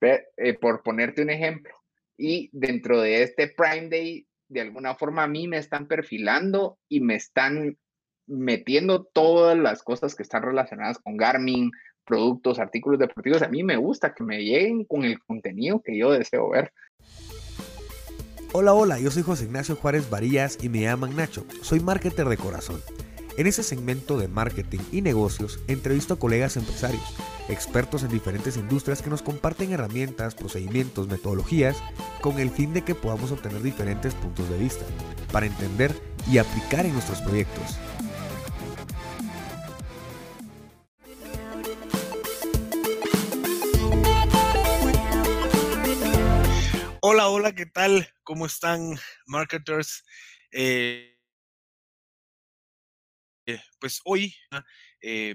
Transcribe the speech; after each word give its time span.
eh, 0.00 0.54
por 0.60 0.82
ponerte 0.82 1.22
un 1.22 1.30
ejemplo. 1.30 1.74
Y 2.16 2.50
dentro 2.52 3.00
de 3.00 3.22
este 3.22 3.48
Prime 3.48 3.88
Day, 3.88 4.26
de 4.48 4.60
alguna 4.60 4.94
forma 4.94 5.24
a 5.24 5.28
mí 5.28 5.48
me 5.48 5.58
están 5.58 5.86
perfilando 5.86 6.78
y 6.88 7.00
me 7.00 7.14
están 7.14 7.78
metiendo 8.26 9.04
todas 9.04 9.56
las 9.56 9.82
cosas 9.82 10.14
que 10.14 10.22
están 10.22 10.42
relacionadas 10.42 10.98
con 10.98 11.16
Garmin, 11.16 11.70
productos, 12.04 12.58
artículos 12.58 12.98
deportivos. 12.98 13.42
A 13.42 13.48
mí 13.48 13.62
me 13.62 13.76
gusta 13.76 14.14
que 14.14 14.24
me 14.24 14.42
lleguen 14.42 14.84
con 14.84 15.04
el 15.04 15.18
contenido 15.20 15.80
que 15.82 15.98
yo 15.98 16.10
deseo 16.10 16.50
ver. 16.50 16.72
Hola, 18.52 18.74
hola, 18.74 18.98
yo 18.98 19.10
soy 19.10 19.22
José 19.22 19.44
Ignacio 19.44 19.76
Juárez 19.76 20.10
Varillas 20.10 20.58
y 20.62 20.68
me 20.68 20.80
llaman 20.80 21.14
Nacho. 21.14 21.46
Soy 21.62 21.80
marketer 21.80 22.28
de 22.28 22.36
corazón. 22.36 22.80
En 23.36 23.46
ese 23.46 23.62
segmento 23.62 24.18
de 24.18 24.28
marketing 24.28 24.80
y 24.92 25.02
negocios 25.02 25.60
entrevisto 25.68 26.14
a 26.14 26.18
colegas 26.18 26.56
empresarios, 26.56 27.14
expertos 27.48 28.02
en 28.02 28.10
diferentes 28.10 28.56
industrias 28.56 29.02
que 29.02 29.10
nos 29.10 29.22
comparten 29.22 29.72
herramientas, 29.72 30.34
procedimientos, 30.34 31.08
metodologías 31.08 31.76
con 32.20 32.38
el 32.38 32.50
fin 32.50 32.74
de 32.74 32.82
que 32.82 32.94
podamos 32.94 33.30
obtener 33.30 33.62
diferentes 33.62 34.14
puntos 34.14 34.48
de 34.50 34.58
vista 34.58 34.84
para 35.32 35.46
entender 35.46 35.94
y 36.30 36.38
aplicar 36.38 36.84
en 36.84 36.92
nuestros 36.92 37.20
proyectos. 37.22 37.78
Hola, 47.00 47.28
hola, 47.28 47.52
¿qué 47.54 47.66
tal? 47.66 48.08
¿Cómo 48.22 48.46
están, 48.46 48.98
marketers? 49.26 50.04
Eh, 50.52 51.19
pues 53.78 54.00
hoy, 54.04 54.34
eh, 55.00 55.34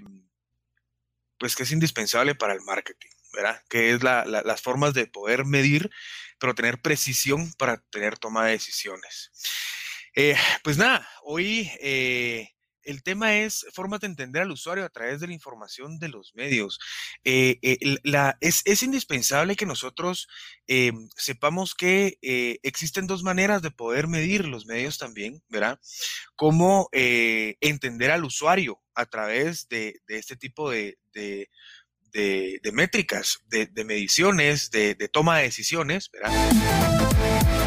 pues 1.38 1.56
que 1.56 1.64
es 1.64 1.72
indispensable 1.72 2.34
para 2.34 2.54
el 2.54 2.60
marketing, 2.62 3.10
¿verdad? 3.32 3.62
Que 3.68 3.92
es 3.92 4.02
las 4.02 4.62
formas 4.62 4.94
de 4.94 5.06
poder 5.06 5.44
medir, 5.44 5.90
pero 6.38 6.54
tener 6.54 6.80
precisión 6.80 7.52
para 7.54 7.78
tener 7.90 8.18
toma 8.18 8.46
de 8.46 8.52
decisiones. 8.52 9.32
Eh, 10.14 10.36
pues 10.62 10.78
nada, 10.78 11.06
hoy 11.22 11.70
el 12.86 13.02
tema 13.02 13.36
es 13.36 13.66
formas 13.72 14.00
de 14.00 14.06
entender 14.06 14.42
al 14.42 14.52
usuario 14.52 14.84
a 14.84 14.88
través 14.88 15.20
de 15.20 15.26
la 15.26 15.32
información 15.34 15.98
de 15.98 16.08
los 16.08 16.34
medios. 16.34 16.78
Eh, 17.24 17.58
eh, 17.62 17.98
es, 18.40 18.82
indispensable 18.82 19.56
que 19.56 19.66
nosotros 19.66 20.28
eh, 20.68 20.92
sepamos 21.16 21.74
que 21.74 22.18
existen 22.62 23.06
dos 23.06 23.22
maneras 23.22 23.60
de 23.62 23.70
poder 23.70 24.06
medir 24.06 24.46
los 24.46 24.66
medios 24.66 24.98
también, 24.98 25.42
¿verdad? 25.48 25.80
Cómo 26.36 26.88
entender 26.92 28.10
al 28.10 28.24
usuario 28.24 28.80
a 28.94 29.06
través 29.06 29.68
de, 29.68 30.00
este 30.08 30.36
tipo 30.36 30.70
de, 30.70 30.96
métricas, 32.72 33.40
de, 33.48 33.84
mediciones, 33.84 34.70
de, 34.70 34.94
toma 35.12 35.38
de 35.38 35.44
decisiones, 35.44 36.10
¿verdad? 36.10 37.65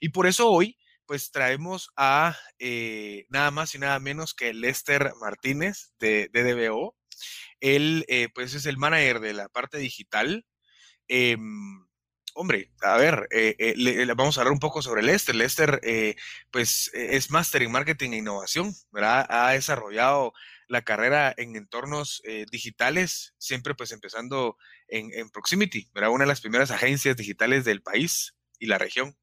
Y 0.00 0.10
por 0.10 0.26
eso 0.26 0.50
hoy, 0.50 0.78
pues 1.08 1.30
traemos 1.30 1.90
a 1.96 2.36
eh, 2.58 3.24
nada 3.30 3.50
más 3.50 3.74
y 3.74 3.78
nada 3.78 3.98
menos 3.98 4.34
que 4.34 4.52
Lester 4.52 5.12
Martínez 5.18 5.94
de 5.98 6.28
DDBO. 6.32 6.94
Él, 7.60 8.04
eh, 8.08 8.28
pues, 8.34 8.54
es 8.54 8.66
el 8.66 8.76
manager 8.76 9.20
de 9.20 9.32
la 9.32 9.48
parte 9.48 9.78
digital. 9.78 10.44
Em, 11.08 11.86
hombre, 12.34 12.70
a 12.82 12.98
ver, 12.98 13.26
eh, 13.30 13.74
vamos 14.16 14.36
a 14.36 14.42
hablar 14.42 14.52
un 14.52 14.60
poco 14.60 14.82
sobre 14.82 15.02
Lester. 15.02 15.34
Lester, 15.34 15.80
pues, 16.50 16.90
es 16.92 17.30
máster 17.30 17.62
en 17.62 17.72
marketing 17.72 18.10
e 18.12 18.18
innovación, 18.18 18.74
¿verdad? 18.92 19.26
Ha 19.30 19.52
desarrollado 19.52 20.34
la 20.68 20.82
carrera 20.82 21.34
en 21.38 21.56
entornos 21.56 22.22
digitales, 22.52 23.34
siempre 23.38 23.74
pues 23.74 23.92
empezando 23.92 24.58
en, 24.88 25.30
Proximity. 25.30 25.88
Una 25.94 26.24
de 26.24 26.28
las 26.28 26.42
primeras 26.42 26.70
agencias 26.70 27.16
digitales 27.16 27.64
del 27.64 27.80
país 27.82 28.34
y 28.58 28.66
la 28.66 28.76
región. 28.76 29.16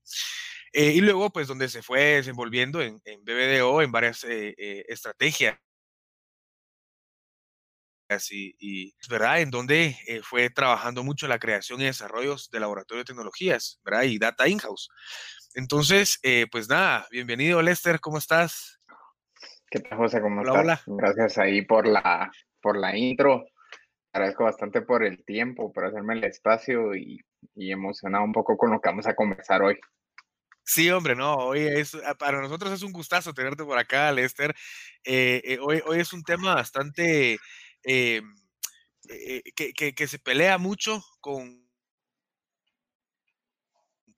Eh, 0.77 0.91
y 0.91 0.99
luego, 0.99 1.29
pues, 1.29 1.47
donde 1.47 1.69
se 1.69 1.81
fue 1.81 2.15
desenvolviendo 2.15 2.81
en, 2.81 2.99
BBDO, 3.23 3.81
en 3.81 3.93
varias 3.93 4.25
eh, 4.25 4.53
eh, 4.57 4.83
estrategias. 4.89 5.57
Y, 8.29 8.55
y, 8.59 8.93
¿verdad? 9.09 9.39
En 9.39 9.51
donde 9.51 9.95
fue 10.23 10.49
trabajando 10.49 11.01
mucho 11.01 11.29
la 11.29 11.39
creación 11.39 11.79
y 11.79 11.85
desarrollo 11.85 12.35
de 12.51 12.59
laboratorio 12.59 13.03
de 13.03 13.05
tecnologías, 13.05 13.79
¿verdad? 13.85 14.03
Y 14.03 14.19
data 14.19 14.49
in-house. 14.49 14.89
Entonces, 15.53 16.19
pues 16.51 16.67
nada, 16.67 17.07
bienvenido 17.09 17.61
Lester, 17.61 18.01
¿cómo 18.01 18.17
estás? 18.17 18.81
¿Qué 19.71 19.79
tal, 19.79 19.97
José? 19.97 20.21
¿Cómo 20.21 20.41
estás? 20.41 20.83
Gracias 20.85 21.37
ahí 21.37 21.61
por 21.61 21.87
la, 21.87 22.29
por 22.61 22.77
la 22.77 22.97
intro. 22.97 23.45
Agradezco 24.11 24.43
bastante 24.43 24.81
por 24.81 25.03
el 25.03 25.23
tiempo, 25.23 25.71
por 25.71 25.85
hacerme 25.85 26.15
el 26.15 26.25
espacio 26.25 26.95
y, 26.95 27.21
y 27.55 27.71
emocionado 27.71 28.25
un 28.25 28.33
poco 28.33 28.57
con 28.57 28.71
lo 28.71 28.81
que 28.81 28.89
vamos 28.89 29.07
a 29.07 29.15
conversar 29.15 29.63
hoy. 29.63 29.79
Sí, 30.67 30.89
hombre, 30.89 31.15
no, 31.15 31.35
hoy 31.35 31.59
es, 31.61 31.93
ah, 32.05 32.15
para 32.15 32.41
nosotros 32.41 32.73
es 32.73 32.81
un 32.81 32.91
gustazo 32.91 33.33
tenerte 33.33 33.63
por 33.63 33.77
acá, 33.77 34.11
Lester. 34.11 34.55
Eh, 35.03 35.41
eh, 35.45 35.59
hoy, 35.61 35.81
hoy 35.85 35.99
es 35.99 36.11
un 36.11 36.23
tema 36.23 36.55
bastante 36.55 37.39
eh, 37.83 38.21
que, 39.55 39.93
que, 39.93 40.07
se 40.07 40.17
pelea 40.17 40.57
mucho 40.57 41.03
con, 41.21 41.69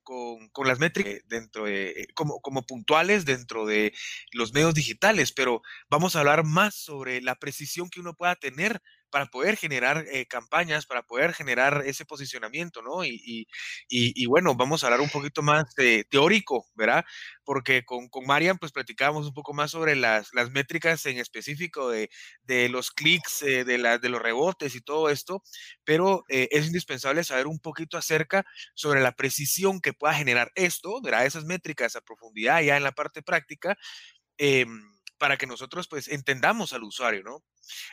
con, 0.04 0.48
con, 0.50 0.68
las 0.68 0.80
métricas 0.80 1.22
dentro 1.28 1.66
de, 1.66 2.08
como, 2.16 2.40
como 2.40 2.64
puntuales 2.66 3.26
dentro 3.26 3.66
de 3.66 3.94
los 4.32 4.54
medios 4.54 4.74
digitales, 4.74 5.34
pero 5.34 5.62
vamos 5.90 6.16
a 6.16 6.20
hablar 6.20 6.46
más 6.46 6.76
sobre 6.76 7.22
la 7.22 7.36
precisión 7.36 7.90
que 7.90 8.00
uno 8.00 8.14
pueda 8.16 8.36
tener 8.38 8.82
para 9.10 9.28
poder 9.28 9.58
generar 9.58 10.06
eh, 10.12 10.26
campañas, 10.26 10.86
para 10.86 11.04
poder 11.04 11.34
generar 11.34 11.84
ese 11.86 12.06
posicionamiento, 12.06 12.82
¿no? 12.82 13.04
Y, 13.06 13.48
bueno, 14.28 14.56
vamos 14.56 14.84
a 14.84 14.88
hablar 14.88 15.02
un 15.02 15.10
poquito 15.10 15.42
más 15.42 15.66
teórico, 16.10 16.68
¿verdad? 16.76 17.06
Porque 17.44 17.86
con, 17.86 18.10
Marian, 18.26 18.58
pues 18.58 18.72
platicábamos 18.72 19.28
un 19.28 19.34
poco 19.34 19.54
más 19.54 19.72
sobre 19.72 19.96
las, 19.96 20.32
métricas 20.52 21.06
en 21.06 21.18
específico 21.18 21.90
de, 21.90 22.10
los 22.70 22.92
clics, 22.92 23.42
eh, 23.44 23.64
de, 23.64 23.78
los 24.10 24.22
rebotes 24.22 24.76
y 24.76 24.82
todo 24.82 25.10
esto, 25.10 25.44
pero 25.84 26.26
eh, 26.30 26.50
es 26.52 26.68
indispensable 26.68 27.24
saber 27.24 27.48
un 27.48 27.60
poquito 27.60 27.98
acerca 27.98 28.46
sobre 28.74 29.02
la 29.02 29.14
precisión 29.14 29.82
que 29.82 29.94
pueda 29.94 30.14
generar 30.14 30.52
esto, 30.56 31.02
¿verdad? 31.02 31.26
Esas 31.26 31.46
métricas 31.46 31.96
a 31.96 32.02
profundidad 32.02 32.62
ya 32.62 32.78
en 32.78 32.84
la 32.84 32.92
parte 32.92 33.22
práctica. 33.22 33.78
Em, 34.38 34.97
para 35.18 35.38
que 35.38 35.48
nosotros 35.48 35.88
pues 35.88 36.08
entendamos 36.08 36.74
al 36.74 36.84
usuario, 36.84 37.24
¿no? 37.24 37.44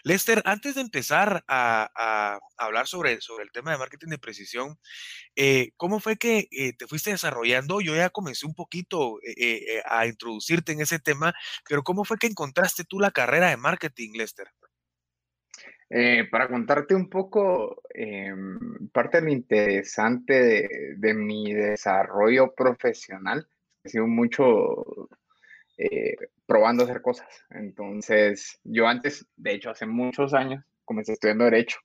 Lester, 0.02 0.42
antes 0.44 0.76
de 0.76 0.80
empezar 0.82 1.44
a, 1.48 2.38
hablar 2.56 2.86
sobre, 2.86 3.20
sobre 3.20 3.44
el 3.44 3.50
tema 3.50 3.72
de 3.72 3.78
marketing 3.78 4.08
de 4.08 4.18
precisión, 4.18 4.78
eh, 5.36 5.72
¿cómo 5.76 6.00
fue 6.00 6.16
que 6.16 6.48
eh, 6.50 6.72
te 6.76 6.86
fuiste 6.86 7.10
desarrollando? 7.10 7.80
Yo 7.80 7.96
ya 7.96 8.10
comencé 8.10 8.46
un 8.46 8.54
poquito 8.54 9.18
eh, 9.22 9.82
a 9.86 10.06
introducirte 10.06 10.72
en 10.72 10.80
ese 10.80 10.98
tema, 10.98 11.34
pero 11.68 11.82
¿cómo 11.82 12.04
fue 12.04 12.18
que 12.18 12.26
encontraste 12.26 12.84
tú 12.84 13.00
la 13.00 13.10
carrera 13.10 13.50
de 13.50 13.56
marketing, 13.56 14.12
Lester? 14.14 14.48
para 16.32 16.48
contarte 16.48 16.96
un 16.96 17.08
poco, 17.08 17.80
parte 18.92 19.18
de 19.18 19.24
lo 19.26 19.30
interesante 19.30 20.96
de 20.96 21.14
mi 21.14 21.54
desarrollo 21.54 22.52
profesional, 22.52 23.46
ha 23.84 23.88
sido 23.88 24.06
mucho 24.06 25.03
eh, 25.76 26.16
probando 26.46 26.84
hacer 26.84 27.02
cosas. 27.02 27.28
Entonces, 27.50 28.60
yo 28.64 28.86
antes, 28.86 29.26
de 29.36 29.54
hecho, 29.54 29.70
hace 29.70 29.86
muchos 29.86 30.34
años, 30.34 30.64
comencé 30.84 31.12
estudiando 31.12 31.44
Derecho. 31.44 31.78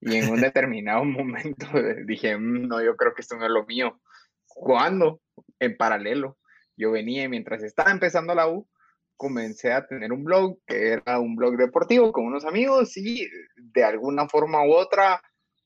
Y 0.00 0.16
en 0.16 0.30
un 0.30 0.40
determinado 0.40 1.04
momento 1.04 1.66
dije, 2.06 2.36
mm, 2.36 2.68
no, 2.68 2.82
yo 2.82 2.96
creo 2.96 3.14
que 3.14 3.22
esto 3.22 3.36
no 3.36 3.46
es 3.46 3.50
lo 3.50 3.64
mío. 3.66 4.00
Cuando, 4.46 5.20
en 5.58 5.76
paralelo, 5.76 6.38
yo 6.76 6.90
venía 6.90 7.24
y 7.24 7.28
mientras 7.28 7.62
estaba 7.62 7.90
empezando 7.90 8.34
la 8.34 8.48
U, 8.48 8.68
comencé 9.16 9.72
a 9.72 9.86
tener 9.86 10.12
un 10.12 10.24
blog 10.24 10.58
que 10.66 10.94
era 10.94 11.20
un 11.20 11.36
blog 11.36 11.56
deportivo 11.56 12.12
con 12.12 12.24
unos 12.24 12.44
amigos 12.44 12.96
y 12.96 13.28
de 13.56 13.84
alguna 13.84 14.28
forma 14.28 14.66
u 14.66 14.72
otra 14.72 15.22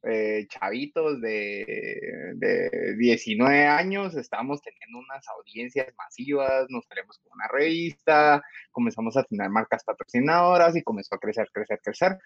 eh, 0.06 0.46
chavitos 0.48 1.20
de, 1.20 2.32
de, 2.36 2.96
19 2.96 3.66
años, 3.66 4.14
estábamos 4.14 4.62
teniendo 4.62 4.98
unas 4.98 5.26
audiencias 5.28 5.88
masivas, 5.96 6.66
nos 6.68 6.84
salimos 6.86 7.18
con 7.18 7.32
una 7.32 7.48
revista, 7.48 8.42
comenzamos 8.70 9.16
a 9.16 9.24
tener 9.24 9.50
marcas 9.50 9.84
patrocinadoras 9.84 10.76
y 10.76 10.82
comenzó 10.82 11.16
a 11.16 11.18
crecer, 11.18 11.48
crecer, 11.52 11.80
crecer. 11.82 12.18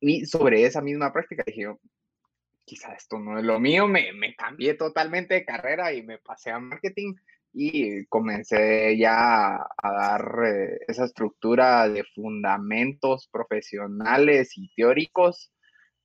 Y 0.00 0.26
sobre 0.26 0.64
esa 0.64 0.82
misma 0.82 1.12
práctica 1.12 1.44
dije, 1.46 1.74
quizá 2.64 2.92
esto 2.94 3.18
no 3.18 3.38
es 3.38 3.44
lo 3.44 3.58
mío, 3.58 3.86
me, 3.88 4.12
me 4.12 4.34
cambié 4.34 4.74
totalmente 4.74 5.34
de 5.34 5.44
carrera 5.44 5.92
y 5.92 6.02
me 6.02 6.18
pasé 6.18 6.50
a 6.50 6.58
marketing 6.58 7.14
y 7.54 8.04
comencé 8.06 8.98
ya 8.98 9.54
a 9.56 9.92
dar 9.92 10.40
eh, 10.44 10.78
esa 10.88 11.04
estructura 11.04 11.88
de 11.88 12.02
fundamentos 12.02 13.28
profesionales 13.28 14.58
y 14.58 14.74
teóricos 14.74 15.53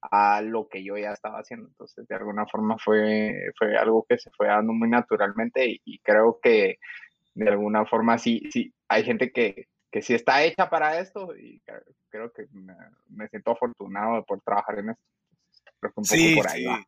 a 0.01 0.41
lo 0.41 0.67
que 0.67 0.83
yo 0.83 0.97
ya 0.97 1.11
estaba 1.11 1.39
haciendo. 1.39 1.67
Entonces, 1.67 2.07
de 2.07 2.15
alguna 2.15 2.45
forma 2.47 2.77
fue, 2.77 3.51
fue 3.57 3.77
algo 3.77 4.05
que 4.07 4.17
se 4.17 4.29
fue 4.31 4.47
dando 4.47 4.73
muy 4.73 4.89
naturalmente 4.89 5.81
y, 5.83 5.99
creo 5.99 6.39
que 6.41 6.79
de 7.33 7.49
alguna 7.49 7.85
forma 7.85 8.17
sí, 8.17 8.41
sí, 8.51 8.73
hay 8.87 9.03
gente 9.03 9.31
que, 9.31 9.67
que 9.91 10.01
sí 10.01 10.13
está 10.13 10.43
hecha 10.43 10.69
para 10.69 10.99
esto 10.99 11.35
y 11.37 11.61
creo 12.09 12.31
que 12.31 12.47
me, 12.51 13.27
siento 13.29 13.51
afortunado 13.51 14.25
poder 14.25 14.43
trabajar 14.43 14.79
en 14.79 14.89
esto. 14.91 15.03
Creo 15.79 15.93
que 15.93 15.99
un 15.99 16.05
sí, 16.05 16.29
poco 16.35 16.43
por 16.43 16.51
ahí 16.51 16.63
sí. 16.63 16.85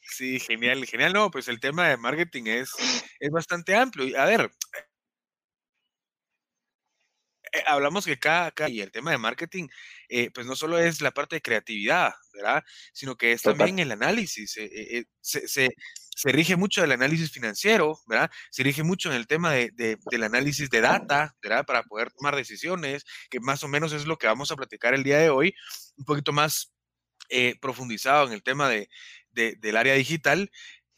Sí, 0.00 0.40
genial, 0.40 0.86
genial. 0.86 1.12
No, 1.12 1.30
pues 1.30 1.48
el 1.48 1.60
tema 1.60 1.88
de 1.88 1.96
marketing 1.96 2.44
es, 2.46 2.72
es 3.20 3.30
bastante 3.30 3.74
amplio. 3.74 4.18
A 4.18 4.24
ver, 4.24 4.50
eh, 7.52 7.62
hablamos 7.66 8.04
que 8.04 8.18
cada, 8.18 8.52
y 8.68 8.80
el 8.80 8.90
tema 8.90 9.10
de 9.10 9.18
marketing, 9.18 9.68
eh, 10.08 10.30
pues 10.32 10.46
no 10.46 10.56
solo 10.56 10.78
es 10.78 11.00
la 11.00 11.10
parte 11.10 11.36
de 11.36 11.42
creatividad, 11.42 12.12
¿verdad? 12.32 12.64
Sino 12.92 13.16
que 13.16 13.32
es 13.32 13.42
también 13.42 13.78
el 13.78 13.92
análisis. 13.92 14.56
Eh, 14.56 15.04
se, 15.20 15.48
se, 15.48 15.68
se, 16.14 16.32
rige 16.32 16.56
mucho 16.56 16.80
del 16.80 16.92
análisis 16.92 17.30
financiero, 17.30 17.98
¿verdad? 18.06 18.30
Se 18.50 18.62
rige 18.62 18.82
mucho 18.82 19.10
en 19.10 19.16
el 19.16 19.26
tema 19.26 19.52
de, 19.52 19.70
del 20.10 20.22
análisis 20.22 20.70
de 20.70 20.80
data, 20.80 21.34
¿verdad? 21.42 21.64
Para 21.64 21.82
poder 21.82 22.10
tomar 22.12 22.36
decisiones, 22.36 23.04
que 23.30 23.40
más 23.40 23.62
o 23.64 23.68
menos 23.68 23.92
es 23.92 24.06
lo 24.06 24.18
que 24.18 24.26
vamos 24.26 24.50
a 24.50 24.56
platicar 24.56 24.94
el 24.94 25.04
día 25.04 25.18
de 25.18 25.30
hoy, 25.30 25.54
un 25.96 26.04
poquito 26.04 26.32
más 26.32 26.72
profundizado 27.60 28.26
en 28.26 28.32
el 28.32 28.42
tema 28.42 28.70
de, 28.70 28.88
del 29.32 29.76
área 29.76 29.94
digital. 29.94 30.50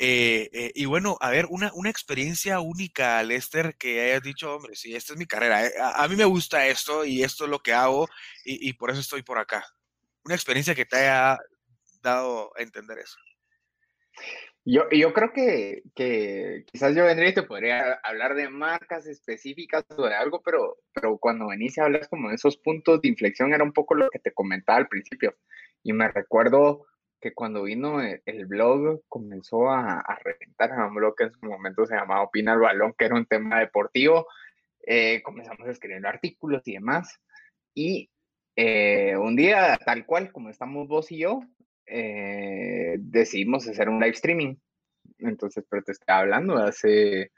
Eh, 0.02 0.48
eh, 0.54 0.72
y 0.74 0.86
bueno, 0.86 1.18
a 1.20 1.28
ver, 1.28 1.44
una, 1.50 1.70
una 1.74 1.90
experiencia 1.90 2.58
única, 2.60 3.22
Lester, 3.22 3.76
que 3.76 4.00
hayas 4.00 4.22
dicho, 4.22 4.56
hombre, 4.56 4.74
sí, 4.74 4.96
esta 4.96 5.12
es 5.12 5.18
mi 5.18 5.26
carrera, 5.26 5.66
eh, 5.66 5.72
a, 5.78 6.08
mí 6.08 6.16
me 6.16 6.24
gusta 6.24 6.66
esto 6.66 7.04
y 7.04 7.22
esto 7.22 7.44
es 7.44 7.50
lo 7.50 7.58
que 7.58 7.74
hago 7.74 8.08
y, 8.42 8.72
por 8.72 8.90
eso 8.90 9.00
estoy 9.00 9.22
por 9.22 9.36
acá. 9.36 9.62
Una 10.24 10.34
experiencia 10.34 10.74
que 10.74 10.86
te 10.86 10.96
haya 10.96 11.38
dado 12.00 12.50
a 12.56 12.62
entender 12.62 12.98
eso. 12.98 13.18
Yo, 14.64 14.88
yo 14.90 15.12
creo 15.12 15.34
que, 15.34 15.82
que 15.94 16.64
quizás 16.72 16.94
yo 16.94 17.04
vendría 17.04 17.28
y 17.28 17.34
te 17.34 17.42
podría 17.42 18.00
hablar 18.02 18.34
de 18.36 18.48
marcas 18.48 19.06
específicas 19.06 19.84
o 19.98 20.06
de 20.06 20.14
algo, 20.14 20.40
pero, 20.42 20.78
pero 20.94 21.18
cuando 21.18 21.48
venís 21.48 21.76
y 21.76 21.82
hablas 21.82 22.08
como 22.08 22.30
de 22.30 22.36
esos 22.36 22.56
puntos 22.56 23.02
de 23.02 23.08
inflexión 23.08 23.52
era 23.52 23.64
un 23.64 23.74
poco 23.74 23.94
lo 23.94 24.08
que 24.08 24.18
te 24.18 24.32
comentaba 24.32 24.78
al 24.78 24.88
principio. 24.88 25.36
Y 25.82 25.92
me 25.92 26.08
recuerdo 26.08 26.86
que 27.20 27.34
cuando 27.34 27.64
vino 27.64 28.02
e, 28.02 28.22
el, 28.26 28.46
blog 28.46 29.02
comenzó 29.08 29.70
a, 29.70 30.00
a, 30.00 30.18
reventar, 30.18 30.72
un 30.72 30.94
blog 30.94 31.14
que 31.16 31.24
en 31.24 31.32
su 31.32 31.46
momento 31.46 31.86
se 31.86 31.94
llamaba 31.94 32.22
Opina 32.22 32.54
el 32.54 32.60
Balón, 32.60 32.94
que 32.96 33.04
era 33.04 33.14
un 33.14 33.26
tema 33.26 33.60
deportivo, 33.60 34.26
eh, 34.86 35.22
comenzamos 35.22 35.68
a 35.68 35.70
escribir 35.70 36.06
artículos 36.06 36.62
y 36.66 36.74
demás, 36.74 37.20
y 37.74 38.10
eh, 38.56 39.16
un 39.16 39.36
día, 39.36 39.78
tal 39.84 40.04
cual 40.06 40.32
como 40.32 40.50
estamos 40.50 40.88
vos 40.88 41.10
y 41.12 41.18
yo, 41.18 41.42
eh, 41.86 42.96
decidimos 42.98 43.66
hacer 43.68 43.88
un 43.88 44.00
live 44.00 44.12
streaming. 44.12 44.56
Entonces, 45.18 45.64
pero 45.68 45.82
te 45.82 45.92
estaba 45.92 46.20
hablando 46.20 46.56
hace 46.56 47.32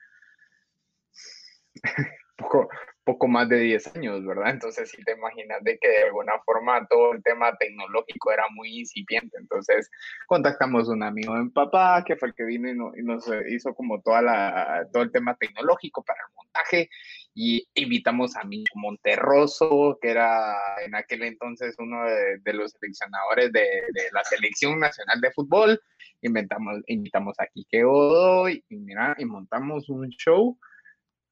poco, 2.37 2.69
poco 3.05 3.27
más 3.27 3.49
de 3.49 3.59
10 3.59 3.97
años, 3.97 4.25
¿verdad? 4.25 4.51
Entonces, 4.51 4.91
si 4.91 5.03
te 5.03 5.13
imaginas 5.13 5.63
de 5.65 5.79
que 5.79 5.89
de 5.89 6.03
alguna 6.05 6.35
forma 6.45 6.87
todo 6.87 7.13
el 7.13 7.23
tema 7.23 7.57
tecnológico 7.57 8.33
era 8.33 8.45
muy 8.51 8.81
incipiente. 8.81 9.37
Entonces, 9.39 9.91
contactamos 10.27 10.89
a 10.89 10.93
un 10.93 11.03
amigo 11.03 11.35
de 11.35 11.51
papá, 11.51 12.05
que 12.07 12.17
fue 12.17 12.29
el 12.29 12.35
que 12.35 12.45
vino 12.45 12.93
y, 12.97 13.03
nos 13.03 13.29
hizo 13.49 13.75
como 13.75 14.01
toda 14.01 14.23
la, 14.23 14.87
todo 14.93 15.03
el 15.03 15.11
tema 15.11 15.37
tecnológico 15.37 16.05
para 16.05 16.21
el 16.21 16.35
montaje, 16.35 16.89
y 17.35 17.67
invitamos 17.75 18.37
a 18.37 18.45
Micho 18.45 18.75
Monterroso, 18.77 19.99
que 20.01 20.11
era 20.11 20.55
en 20.85 20.95
aquel 20.95 21.23
entonces 21.23 21.75
uno 21.79 22.05
de, 22.05 22.53
los 22.53 22.73
seleccionadores 22.73 23.53
de, 23.53 23.83
la 24.13 24.23
Selección 24.25 24.79
Nacional 24.79 25.21
de 25.21 25.33
Fútbol, 25.33 25.81
inventamos, 26.21 26.81
invitamos 26.87 27.35
a 27.39 27.47
Kike 27.47 27.85
Godoy, 27.85 28.65
y 28.69 28.77
mira, 28.77 29.17
y 29.19 29.25
montamos 29.25 29.89
un 29.89 30.09
show, 30.11 30.59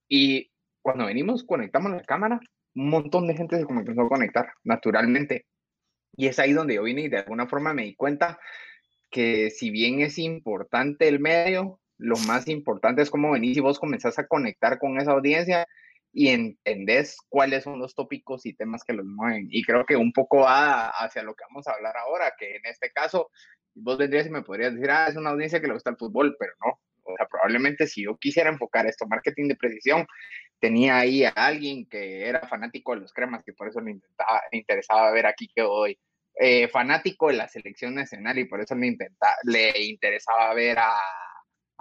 y 0.09 0.51
cuando 0.83 1.07
venimos, 1.07 1.45
conectamos 1.45 1.93
la 1.93 2.03
cámara, 2.03 2.41
un 2.75 2.91
montón 2.91 3.27
de 3.27 3.35
gente 3.35 3.57
se 3.57 3.65
comenzó 3.65 4.01
a 4.01 4.09
conectar 4.09 4.53
naturalmente. 4.65 5.47
Y 6.17 6.27
es 6.27 6.39
ahí 6.39 6.53
donde 6.53 6.75
yo 6.75 6.83
vine 6.83 7.03
y 7.03 7.09
de 7.09 7.19
alguna 7.19 7.47
forma 7.47 7.73
me 7.75 7.85
di 7.85 7.95
cuenta 7.95 8.39
que 9.11 9.51
si 9.51 9.71
bien 9.71 10.01
es 10.01 10.19
importante 10.19 11.09
el 11.09 11.21
medio, 11.21 11.81
lo 11.99 12.17
más 12.19 12.49
importante 12.49 13.03
es 13.03 13.11
cómo 13.11 13.33
venís 13.33 13.57
y 13.57 13.61
vos 13.61 13.79
comenzás 13.79 14.19
a 14.19 14.27
conectar 14.27 14.79
con 14.79 14.99
esa 14.99 15.13
audiencia 15.13 15.67
y 16.13 16.29
entendés 16.29 17.17
cuáles 17.29 17.65
son 17.65 17.79
los 17.79 17.95
tópicos 17.95 18.47
y 18.47 18.55
temas 18.55 18.85
que 18.85 18.95
los 18.95 19.07
mueven. 19.07 19.47
Y 19.51 19.63
creo 19.63 19.85
que 19.85 19.97
un 19.97 20.13
poco 20.13 20.41
va 20.41 20.89
hacia 20.89 21.23
lo 21.23 21.35
que 21.35 21.45
vamos 21.49 21.67
a 21.67 21.73
hablar 21.73 21.97
ahora, 21.97 22.33
que 22.39 22.57
en 22.57 22.63
este 22.65 22.91
caso 22.91 23.31
vos 23.75 23.99
vendrías 23.99 24.27
y 24.27 24.31
me 24.31 24.43
podrías 24.43 24.75
decir, 24.75 24.91
ah, 24.91 25.07
es 25.09 25.17
una 25.17 25.31
audiencia 25.31 25.61
que 25.61 25.69
le 25.69 25.75
gusta 25.75 25.91
el 25.91 25.97
fútbol, 25.97 26.37
pero 26.39 26.53
no. 26.65 26.81
O 27.03 27.17
sea, 27.17 27.27
probablemente 27.27 27.87
si 27.87 28.05
yo 28.05 28.17
quisiera 28.19 28.51
enfocar 28.51 28.87
esto, 28.87 29.07
marketing 29.07 29.49
de 29.49 29.57
precisión, 29.57 30.07
tenía 30.61 30.99
ahí 30.99 31.25
a 31.25 31.31
alguien 31.31 31.87
que 31.87 32.29
era 32.29 32.47
fanático 32.47 32.95
de 32.95 33.01
los 33.01 33.13
cremas, 33.13 33.43
que 33.45 33.53
por 33.53 33.69
eso 33.69 33.81
le, 33.81 33.93
intentaba, 33.93 34.43
interesaba 34.53 35.11
ver 35.13 35.27
aquí 35.27 35.49
que 35.55 35.63
hoy. 35.63 35.99
Eh, 36.43 36.69
fanático 36.69 37.27
de 37.27 37.35
la 37.35 37.49
selección 37.49 37.95
nacional 37.95 38.39
y 38.39 38.47
por 38.47 38.61
eso 38.61 38.75
le, 38.75 38.97
le 39.45 39.83
interesaba 39.83 40.55
ver 40.55 40.79
a, 40.79 40.95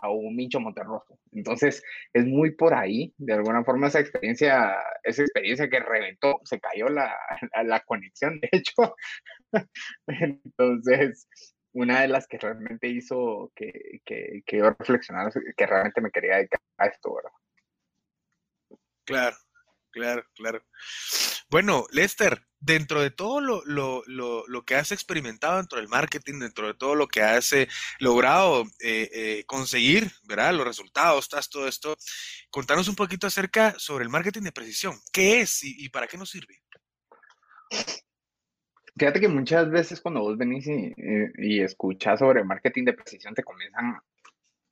a 0.01 0.09
un 0.09 0.35
Mincho 0.35 0.59
Monterroso. 0.59 1.19
Entonces, 1.31 1.83
es 2.13 2.25
muy 2.25 2.51
por 2.55 2.73
ahí, 2.73 3.13
de 3.17 3.33
alguna 3.33 3.63
forma, 3.63 3.87
esa 3.87 3.99
experiencia, 3.99 4.75
esa 5.03 5.21
experiencia 5.21 5.69
que 5.69 5.79
reventó, 5.79 6.39
se 6.43 6.59
cayó 6.59 6.89
la, 6.89 7.15
la 7.63 7.79
conexión, 7.81 8.39
de 8.39 8.49
hecho. 8.51 8.95
Entonces, 10.07 11.27
una 11.73 12.01
de 12.01 12.07
las 12.07 12.27
que 12.27 12.37
realmente 12.37 12.87
hizo 12.87 13.51
que, 13.55 14.01
que, 14.05 14.41
que 14.45 14.57
yo 14.57 14.71
reflexionara, 14.71 15.31
que 15.55 15.65
realmente 15.65 16.01
me 16.01 16.11
quería 16.11 16.37
dedicar 16.37 16.59
a 16.77 16.87
esto, 16.87 17.15
¿verdad? 17.15 17.31
Claro, 19.09 19.35
claro, 19.91 20.23
claro. 20.35 20.63
Bueno, 21.49 21.87
Lester, 21.91 22.45
dentro 22.59 23.01
de 23.01 23.09
todo 23.09 23.41
lo, 23.41 23.63
lo, 23.65 24.03
lo, 24.05 24.45
lo, 24.45 24.63
que 24.63 24.75
has 24.75 24.91
experimentado 24.91 25.57
dentro 25.57 25.79
del 25.79 25.87
marketing, 25.87 26.37
dentro 26.37 26.67
de 26.67 26.75
todo 26.75 26.93
lo 26.93 27.07
que 27.07 27.23
has 27.23 27.51
eh, 27.53 27.67
logrado 27.99 28.65
eh, 28.81 29.09
eh, 29.11 29.43
conseguir, 29.47 30.11
¿verdad? 30.27 30.53
Los 30.53 30.67
resultados, 30.67 31.27
todo 31.49 31.67
esto, 31.67 31.97
contanos 32.51 32.87
un 32.87 32.95
poquito 32.95 33.25
acerca 33.25 33.73
sobre 33.79 34.03
el 34.03 34.11
marketing 34.11 34.43
de 34.43 34.51
precisión. 34.51 34.93
¿Qué 35.11 35.41
es 35.41 35.63
y, 35.63 35.89
para 35.89 36.05
qué 36.05 36.15
nos 36.15 36.29
sirve? 36.29 36.61
Fíjate 38.95 39.19
que 39.19 39.27
muchas 39.27 39.71
veces 39.71 40.01
cuando 40.01 40.21
vos 40.21 40.37
venís 40.37 40.67
y, 40.67 40.93
y 41.39 41.61
escuchas 41.61 42.19
sobre 42.19 42.43
marketing 42.43 42.85
de 42.85 42.93
precisión 42.93 43.33
te 43.33 43.41
comienzan, 43.41 43.97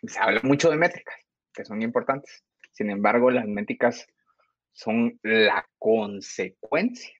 se 0.04 0.20
habla 0.20 0.42
mucho 0.44 0.70
de 0.70 0.78
métricas, 0.78 1.16
que 1.52 1.66
son 1.66 1.82
importantes. 1.82 2.44
Sin 2.72 2.92
embargo, 2.92 3.32
las 3.32 3.48
métricas 3.48 4.06
son 4.78 5.20
la 5.24 5.68
consecuencia 5.80 7.12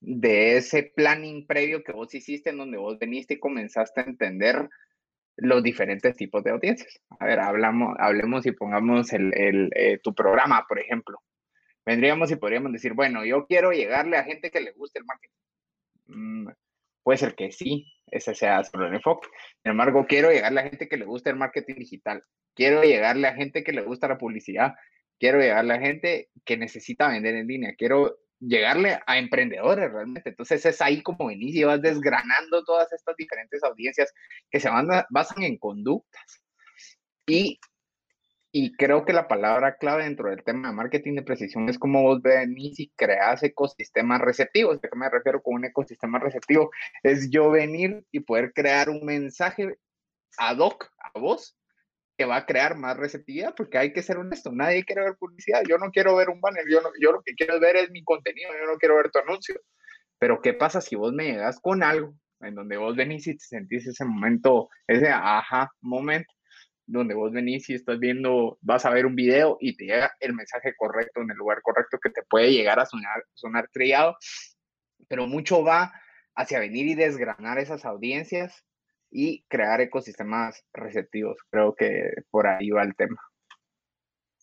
de 0.00 0.56
ese 0.56 0.84
planning 0.96 1.46
previo 1.46 1.84
que 1.84 1.92
vos 1.92 2.14
hiciste 2.14 2.48
en 2.48 2.56
donde 2.56 2.78
vos 2.78 2.98
veniste 2.98 3.34
y 3.34 3.38
comenzaste 3.38 4.00
a 4.00 4.04
entender 4.04 4.70
los 5.36 5.62
diferentes 5.62 6.16
tipos 6.16 6.42
de 6.42 6.50
audiencias. 6.50 6.98
A 7.20 7.26
ver, 7.26 7.40
hablamos, 7.40 7.94
hablemos 7.98 8.46
y 8.46 8.52
pongamos 8.52 9.12
el, 9.12 9.36
el 9.36 9.70
eh, 9.74 9.98
tu 10.02 10.14
programa, 10.14 10.64
por 10.66 10.78
ejemplo. 10.78 11.20
Vendríamos 11.84 12.30
y 12.30 12.36
podríamos 12.36 12.72
decir, 12.72 12.94
bueno, 12.94 13.22
yo 13.26 13.46
quiero 13.46 13.70
llegarle 13.72 14.16
a 14.16 14.24
gente 14.24 14.50
que 14.50 14.60
le 14.60 14.72
guste 14.72 14.98
el 14.98 15.04
marketing. 15.04 15.36
Mm, 16.06 16.48
puede 17.02 17.18
ser 17.18 17.34
que 17.34 17.52
sí, 17.52 17.86
ese 18.06 18.34
sea 18.34 18.64
solo 18.64 18.86
el 18.86 18.94
enfoque. 18.94 19.28
Sin 19.62 19.72
embargo, 19.72 20.06
quiero 20.08 20.30
llegarle 20.30 20.60
a 20.60 20.68
gente 20.70 20.88
que 20.88 20.96
le 20.96 21.04
guste 21.04 21.28
el 21.28 21.36
marketing 21.36 21.74
digital. 21.74 22.24
Quiero 22.54 22.82
llegarle 22.82 23.28
a 23.28 23.34
gente 23.34 23.62
que 23.62 23.72
le 23.72 23.82
gusta 23.82 24.08
la 24.08 24.16
publicidad 24.16 24.74
quiero 25.18 25.40
llegarle 25.40 25.74
a 25.74 25.80
gente 25.80 26.30
que 26.44 26.56
necesita 26.56 27.08
vender 27.08 27.34
en 27.34 27.46
línea, 27.46 27.74
quiero 27.76 28.18
llegarle 28.40 29.00
a 29.06 29.18
emprendedores 29.18 29.90
realmente. 29.92 30.30
Entonces 30.30 30.64
es 30.64 30.80
ahí 30.80 31.02
como 31.02 31.26
venís 31.26 31.54
y 31.56 31.64
vas 31.64 31.82
desgranando 31.82 32.64
todas 32.64 32.92
estas 32.92 33.16
diferentes 33.16 33.62
audiencias 33.62 34.12
que 34.50 34.60
se 34.60 34.70
basan 35.10 35.42
en 35.42 35.58
conductas. 35.58 36.42
Y, 37.26 37.60
y 38.52 38.72
creo 38.72 39.04
que 39.04 39.12
la 39.12 39.28
palabra 39.28 39.76
clave 39.76 40.04
dentro 40.04 40.30
del 40.30 40.42
tema 40.44 40.68
de 40.68 40.74
marketing 40.74 41.16
de 41.16 41.22
precisión 41.22 41.68
es 41.68 41.78
cómo 41.78 42.02
vos 42.02 42.22
venís 42.22 42.80
y 42.80 42.90
creas 42.90 43.42
ecosistemas 43.42 44.20
receptivos. 44.20 44.78
¿A 44.78 44.88
qué 44.88 44.96
me 44.96 45.10
refiero 45.10 45.42
con 45.42 45.54
un 45.54 45.64
ecosistema 45.64 46.18
receptivo? 46.18 46.70
Es 47.02 47.30
yo 47.30 47.50
venir 47.50 48.04
y 48.12 48.20
poder 48.20 48.52
crear 48.52 48.88
un 48.88 49.04
mensaje 49.04 49.76
ad 50.38 50.58
hoc 50.58 50.90
a 50.98 51.18
vos 51.18 51.57
que 52.18 52.24
va 52.24 52.38
a 52.38 52.46
crear 52.46 52.76
más 52.76 52.96
receptividad, 52.96 53.54
porque 53.56 53.78
hay 53.78 53.92
que 53.92 54.02
ser 54.02 54.18
honesto, 54.18 54.50
nadie 54.52 54.84
quiere 54.84 55.04
ver 55.04 55.16
publicidad, 55.16 55.62
yo 55.68 55.78
no 55.78 55.92
quiero 55.92 56.16
ver 56.16 56.28
un 56.28 56.40
banner, 56.40 56.64
yo, 56.68 56.80
no, 56.80 56.90
yo 57.00 57.12
lo 57.12 57.22
que 57.22 57.32
quiero 57.34 57.60
ver 57.60 57.76
es 57.76 57.90
mi 57.92 58.02
contenido, 58.02 58.50
yo 58.58 58.66
no 58.66 58.76
quiero 58.76 58.96
ver 58.96 59.10
tu 59.12 59.20
anuncio. 59.20 59.54
Pero 60.18 60.42
¿qué 60.42 60.52
pasa 60.52 60.80
si 60.80 60.96
vos 60.96 61.12
me 61.12 61.26
llegas 61.26 61.60
con 61.60 61.84
algo 61.84 62.12
en 62.40 62.56
donde 62.56 62.76
vos 62.76 62.96
venís 62.96 63.28
y 63.28 63.36
te 63.36 63.44
sentís 63.44 63.86
ese 63.86 64.04
momento, 64.04 64.68
ese 64.88 65.08
ajá 65.08 65.70
momento, 65.80 66.34
donde 66.86 67.14
vos 67.14 67.32
venís 67.32 67.70
y 67.70 67.74
estás 67.74 68.00
viendo, 68.00 68.58
vas 68.62 68.84
a 68.84 68.90
ver 68.90 69.06
un 69.06 69.14
video 69.14 69.56
y 69.60 69.76
te 69.76 69.84
llega 69.84 70.10
el 70.18 70.34
mensaje 70.34 70.74
correcto 70.76 71.20
en 71.20 71.30
el 71.30 71.36
lugar 71.36 71.62
correcto 71.62 71.98
que 72.02 72.10
te 72.10 72.22
puede 72.24 72.50
llegar 72.50 72.80
a 72.80 72.86
sonar, 72.86 73.24
sonar 73.34 73.68
trillado, 73.72 74.16
pero 75.06 75.28
mucho 75.28 75.62
va 75.62 75.92
hacia 76.34 76.58
venir 76.58 76.88
y 76.88 76.96
desgranar 76.96 77.58
esas 77.58 77.84
audiencias 77.84 78.64
y 79.10 79.44
crear 79.48 79.80
ecosistemas 79.80 80.64
receptivos. 80.72 81.38
Creo 81.50 81.74
que 81.74 82.12
por 82.30 82.46
ahí 82.46 82.70
va 82.70 82.82
el 82.82 82.94
tema. 82.94 83.18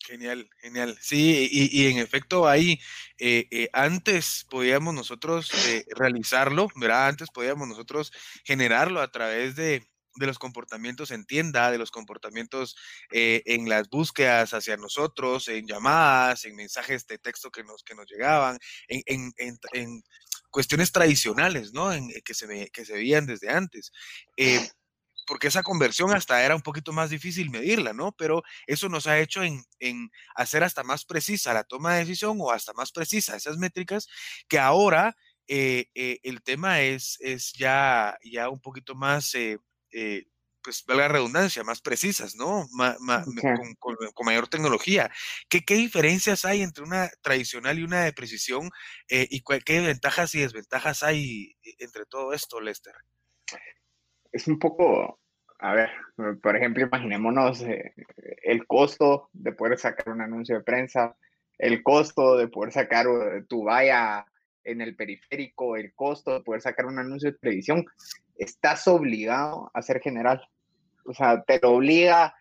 Genial, 0.06 0.48
genial. 0.60 0.96
Sí, 1.00 1.48
y, 1.50 1.86
en 1.88 1.98
efecto 1.98 2.46
ahí, 2.46 2.78
eh, 3.18 3.48
eh, 3.50 3.68
antes 3.72 4.46
podíamos 4.48 4.94
nosotros 4.94 5.50
eh, 5.68 5.84
realizarlo, 5.96 6.68
¿verdad? 6.76 7.08
Antes 7.08 7.28
podíamos 7.30 7.66
nosotros 7.66 8.12
generarlo 8.44 9.00
a 9.00 9.10
través 9.10 9.56
de, 9.56 9.84
los 10.18 10.38
comportamientos 10.38 11.10
en 11.10 11.26
tienda, 11.26 11.70
de 11.70 11.78
los 11.78 11.90
comportamientos 11.90 12.74
en 13.10 13.68
las 13.68 13.90
búsquedas 13.90 14.54
hacia 14.54 14.78
nosotros, 14.78 15.48
en 15.48 15.66
llamadas, 15.66 16.46
en 16.46 16.56
mensajes 16.56 17.06
de 17.06 17.18
texto 17.18 17.50
que 17.50 17.64
nos, 17.64 17.82
que 17.82 17.94
nos 17.94 18.06
llegaban, 18.06 18.58
en, 18.88 19.32
en, 19.36 20.02
cuestiones 20.50 20.92
tradicionales, 20.92 21.72
¿no? 21.72 21.92
En, 21.92 22.08
que, 22.24 22.34
se, 22.34 22.70
que 22.70 22.84
se 22.84 22.94
veían 22.94 23.26
desde 23.26 23.50
antes 23.50 23.92
porque 25.26 25.48
esa 25.48 25.62
conversión 25.62 26.12
hasta 26.14 26.42
era 26.44 26.54
un 26.54 26.62
poquito 26.62 26.92
más 26.92 27.10
difícil 27.10 27.50
medirla, 27.50 27.92
¿no? 27.92 28.12
Pero 28.12 28.42
eso 28.66 28.88
nos 28.88 29.06
ha 29.06 29.18
hecho 29.18 29.42
en, 29.42 30.10
hacer 30.34 30.62
hasta 30.62 30.84
más 30.84 31.04
precisa 31.04 31.52
la 31.52 31.64
toma 31.64 31.94
de 31.94 32.00
decisión 32.00 32.38
o 32.40 32.50
hasta 32.52 32.72
más 32.72 32.92
precisa 32.92 33.36
esas 33.36 33.58
métricas, 33.58 34.06
que 34.48 34.58
ahora 34.58 35.16
eh, 35.48 35.86
eh, 35.94 36.18
el 36.22 36.42
tema 36.42 36.80
es, 36.80 37.18
es 37.20 37.52
ya, 37.52 38.16
ya 38.24 38.48
un 38.48 38.60
poquito 38.60 38.94
más, 38.94 39.34
eh, 39.34 39.58
pues 40.66 40.84
valga 40.86 41.08
redundancia, 41.08 41.64
más 41.64 41.80
precisas, 41.80 42.34
¿no? 42.34 42.66
con, 43.78 44.26
mayor 44.26 44.48
tecnología. 44.48 45.10
¿Qué, 45.48 45.64
¿Qué, 45.64 45.76
diferencias 45.76 46.44
hay 46.44 46.62
entre 46.62 46.82
una 46.84 47.08
tradicional 47.22 47.78
y 47.78 47.84
una 47.84 48.02
de 48.04 48.12
precisión? 48.12 48.68
¿Y 49.08 49.42
qué 49.64 49.80
ventajas 49.80 50.34
y 50.34 50.40
desventajas 50.40 51.02
hay 51.02 51.56
entre 51.78 52.04
todo 52.04 52.32
esto, 52.32 52.60
Lester? 52.60 52.94
es 54.36 54.46
un 54.48 54.58
poco, 54.58 55.18
a 55.58 55.74
ver, 55.74 55.90
por 56.42 56.56
ejemplo, 56.56 56.84
imaginémonos 56.84 57.62
eh, 57.62 57.94
el 58.42 58.66
costo 58.66 59.30
de 59.32 59.52
poder 59.52 59.78
sacar 59.78 60.10
un 60.12 60.20
anuncio 60.20 60.56
de 60.56 60.62
prensa, 60.62 61.16
el 61.58 61.82
costo 61.82 62.36
de 62.36 62.48
poder 62.48 62.72
sacar 62.72 63.06
eh, 63.06 63.44
tu 63.48 63.64
valla 63.64 64.26
en 64.64 64.82
el 64.82 64.94
periférico, 64.94 65.76
el 65.76 65.94
costo 65.94 66.34
de 66.34 66.40
poder 66.42 66.60
sacar 66.60 66.86
un 66.86 66.98
anuncio 66.98 67.30
de 67.30 67.38
televisión, 67.38 67.86
estás 68.36 68.86
obligado 68.88 69.70
a 69.72 69.80
ser 69.80 70.00
general. 70.00 70.46
O 71.06 71.14
sea, 71.14 71.42
te 71.42 71.58
lo 71.62 71.72
obliga 71.72 72.34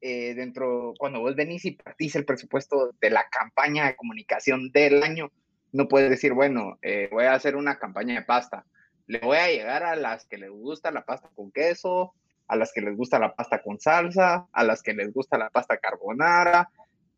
eh, 0.00 0.34
dentro, 0.34 0.94
cuando 0.98 1.20
vos 1.20 1.34
venís 1.34 1.64
y 1.64 1.72
partís 1.72 2.16
el 2.16 2.24
presupuesto 2.24 2.92
de 3.00 3.10
la 3.10 3.26
campaña 3.30 3.86
de 3.86 3.96
comunicación 3.96 4.70
del 4.72 5.02
año, 5.02 5.30
no 5.72 5.88
puedes 5.88 6.10
decir, 6.10 6.32
bueno, 6.32 6.78
voy 7.10 7.24
a 7.24 7.34
hacer 7.34 7.56
una 7.56 7.78
campaña 7.78 8.14
de 8.14 8.22
pasta 8.22 8.64
le 9.06 9.20
voy 9.20 9.36
a 9.36 9.48
llegar 9.48 9.84
a 9.84 9.96
las 9.96 10.26
que 10.26 10.38
les 10.38 10.50
gusta 10.50 10.90
la 10.90 11.04
pasta 11.04 11.30
con 11.34 11.52
queso, 11.52 12.14
a 12.48 12.56
las 12.56 12.72
que 12.72 12.80
les 12.80 12.96
gusta 12.96 13.18
la 13.18 13.34
pasta 13.34 13.62
con 13.62 13.78
salsa, 13.78 14.46
a 14.52 14.64
las 14.64 14.82
que 14.82 14.94
les 14.94 15.12
gusta 15.12 15.38
la 15.38 15.50
pasta 15.50 15.78
carbonara, 15.78 16.68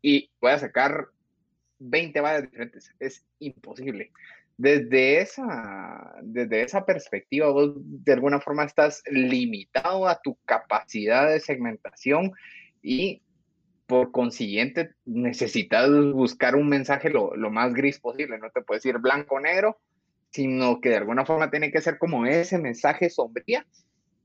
y 0.01 0.29
voy 0.39 0.51
a 0.51 0.59
sacar 0.59 1.07
20 1.79 2.21
vallas 2.21 2.43
diferentes. 2.43 2.93
Es 2.99 3.25
imposible. 3.39 4.11
Desde 4.59 5.21
esa, 5.21 6.15
desde 6.21 6.63
esa 6.63 6.85
perspectiva, 6.85 7.49
vos 7.49 7.71
de 7.77 8.11
alguna 8.11 8.41
forma 8.41 8.65
estás 8.65 9.01
limitado 9.09 10.05
a 10.05 10.19
tu 10.21 10.37
capacidad 10.43 11.29
de 11.29 11.39
segmentación 11.39 12.33
y 12.81 13.21
por 13.87 14.11
consiguiente 14.11 14.95
necesitas 15.05 15.89
buscar 16.11 16.57
un 16.57 16.67
mensaje 16.67 17.09
lo, 17.09 17.33
lo 17.37 17.49
más 17.49 17.73
gris 17.73 18.01
posible. 18.01 18.37
No 18.37 18.49
te 18.49 18.61
puedes 18.61 18.85
ir 18.85 18.97
blanco 18.97 19.35
o 19.35 19.39
negro, 19.39 19.77
sino 20.31 20.81
que 20.81 20.89
de 20.89 20.97
alguna 20.97 21.25
forma 21.25 21.49
tiene 21.49 21.71
que 21.71 21.79
ser 21.79 21.97
como 21.97 22.25
ese 22.25 22.57
mensaje 22.57 23.09
sombría 23.09 23.65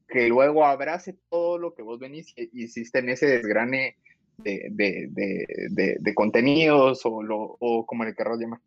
que 0.09 0.27
luego 0.27 0.65
abrace 0.65 1.17
todo 1.31 1.59
lo 1.59 1.75
que 1.75 1.83
vos 1.83 2.01
venís 2.01 2.35
y 2.37 2.65
hiciste 2.65 2.99
en 2.99 3.11
ese 3.11 3.27
desgrane 3.27 3.99
de, 4.39 4.67
de, 4.73 5.97
de, 6.01 6.15
contenidos 6.15 7.07
o, 7.07 7.23
lo, 7.23 7.57
o 7.61 7.87
como 7.87 8.05
le 8.05 8.17
querrás 8.17 8.41
llamar. 8.41 8.59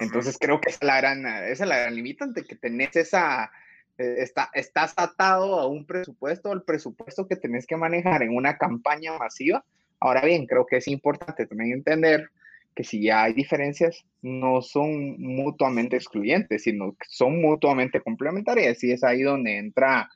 Entonces 0.00 0.36
creo 0.38 0.60
que 0.60 0.70
es 0.70 0.82
la 0.82 0.98
gran, 0.98 1.26
esa 1.26 1.64
es 1.64 1.68
la 1.68 1.78
gran 1.78 1.94
limitante, 1.94 2.44
que 2.44 2.56
tenés 2.56 2.94
esa, 2.96 3.50
eh, 3.96 4.16
está, 4.18 4.50
estás 4.54 4.94
atado 4.96 5.58
a 5.58 5.66
un 5.66 5.86
presupuesto, 5.86 6.52
el 6.52 6.62
presupuesto 6.62 7.26
que 7.26 7.36
tenés 7.36 7.66
que 7.66 7.76
manejar 7.76 8.22
en 8.22 8.36
una 8.36 8.58
campaña 8.58 9.16
masiva. 9.18 9.64
Ahora 10.00 10.22
bien, 10.22 10.46
creo 10.46 10.66
que 10.66 10.76
es 10.76 10.88
importante 10.88 11.46
también 11.46 11.72
entender 11.72 12.30
que 12.74 12.84
si 12.84 13.02
ya 13.02 13.24
hay 13.24 13.32
diferencias, 13.32 14.04
no 14.22 14.62
son 14.62 15.20
mutuamente 15.20 15.96
excluyentes, 15.96 16.62
sino 16.62 16.92
que 16.92 17.06
son 17.08 17.40
mutuamente 17.40 18.00
complementarias. 18.00 18.84
Y 18.84 18.92
es 18.92 19.02
ahí 19.02 19.22
donde 19.22 19.58
entra 19.58 20.08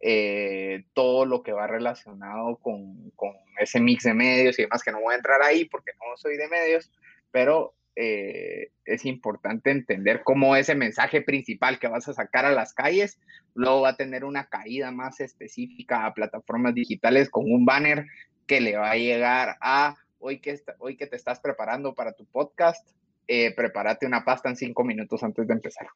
eh, 0.00 0.82
todo 0.92 1.24
lo 1.24 1.44
que 1.44 1.52
va 1.52 1.68
relacionado 1.68 2.56
con, 2.56 3.10
con, 3.10 3.32
ese 3.60 3.78
mix 3.78 4.04
de 4.04 4.14
medios 4.14 4.58
y 4.58 4.62
demás, 4.62 4.82
que 4.82 4.90
no 4.90 5.02
voy 5.02 5.12
a 5.12 5.18
entrar 5.18 5.42
ahí 5.42 5.66
porque 5.66 5.92
no 6.00 6.16
soy 6.16 6.36
de 6.36 6.48
medios, 6.48 6.90
pero 7.30 7.74
eh, 8.02 8.72
es 8.86 9.04
importante 9.04 9.70
entender 9.70 10.22
cómo 10.24 10.56
ese 10.56 10.74
mensaje 10.74 11.20
principal 11.20 11.78
que 11.78 11.86
vas 11.86 12.08
a 12.08 12.14
sacar 12.14 12.46
a 12.46 12.50
las 12.50 12.72
calles 12.72 13.20
luego 13.54 13.82
va 13.82 13.90
a 13.90 13.96
tener 13.96 14.24
una 14.24 14.46
caída 14.46 14.90
más 14.90 15.20
específica 15.20 16.06
a 16.06 16.14
plataformas 16.14 16.74
digitales 16.74 17.28
con 17.28 17.44
un 17.44 17.66
banner 17.66 18.06
que 18.46 18.62
le 18.62 18.78
va 18.78 18.92
a 18.92 18.96
llegar 18.96 19.58
a 19.60 19.96
hoy 20.18 20.40
que, 20.40 20.58
hoy 20.78 20.96
que 20.96 21.08
te 21.08 21.16
estás 21.16 21.40
preparando 21.40 21.94
para 21.94 22.14
tu 22.14 22.24
podcast, 22.24 22.88
eh, 23.28 23.54
prepárate 23.54 24.06
una 24.06 24.24
pasta 24.24 24.48
en 24.48 24.56
cinco 24.56 24.82
minutos 24.82 25.22
antes 25.22 25.46
de 25.46 25.52
empezar. 25.52 25.86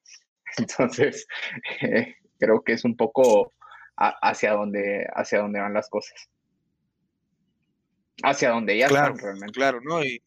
Entonces, 0.58 1.26
eh, 1.80 2.16
creo 2.38 2.62
que 2.62 2.74
es 2.74 2.84
un 2.84 2.98
poco 2.98 3.50
hacia, 3.96 4.52
donde, 4.52 5.08
hacia 5.14 5.38
donde 5.38 5.58
van 5.58 5.72
las 5.72 5.88
cosas. 5.88 6.28
Hacia 8.22 8.50
donde 8.50 8.76
ya 8.76 8.88
claro, 8.88 9.14
están 9.14 9.24
realmente. 9.24 9.54
Claro, 9.54 9.80
¿no? 9.80 10.04
Y, 10.04 10.22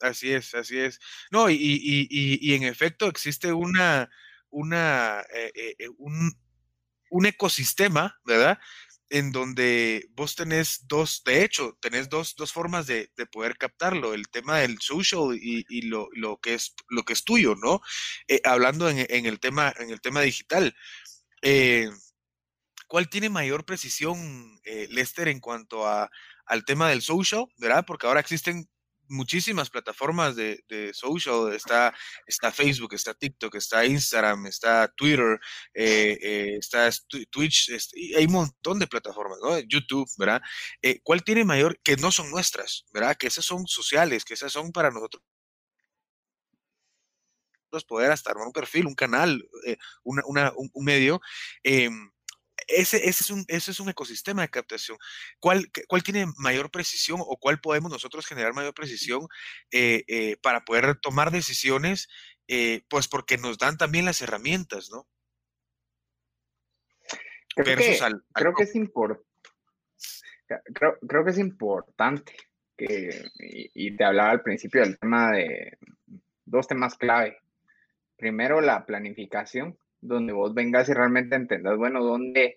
así 0.00 0.32
es, 0.32 0.54
así 0.54 0.78
es. 0.78 0.98
No, 1.30 1.50
y, 1.50 1.54
y, 1.56 2.08
y, 2.10 2.54
en 2.54 2.62
efecto 2.64 3.06
existe 3.06 3.52
una, 3.52 4.10
una, 4.50 5.24
eh, 5.32 5.76
un, 5.98 6.32
un 7.10 7.26
ecosistema, 7.26 8.18
¿verdad? 8.24 8.58
en 9.10 9.32
donde 9.32 10.08
vos 10.12 10.34
tenés 10.34 10.86
dos, 10.88 11.22
de 11.24 11.44
hecho, 11.44 11.78
tenés 11.80 12.08
dos, 12.08 12.34
dos 12.36 12.52
formas 12.52 12.86
de, 12.86 13.10
de, 13.16 13.26
poder 13.26 13.56
captarlo, 13.56 14.14
el 14.14 14.28
tema 14.28 14.58
del 14.58 14.80
social 14.80 15.38
y, 15.40 15.64
y 15.68 15.82
lo, 15.82 16.08
lo, 16.12 16.38
que 16.38 16.54
es, 16.54 16.74
lo 16.88 17.04
que 17.04 17.12
es 17.12 17.24
tuyo, 17.24 17.54
¿no? 17.54 17.80
Eh, 18.28 18.40
hablando 18.44 18.88
en, 18.88 19.06
en, 19.08 19.26
el 19.26 19.38
tema, 19.38 19.72
en 19.78 19.90
el 19.90 20.00
tema 20.00 20.22
digital. 20.22 20.74
Eh, 21.42 21.88
¿Cuál 22.88 23.08
tiene 23.08 23.28
mayor 23.28 23.64
precisión, 23.64 24.60
eh, 24.64 24.88
Lester, 24.90 25.28
en 25.28 25.40
cuanto 25.40 25.86
a, 25.86 26.10
al 26.46 26.64
tema 26.64 26.88
del 26.88 27.02
social, 27.02 27.46
verdad? 27.58 27.84
Porque 27.86 28.06
ahora 28.06 28.20
existen 28.20 28.68
muchísimas 29.08 29.70
plataformas 29.70 30.36
de, 30.36 30.62
de, 30.68 30.92
social, 30.94 31.52
está, 31.52 31.94
está 32.26 32.52
Facebook, 32.52 32.94
está 32.94 33.14
TikTok, 33.14 33.54
está 33.56 33.84
Instagram, 33.84 34.46
está 34.46 34.88
Twitter, 34.88 35.38
eh, 35.74 36.18
eh, 36.20 36.56
está 36.58 36.88
Twitch, 37.30 37.70
hay 38.16 38.26
un 38.26 38.32
montón 38.32 38.78
de 38.78 38.86
plataformas, 38.86 39.38
¿no? 39.42 39.58
YouTube, 39.60 40.08
¿verdad? 40.18 40.42
Eh, 40.82 41.00
¿Cuál 41.02 41.22
tiene 41.24 41.44
mayor, 41.44 41.78
que 41.82 41.96
no 41.96 42.10
son 42.10 42.30
nuestras, 42.30 42.84
¿verdad? 42.92 43.16
Que 43.16 43.28
esas 43.28 43.44
son 43.44 43.66
sociales, 43.66 44.24
que 44.24 44.34
esas 44.34 44.52
son 44.52 44.72
para 44.72 44.90
nosotros 44.90 45.22
poder 47.86 48.10
hasta 48.10 48.30
armar 48.30 48.46
un 48.46 48.54
perfil, 48.54 48.86
un 48.86 48.94
canal, 48.94 49.46
una, 50.02 50.22
una, 50.24 50.52
un, 50.56 50.70
un, 50.72 50.84
medio. 50.84 51.20
Ese, 52.66 52.96
ese, 53.08 53.22
es 53.22 53.30
un, 53.30 53.44
ese 53.48 53.70
es 53.70 53.80
un 53.80 53.88
ecosistema 53.88 54.42
de 54.42 54.48
captación. 54.48 54.98
¿Cuál, 55.38 55.70
¿Cuál 55.86 56.02
tiene 56.02 56.26
mayor 56.38 56.70
precisión 56.70 57.20
o 57.20 57.36
cuál 57.36 57.60
podemos 57.60 57.90
nosotros 57.90 58.26
generar 58.26 58.54
mayor 58.54 58.74
precisión 58.74 59.26
eh, 59.70 60.04
eh, 60.08 60.36
para 60.42 60.64
poder 60.64 60.96
tomar 61.00 61.30
decisiones? 61.30 62.08
Eh, 62.48 62.82
pues 62.88 63.08
porque 63.08 63.38
nos 63.38 63.58
dan 63.58 63.76
también 63.76 64.04
las 64.04 64.22
herramientas, 64.22 64.88
¿no? 64.90 65.06
Creo, 67.54 67.76
que, 67.76 67.98
creo 68.34 68.54
que, 68.54 68.64
es 68.64 68.74
importante. 68.74 69.26
Creo, 70.74 70.98
creo, 71.08 71.24
que 71.24 71.30
es 71.30 71.38
importante 71.38 72.36
que, 72.76 73.24
y, 73.38 73.70
y 73.86 73.96
te 73.96 74.04
hablaba 74.04 74.30
al 74.30 74.42
principio 74.42 74.82
del 74.82 74.98
tema 74.98 75.32
de 75.32 75.78
dos 76.44 76.68
temas 76.68 76.96
clave. 76.96 77.38
Primero, 78.16 78.60
la 78.60 78.84
planificación 78.84 79.78
donde 80.06 80.32
vos 80.32 80.54
vengas 80.54 80.88
y 80.88 80.94
realmente 80.94 81.36
entendas, 81.36 81.76
bueno, 81.76 82.02
dónde 82.02 82.56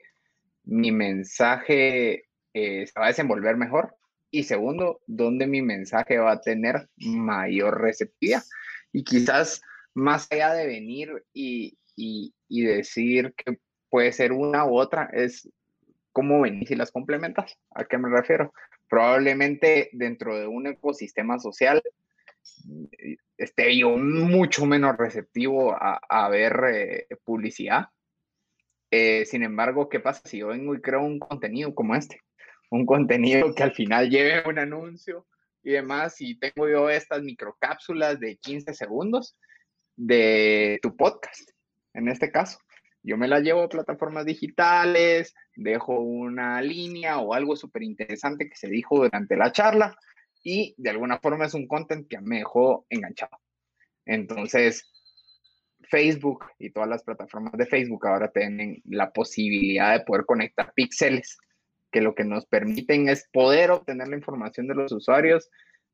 mi 0.63 0.91
mensaje 0.91 2.25
eh, 2.53 2.87
se 2.87 2.99
va 2.99 3.05
a 3.05 3.09
desenvolver 3.09 3.57
mejor. 3.57 3.95
Y 4.31 4.43
segundo, 4.43 5.01
dónde 5.07 5.47
mi 5.47 5.61
mensaje 5.61 6.19
va 6.19 6.33
a 6.33 6.41
tener 6.41 6.87
mayor 6.97 7.81
receptividad. 7.81 8.43
Y 8.91 9.03
quizás 9.03 9.61
más 9.95 10.27
allá 10.31 10.53
de 10.53 10.67
venir 10.67 11.25
y, 11.33 11.77
y, 11.95 12.33
y 12.47 12.63
decir 12.63 13.33
que 13.35 13.59
puede 13.89 14.11
ser 14.11 14.31
una 14.31 14.65
u 14.65 14.77
otra, 14.77 15.09
es 15.13 15.49
cómo 16.11 16.41
venís 16.41 16.69
y 16.69 16.75
las 16.75 16.91
complementas. 16.91 17.57
¿A 17.71 17.85
qué 17.85 17.97
me 17.97 18.09
refiero? 18.09 18.53
Probablemente 18.87 19.89
dentro 19.93 20.37
de 20.37 20.47
un 20.47 20.67
ecosistema 20.67 21.39
social 21.39 21.81
esté 23.37 23.77
yo 23.77 23.97
mucho 23.97 24.65
menos 24.65 24.97
receptivo 24.97 25.75
a, 25.77 26.29
ver 26.29 26.61
eh, 26.73 27.07
publicidad. 27.23 27.87
Eh, 28.91 29.25
sin 29.25 29.43
embargo, 29.43 29.87
¿qué 29.89 29.99
pasa 29.99 30.21
si 30.25 30.39
yo 30.39 30.47
vengo 30.47 30.73
y 30.73 30.81
creo 30.81 31.01
un 31.01 31.19
contenido 31.19 31.75
como 31.75 31.95
este? 31.95 32.21
un 32.69 32.85
contenido 32.85 33.53
que 33.53 33.63
al 33.63 33.73
final 33.73 34.09
lleve 34.09 34.47
un 34.47 34.59
anuncio 34.59 35.27
y 35.63 35.71
demás. 35.71 36.21
Y 36.21 36.37
tengo 36.39 36.67
yo 36.69 36.89
estas 36.89 37.21
microcápsulas 37.21 38.19
de 38.19 38.37
15 38.37 38.73
segundos 38.73 39.37
de 39.95 40.79
tu 40.81 40.95
podcast, 40.95 41.49
en 41.93 42.07
este 42.07 42.31
caso. 42.31 42.59
Yo 43.01 43.17
me 43.17 43.27
la 43.27 43.39
llevo 43.39 43.63
a 43.63 43.69
plataformas 43.69 44.25
digitales, 44.25 45.33
dejo 45.55 45.99
una 45.99 46.61
línea 46.61 47.19
o 47.19 47.33
algo 47.33 47.55
súper 47.55 47.83
interesante 47.83 48.49
que 48.49 48.55
se 48.55 48.67
dijo 48.67 48.97
durante 48.97 49.37
la 49.37 49.51
charla 49.51 49.97
y 50.43 50.73
de 50.77 50.89
alguna 50.89 51.19
forma 51.19 51.45
es 51.45 51.53
un 51.53 51.67
content 51.67 52.07
que 52.07 52.19
me 52.21 52.37
dejó 52.37 52.85
enganchado. 52.89 53.37
Entonces, 54.05 54.89
Facebook 55.89 56.45
y 56.57 56.71
todas 56.71 56.89
las 56.89 57.03
plataformas 57.03 57.53
de 57.53 57.65
Facebook 57.65 58.07
ahora 58.07 58.31
tienen 58.31 58.81
la 58.85 59.11
posibilidad 59.11 59.97
de 59.97 60.05
poder 60.05 60.25
conectar 60.25 60.73
píxeles, 60.73 61.37
que 61.91 62.01
lo 62.01 62.13
que 62.13 62.23
nos 62.23 62.45
permiten 62.45 63.09
es 63.09 63.27
poder 63.31 63.71
obtener 63.71 64.07
la 64.07 64.15
información 64.15 64.67
de 64.67 64.75
los 64.75 64.91
usuarios 64.91 65.49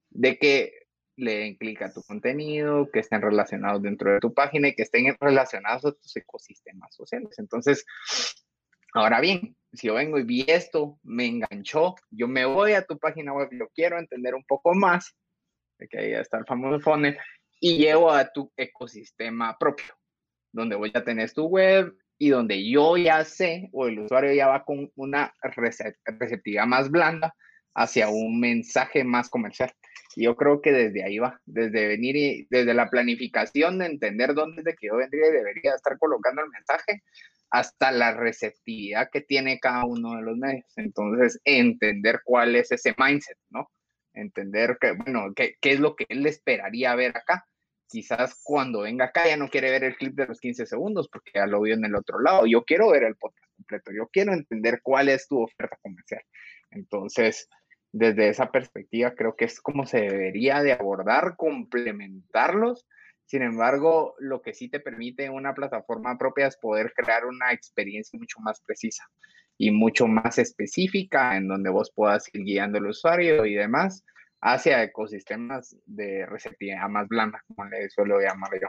de 0.09 0.37
que 0.37 0.73
le 1.17 1.37
den 1.37 1.55
clic 1.55 1.81
a 1.81 1.93
tu 1.93 2.03
contenido, 2.03 2.89
que 2.91 2.99
estén 2.99 3.21
relacionados 3.21 3.81
dentro 3.81 4.11
de 4.11 4.19
tu 4.19 4.33
página 4.33 4.67
y 4.67 4.75
que 4.75 4.83
estén 4.83 5.15
relacionados 5.19 5.85
a 5.85 5.91
tus 5.93 6.15
ecosistemas 6.17 6.93
sociales. 6.93 7.39
Entonces, 7.39 7.85
ahora 8.93 9.21
bien, 9.21 9.55
si 9.75 9.87
yo 9.87 9.95
vengo 9.95 10.17
y 10.17 10.23
vi 10.23 10.45
esto, 10.47 10.99
me 11.03 11.25
enganchó, 11.25 11.95
yo 12.11 12.27
me 12.27 12.45
voy 12.45 12.73
a 12.73 12.85
tu 12.85 12.97
página 12.97 13.33
web, 13.33 13.49
yo 13.51 13.67
quiero 13.73 13.99
entender 13.99 14.35
un 14.35 14.43
poco 14.43 14.73
más, 14.73 15.15
de 15.79 15.87
que 15.87 15.99
ahí 15.99 16.13
está 16.13 16.37
el 16.37 16.45
famoso 16.45 16.79
funnel, 16.79 17.17
y 17.59 17.77
llevo 17.77 18.11
a 18.11 18.31
tu 18.31 18.51
ecosistema 18.57 19.57
propio, 19.57 19.93
donde 20.51 20.75
voy 20.75 20.91
a 20.93 21.03
tener 21.03 21.31
tu 21.31 21.45
web 21.45 21.95
y 22.17 22.29
donde 22.29 22.69
yo 22.69 22.95
ya 22.97 23.25
sé 23.25 23.69
o 23.73 23.87
el 23.87 23.99
usuario 23.99 24.33
ya 24.33 24.47
va 24.47 24.63
con 24.63 24.91
una 24.95 25.33
receptividad 26.05 26.65
más 26.65 26.89
blanda 26.89 27.33
hacia 27.73 28.07
un 28.09 28.39
mensaje 28.39 29.03
más 29.03 29.29
comercial. 29.29 29.71
Y 30.15 30.23
yo 30.23 30.35
creo 30.35 30.61
que 30.61 30.71
desde 30.71 31.03
ahí 31.03 31.19
va, 31.19 31.41
desde 31.45 31.87
venir 31.87 32.15
y 32.15 32.47
desde 32.49 32.73
la 32.73 32.89
planificación 32.89 33.79
de 33.79 33.87
entender 33.87 34.33
dónde 34.33 34.59
es 34.59 34.63
de 34.63 34.75
que 34.75 34.87
yo 34.87 34.95
vendría 34.95 35.27
y 35.27 35.31
debería 35.31 35.75
estar 35.75 35.97
colocando 35.99 36.41
el 36.41 36.49
mensaje, 36.49 37.03
hasta 37.55 37.89
la 37.93 38.13
receptividad 38.13 39.09
que 39.09 39.21
tiene 39.21 39.61
cada 39.61 39.85
uno 39.85 40.17
de 40.17 40.23
los 40.23 40.35
medios. 40.35 40.65
Entonces, 40.75 41.39
entender 41.45 42.19
cuál 42.25 42.53
es 42.57 42.69
ese 42.73 42.93
mindset, 42.97 43.37
¿no? 43.49 43.71
Entender 44.13 44.77
que, 44.79 44.91
bueno, 44.91 45.33
qué, 45.33 45.55
es 45.61 45.79
lo 45.79 45.95
que 45.95 46.05
él 46.09 46.25
esperaría 46.25 46.93
ver 46.95 47.15
acá. 47.15 47.45
Quizás 47.87 48.41
cuando 48.43 48.81
venga 48.81 49.05
acá 49.05 49.25
ya 49.25 49.37
no 49.37 49.47
quiere 49.47 49.71
ver 49.71 49.85
el 49.85 49.95
clip 49.95 50.15
de 50.15 50.27
los 50.27 50.41
15 50.41 50.65
segundos 50.65 51.07
porque 51.07 51.31
ya 51.35 51.47
lo 51.47 51.61
vio 51.61 51.75
en 51.75 51.85
el 51.85 51.95
otro 51.95 52.19
lado. 52.19 52.45
Yo 52.45 52.65
quiero 52.65 52.89
ver 52.91 53.03
el 53.03 53.15
podcast 53.15 53.49
completo. 53.55 53.91
Yo 53.93 54.09
quiero 54.11 54.33
entender 54.33 54.81
cuál 54.83 55.07
es 55.07 55.25
tu 55.29 55.41
oferta 55.41 55.77
comercial. 55.81 56.23
Entonces, 56.71 57.47
desde 57.93 58.27
esa 58.27 58.51
perspectiva 58.51 59.15
creo 59.15 59.37
que 59.37 59.45
es 59.45 59.61
como 59.61 59.85
se 59.85 60.01
debería 60.01 60.61
de 60.61 60.73
abordar, 60.73 61.35
complementarlos. 61.37 62.85
Sin 63.25 63.41
embargo, 63.41 64.15
lo 64.19 64.41
que 64.41 64.53
sí 64.53 64.69
te 64.69 64.79
permite 64.79 65.29
una 65.29 65.53
plataforma 65.53 66.17
propia 66.17 66.47
es 66.47 66.57
poder 66.57 66.93
crear 66.93 67.25
una 67.25 67.51
experiencia 67.51 68.19
mucho 68.19 68.39
más 68.39 68.61
precisa 68.61 69.03
y 69.57 69.71
mucho 69.71 70.07
más 70.07 70.37
específica 70.37 71.35
en 71.35 71.47
donde 71.47 71.69
vos 71.69 71.91
puedas 71.93 72.27
ir 72.33 72.43
guiando 72.43 72.77
al 72.77 72.87
usuario 72.87 73.45
y 73.45 73.55
demás 73.55 74.03
hacia 74.41 74.83
ecosistemas 74.83 75.75
de 75.85 76.25
receptividad 76.27 76.87
más 76.87 77.07
blanda, 77.07 77.43
como 77.47 77.65
le 77.65 77.89
suelo 77.89 78.19
llamar 78.19 78.51
yo. 78.61 78.67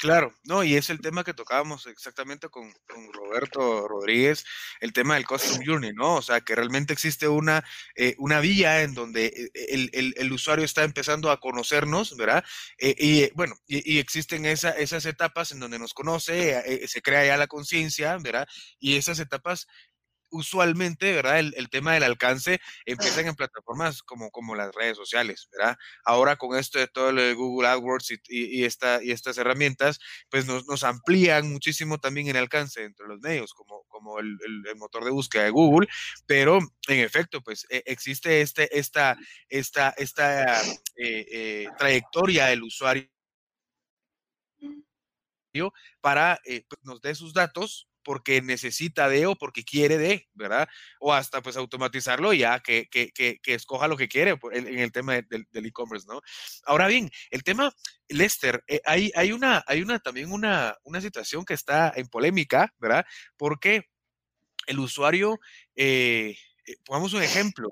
Claro, 0.00 0.32
no, 0.44 0.64
y 0.64 0.76
es 0.76 0.88
el 0.88 1.02
tema 1.02 1.24
que 1.24 1.34
tocábamos 1.34 1.86
exactamente 1.86 2.48
con, 2.48 2.72
Roberto 3.12 3.86
Rodríguez, 3.86 4.46
el 4.80 4.94
tema 4.94 5.14
del 5.14 5.26
Custom 5.26 5.60
Journey, 5.62 5.92
¿no? 5.92 6.14
O 6.14 6.22
sea, 6.22 6.40
que 6.40 6.54
realmente 6.54 6.94
existe 6.94 7.28
una, 7.28 7.62
eh, 7.94 8.14
una 8.16 8.40
vía 8.40 8.80
en 8.80 8.94
donde 8.94 9.26
eh, 9.26 9.50
el, 9.68 10.14
el, 10.16 10.32
usuario 10.32 10.64
está 10.64 10.84
empezando 10.84 11.30
a 11.30 11.38
conocernos, 11.38 12.16
¿verdad? 12.16 12.42
Eh, 12.78 12.94
y 12.98 13.30
bueno, 13.34 13.56
y, 13.66 13.98
existen 13.98 14.46
esa, 14.46 14.70
esas 14.70 15.04
etapas 15.04 15.52
en 15.52 15.60
donde 15.60 15.78
nos 15.78 15.92
conoce, 15.92 16.88
se 16.88 17.02
crea 17.02 17.26
ya 17.26 17.36
la 17.36 17.46
conciencia, 17.46 18.16
¿verdad? 18.16 18.48
Y 18.78 18.96
esas 18.96 19.18
etapas 19.18 19.68
usualmente, 20.30 21.12
¿verdad? 21.12 21.38
El, 21.38 21.70
tema 21.70 21.94
del 21.94 22.02
alcance 22.02 22.60
empiezan 22.84 23.26
en 23.26 23.34
plataformas 23.34 24.02
como, 24.02 24.30
como 24.30 24.54
las 24.54 24.74
redes 24.74 24.96
sociales, 24.96 25.48
¿verdad? 25.52 25.76
Ahora 26.04 26.36
con 26.36 26.58
esto 26.58 26.78
de 26.78 26.88
todo 26.88 27.10
el 27.10 27.34
Google 27.34 27.68
AdWords 27.68 28.12
y, 28.28 28.64
esta, 28.64 29.02
y 29.02 29.12
estas 29.12 29.38
herramientas, 29.38 30.00
pues 30.30 30.46
nos, 30.46 30.66
nos, 30.66 30.84
amplían 30.84 31.50
muchísimo 31.52 31.98
también 31.98 32.28
el 32.28 32.36
alcance 32.36 32.82
entre 32.82 33.06
los 33.06 33.20
medios, 33.20 33.54
como, 33.54 33.84
como 33.88 34.18
el, 34.18 34.38
motor 34.76 35.04
de 35.04 35.10
búsqueda 35.10 35.44
de 35.44 35.50
Google, 35.50 35.88
pero 36.26 36.58
en 36.88 37.00
efecto, 37.00 37.42
pues 37.42 37.66
e, 37.70 37.82
existe 37.86 38.40
este, 38.40 38.78
esta, 38.78 39.16
esta, 39.48 39.90
esta 39.90 40.60
eh, 40.62 41.26
eh, 41.30 41.68
trayectoria 41.78 42.46
del 42.46 42.62
usuario 42.62 43.08
para 46.00 46.40
eh, 46.44 46.64
pues, 46.68 46.80
nos 46.82 47.00
dé 47.00 47.14
sus 47.14 47.32
datos 47.32 47.89
porque 48.10 48.42
necesita 48.42 49.08
de 49.08 49.24
o 49.26 49.36
porque 49.36 49.62
quiere 49.62 49.96
de, 49.96 50.28
¿verdad? 50.34 50.68
O 50.98 51.14
hasta 51.14 51.42
pues 51.42 51.56
automatizarlo 51.56 52.32
ya 52.32 52.58
que, 52.58 52.88
que, 52.90 53.12
que, 53.12 53.38
que 53.40 53.54
escoja 53.54 53.86
lo 53.86 53.96
que 53.96 54.08
quiere 54.08 54.36
en, 54.50 54.80
el 54.80 54.90
tema 54.90 55.14
del 55.14 55.46
e-commerce, 55.66 56.08
¿no? 56.08 56.20
Ahora 56.64 56.88
bien, 56.88 57.08
el 57.30 57.44
tema, 57.44 57.72
Lester, 58.08 58.64
eh, 58.66 58.80
hay, 58.84 59.12
hay, 59.14 59.30
una, 59.30 59.62
hay 59.64 59.80
una 59.80 60.00
también 60.00 60.32
una, 60.32 60.76
una 60.82 61.00
situación 61.00 61.44
que 61.44 61.54
está 61.54 61.92
en 61.94 62.08
polémica, 62.08 62.74
¿verdad? 62.80 63.06
Porque 63.36 63.84
el 64.66 64.80
usuario, 64.80 65.38
eh, 65.76 66.36
eh, 66.66 66.76
pongamos 66.84 67.12
un 67.12 67.22
ejemplo, 67.22 67.68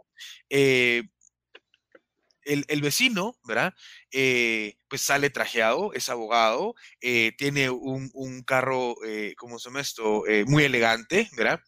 el, 2.48 2.80
vecino, 2.80 3.38
¿verdad? 3.44 3.74
Eh, 4.10 4.76
pues 4.88 5.02
sale 5.02 5.30
trajeado, 5.30 5.92
es 5.92 6.08
abogado, 6.08 6.74
eh, 7.00 7.32
tiene 7.36 7.70
un, 7.70 8.42
carro, 8.46 8.96
eh, 9.06 9.34
¿cómo 9.36 9.58
se 9.58 9.68
llama 9.68 9.80
esto? 9.80 10.24
muy 10.46 10.64
elegante, 10.64 11.28
¿verdad? 11.36 11.60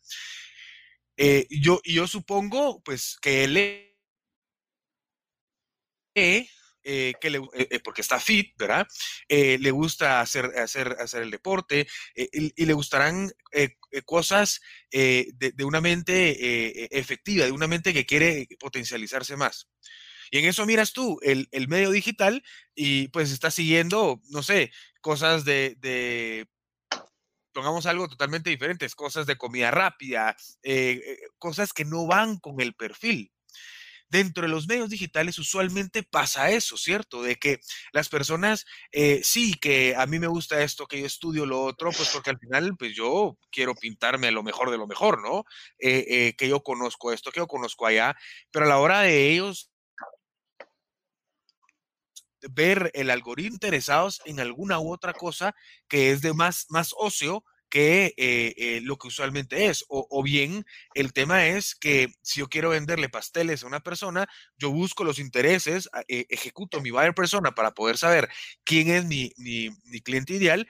yo, 1.50 1.80
yo 1.84 2.06
supongo, 2.06 2.82
pues, 2.82 3.18
que 3.20 3.44
él 3.44 3.86
que 6.14 7.30
le, 7.30 7.40
porque 7.84 8.00
está 8.00 8.18
fit, 8.18 8.56
¿verdad? 8.56 8.86
le 9.28 9.70
gusta 9.70 10.20
hacer, 10.20 10.46
hacer, 10.58 10.96
hacer 10.98 11.22
el 11.22 11.30
deporte 11.30 11.86
y, 12.14 12.64
le 12.64 12.72
gustarán 12.72 13.30
cosas 14.06 14.60
de, 14.90 15.52
de, 15.54 15.64
una 15.64 15.82
mente 15.82 16.98
efectiva, 16.98 17.44
de 17.44 17.52
una 17.52 17.66
mente 17.66 17.92
que 17.92 18.06
quiere 18.06 18.48
potencializarse 18.58 19.36
más. 19.36 19.68
Y 20.30 20.38
en 20.38 20.44
eso 20.44 20.64
miras 20.66 20.92
tú 20.92 21.18
el, 21.22 21.48
medio 21.68 21.90
digital 21.90 22.42
y 22.74 23.08
pues 23.08 23.32
estás 23.32 23.54
siguiendo, 23.54 24.20
no 24.30 24.42
sé, 24.42 24.70
cosas 25.00 25.44
de, 25.44 25.76
de 25.80 26.48
pongamos 27.52 27.86
algo 27.86 28.08
totalmente 28.08 28.50
diferente, 28.50 28.88
cosas 28.94 29.26
de 29.26 29.36
comida 29.36 29.70
rápida, 29.70 30.36
eh, 30.62 31.00
eh, 31.04 31.18
cosas 31.38 31.72
que 31.72 31.84
no 31.84 32.06
van 32.06 32.38
con 32.38 32.60
el 32.60 32.74
perfil. 32.74 33.32
Dentro 34.08 34.42
de 34.42 34.48
los 34.48 34.66
medios 34.66 34.90
digitales 34.90 35.38
usualmente 35.38 36.02
pasa 36.02 36.50
eso, 36.50 36.76
¿cierto? 36.76 37.22
De 37.22 37.36
que 37.36 37.60
las 37.92 38.08
personas, 38.08 38.66
eh, 38.90 39.20
sí, 39.22 39.54
que 39.54 39.94
a 39.96 40.04
mí 40.06 40.18
me 40.18 40.26
gusta 40.26 40.62
esto, 40.62 40.86
que 40.86 40.98
yo 41.00 41.06
estudio 41.06 41.46
lo 41.46 41.62
otro, 41.62 41.92
pues 41.92 42.08
porque 42.08 42.30
al 42.30 42.38
final, 42.40 42.76
pues 42.76 42.94
yo 42.96 43.38
quiero 43.52 43.74
pintarme 43.76 44.32
lo 44.32 44.42
mejor 44.42 44.70
de 44.70 44.78
lo 44.78 44.88
mejor, 44.88 45.22
¿no? 45.22 45.44
que 45.78 46.48
yo 46.48 46.62
conozco 46.62 47.12
esto, 47.12 47.30
que 47.30 47.38
yo 47.38 47.46
conozco 47.46 47.86
allá, 47.86 48.16
pero 48.50 48.64
a 48.64 48.68
la 48.68 48.78
hora 48.78 49.02
de 49.02 49.30
ellos 49.30 49.69
ver 52.50 52.90
el 52.94 53.10
algoritmo 53.10 53.54
interesados 53.54 54.20
en 54.24 54.40
alguna 54.40 54.80
u 54.80 54.92
otra 54.92 55.12
cosa 55.12 55.54
que 55.88 56.10
es 56.10 56.20
de 56.22 56.32
más, 56.32 56.66
más 56.68 56.94
ocio 56.96 57.44
que 57.70 58.12
eh, 58.16 58.54
eh, 58.56 58.80
lo 58.82 58.98
que 58.98 59.08
usualmente 59.08 59.66
es. 59.66 59.84
O, 59.88 60.22
bien 60.22 60.66
el 60.94 61.12
tema 61.12 61.46
es 61.46 61.74
que 61.74 62.12
si 62.20 62.40
yo 62.40 62.48
quiero 62.48 62.70
venderle 62.70 63.08
pasteles 63.08 63.62
a 63.62 63.66
una 63.68 63.80
persona, 63.80 64.28
yo 64.58 64.70
busco 64.70 65.04
los 65.04 65.18
intereses, 65.18 65.88
eh, 66.08 66.26
ejecuto 66.28 66.80
mi 66.82 66.90
buyer 66.90 67.14
persona 67.14 67.52
para 67.52 67.72
poder 67.72 67.96
saber 67.96 68.28
quién 68.64 68.90
es 68.90 69.04
mi, 69.06 69.32
mi, 69.38 69.70
cliente 70.02 70.34
ideal, 70.34 70.68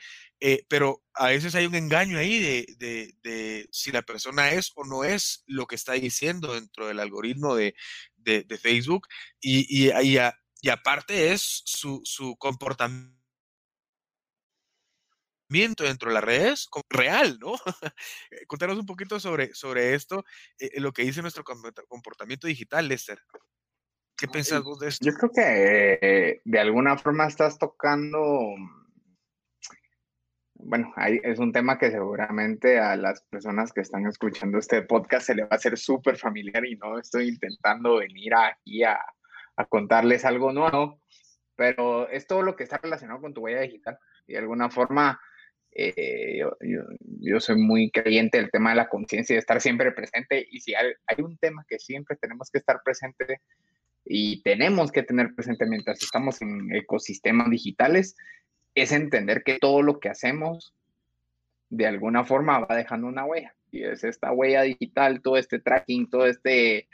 pero 0.68 1.02
a 1.14 1.28
veces 1.28 1.54
hay 1.54 1.66
un 1.66 1.74
engaño 1.74 2.18
ahí 2.18 2.38
de, 2.38 3.14
de, 3.22 3.68
si 3.72 3.92
la 3.92 4.02
persona 4.02 4.52
es 4.52 4.72
o 4.74 4.84
no 4.84 5.04
es 5.04 5.44
lo 5.46 5.66
que 5.66 5.74
está 5.76 5.92
diciendo 5.94 6.54
dentro 6.54 6.86
del 6.88 7.00
algoritmo 7.00 7.56
de, 7.56 7.74
Facebook 8.60 9.08
y, 9.40 9.66
y, 9.68 9.90
y, 9.90 10.18
y 10.62 10.68
aparte 10.68 11.32
es 11.32 11.62
su, 11.64 12.00
su 12.04 12.36
comportamiento 12.36 13.20
dentro 15.78 16.08
de 16.08 16.14
las 16.14 16.24
redes 16.24 16.68
real, 16.88 17.38
¿no? 17.40 17.54
Eh, 18.30 18.46
Contanos 18.46 18.78
un 18.78 18.86
poquito 18.86 19.18
sobre, 19.18 19.54
sobre 19.54 19.94
esto, 19.94 20.24
eh, 20.58 20.80
lo 20.80 20.92
que 20.92 21.02
dice 21.02 21.22
nuestro 21.22 21.44
comportamiento 21.88 22.46
digital, 22.46 22.88
Lester. 22.88 23.20
¿Qué 24.16 24.28
piensas 24.28 24.62
vos 24.62 24.78
de 24.78 24.88
esto? 24.88 25.04
Yo 25.04 25.12
creo 25.14 25.30
que 25.32 26.40
de 26.44 26.60
alguna 26.60 26.98
forma 26.98 27.26
estás 27.26 27.58
tocando 27.58 28.54
bueno, 30.62 30.92
es 30.96 31.38
un 31.38 31.52
tema 31.52 31.78
que 31.78 31.90
seguramente 31.90 32.78
a 32.78 32.96
las 32.96 33.22
personas 33.22 33.72
que 33.72 33.80
están 33.80 34.06
escuchando 34.06 34.58
este 34.58 34.82
podcast 34.82 35.26
se 35.26 35.34
le 35.34 35.42
va 35.42 35.48
a 35.52 35.54
hacer 35.56 35.78
súper 35.78 36.16
familiar 36.16 36.64
y 36.66 36.76
no 36.76 36.98
estoy 36.98 37.28
intentando 37.28 37.96
venir 37.96 38.34
aquí 38.34 38.82
a, 38.84 38.98
a, 39.60 39.66
contarles 39.66 40.24
algo 40.24 40.52
nuevo, 40.52 41.00
pero 41.56 42.08
es 42.08 42.26
todo 42.26 42.42
lo 42.42 42.56
que 42.56 42.64
está 42.64 42.78
relacionado 42.78 43.20
con 43.20 43.34
tu 43.34 43.42
huella 43.42 43.60
digital. 43.60 43.98
Y 44.26 44.32
de 44.32 44.38
alguna 44.38 44.70
forma, 44.70 45.20
eh, 45.72 46.38
yo, 46.38 46.56
yo, 47.00 47.40
soy 47.40 47.56
muy 47.56 47.90
creyente 47.90 48.38
del 48.38 48.50
tema 48.50 48.70
de 48.70 48.76
la 48.76 48.88
conciencia 48.88 49.34
y 49.34 49.36
de 49.36 49.40
estar 49.40 49.60
siempre 49.60 49.92
presente. 49.92 50.46
Y 50.50 50.60
si 50.60 50.74
hay, 50.74 50.92
hay 51.06 51.22
un 51.22 51.36
tema 51.38 51.64
que 51.68 51.78
siempre 51.78 52.16
tenemos 52.16 52.50
que 52.50 52.58
estar 52.58 52.80
presente 52.84 53.40
y 54.04 54.42
tenemos 54.42 54.90
que 54.90 55.02
tener 55.02 55.34
presente 55.34 55.66
mientras 55.66 56.02
estamos 56.02 56.40
en 56.42 56.74
ecosistemas 56.74 57.50
digitales, 57.50 58.16
es 58.74 58.92
entender 58.92 59.42
que 59.42 59.58
todo 59.58 59.82
lo 59.82 60.00
que 60.00 60.08
hacemos 60.08 60.74
de 61.68 61.86
alguna 61.86 62.24
forma 62.24 62.58
va 62.58 62.76
dejando 62.76 63.06
una 63.06 63.24
huella. 63.24 63.54
Y 63.70 63.84
es 63.84 64.02
esta 64.04 64.32
huella 64.32 64.62
digital, 64.62 65.22
todo 65.22 65.36
este 65.36 65.60
tracking, 65.60 66.10
todo 66.10 66.26
este, 66.26 66.88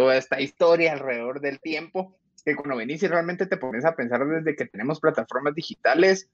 toda 0.00 0.16
esta 0.16 0.40
historia 0.40 0.94
alrededor 0.94 1.42
del 1.42 1.60
tiempo, 1.60 2.16
que 2.42 2.56
cuando 2.56 2.76
venís 2.76 3.02
y 3.02 3.06
realmente 3.06 3.44
te 3.44 3.58
pones 3.58 3.84
a 3.84 3.94
pensar 3.94 4.26
desde 4.26 4.56
que 4.56 4.64
tenemos 4.64 4.98
plataformas 4.98 5.54
digitales, 5.54 6.30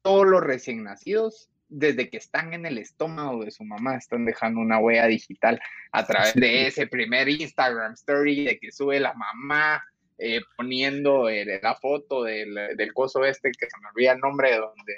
todos 0.00 0.26
los 0.26 0.42
recién 0.42 0.82
nacidos, 0.84 1.50
desde 1.68 2.08
que 2.08 2.16
están 2.16 2.54
en 2.54 2.64
el 2.64 2.78
estómago 2.78 3.44
de 3.44 3.50
su 3.50 3.62
mamá, 3.62 3.96
están 3.96 4.24
dejando 4.24 4.62
una 4.62 4.78
huella 4.78 5.06
digital 5.06 5.60
a 5.92 6.06
través 6.06 6.32
de 6.32 6.66
ese 6.66 6.86
primer 6.86 7.28
Instagram 7.28 7.92
story 7.92 8.46
de 8.46 8.58
que 8.58 8.72
sube 8.72 8.98
la 8.98 9.12
mamá 9.12 9.84
eh, 10.16 10.40
poniendo 10.56 11.28
la 11.28 11.74
foto 11.74 12.22
del, 12.22 12.54
del, 12.74 12.94
coso 12.94 13.22
este, 13.26 13.52
que 13.52 13.66
se 13.68 13.78
me 13.82 13.88
olvida 13.88 14.12
el 14.12 14.20
nombre, 14.20 14.56
donde 14.56 14.96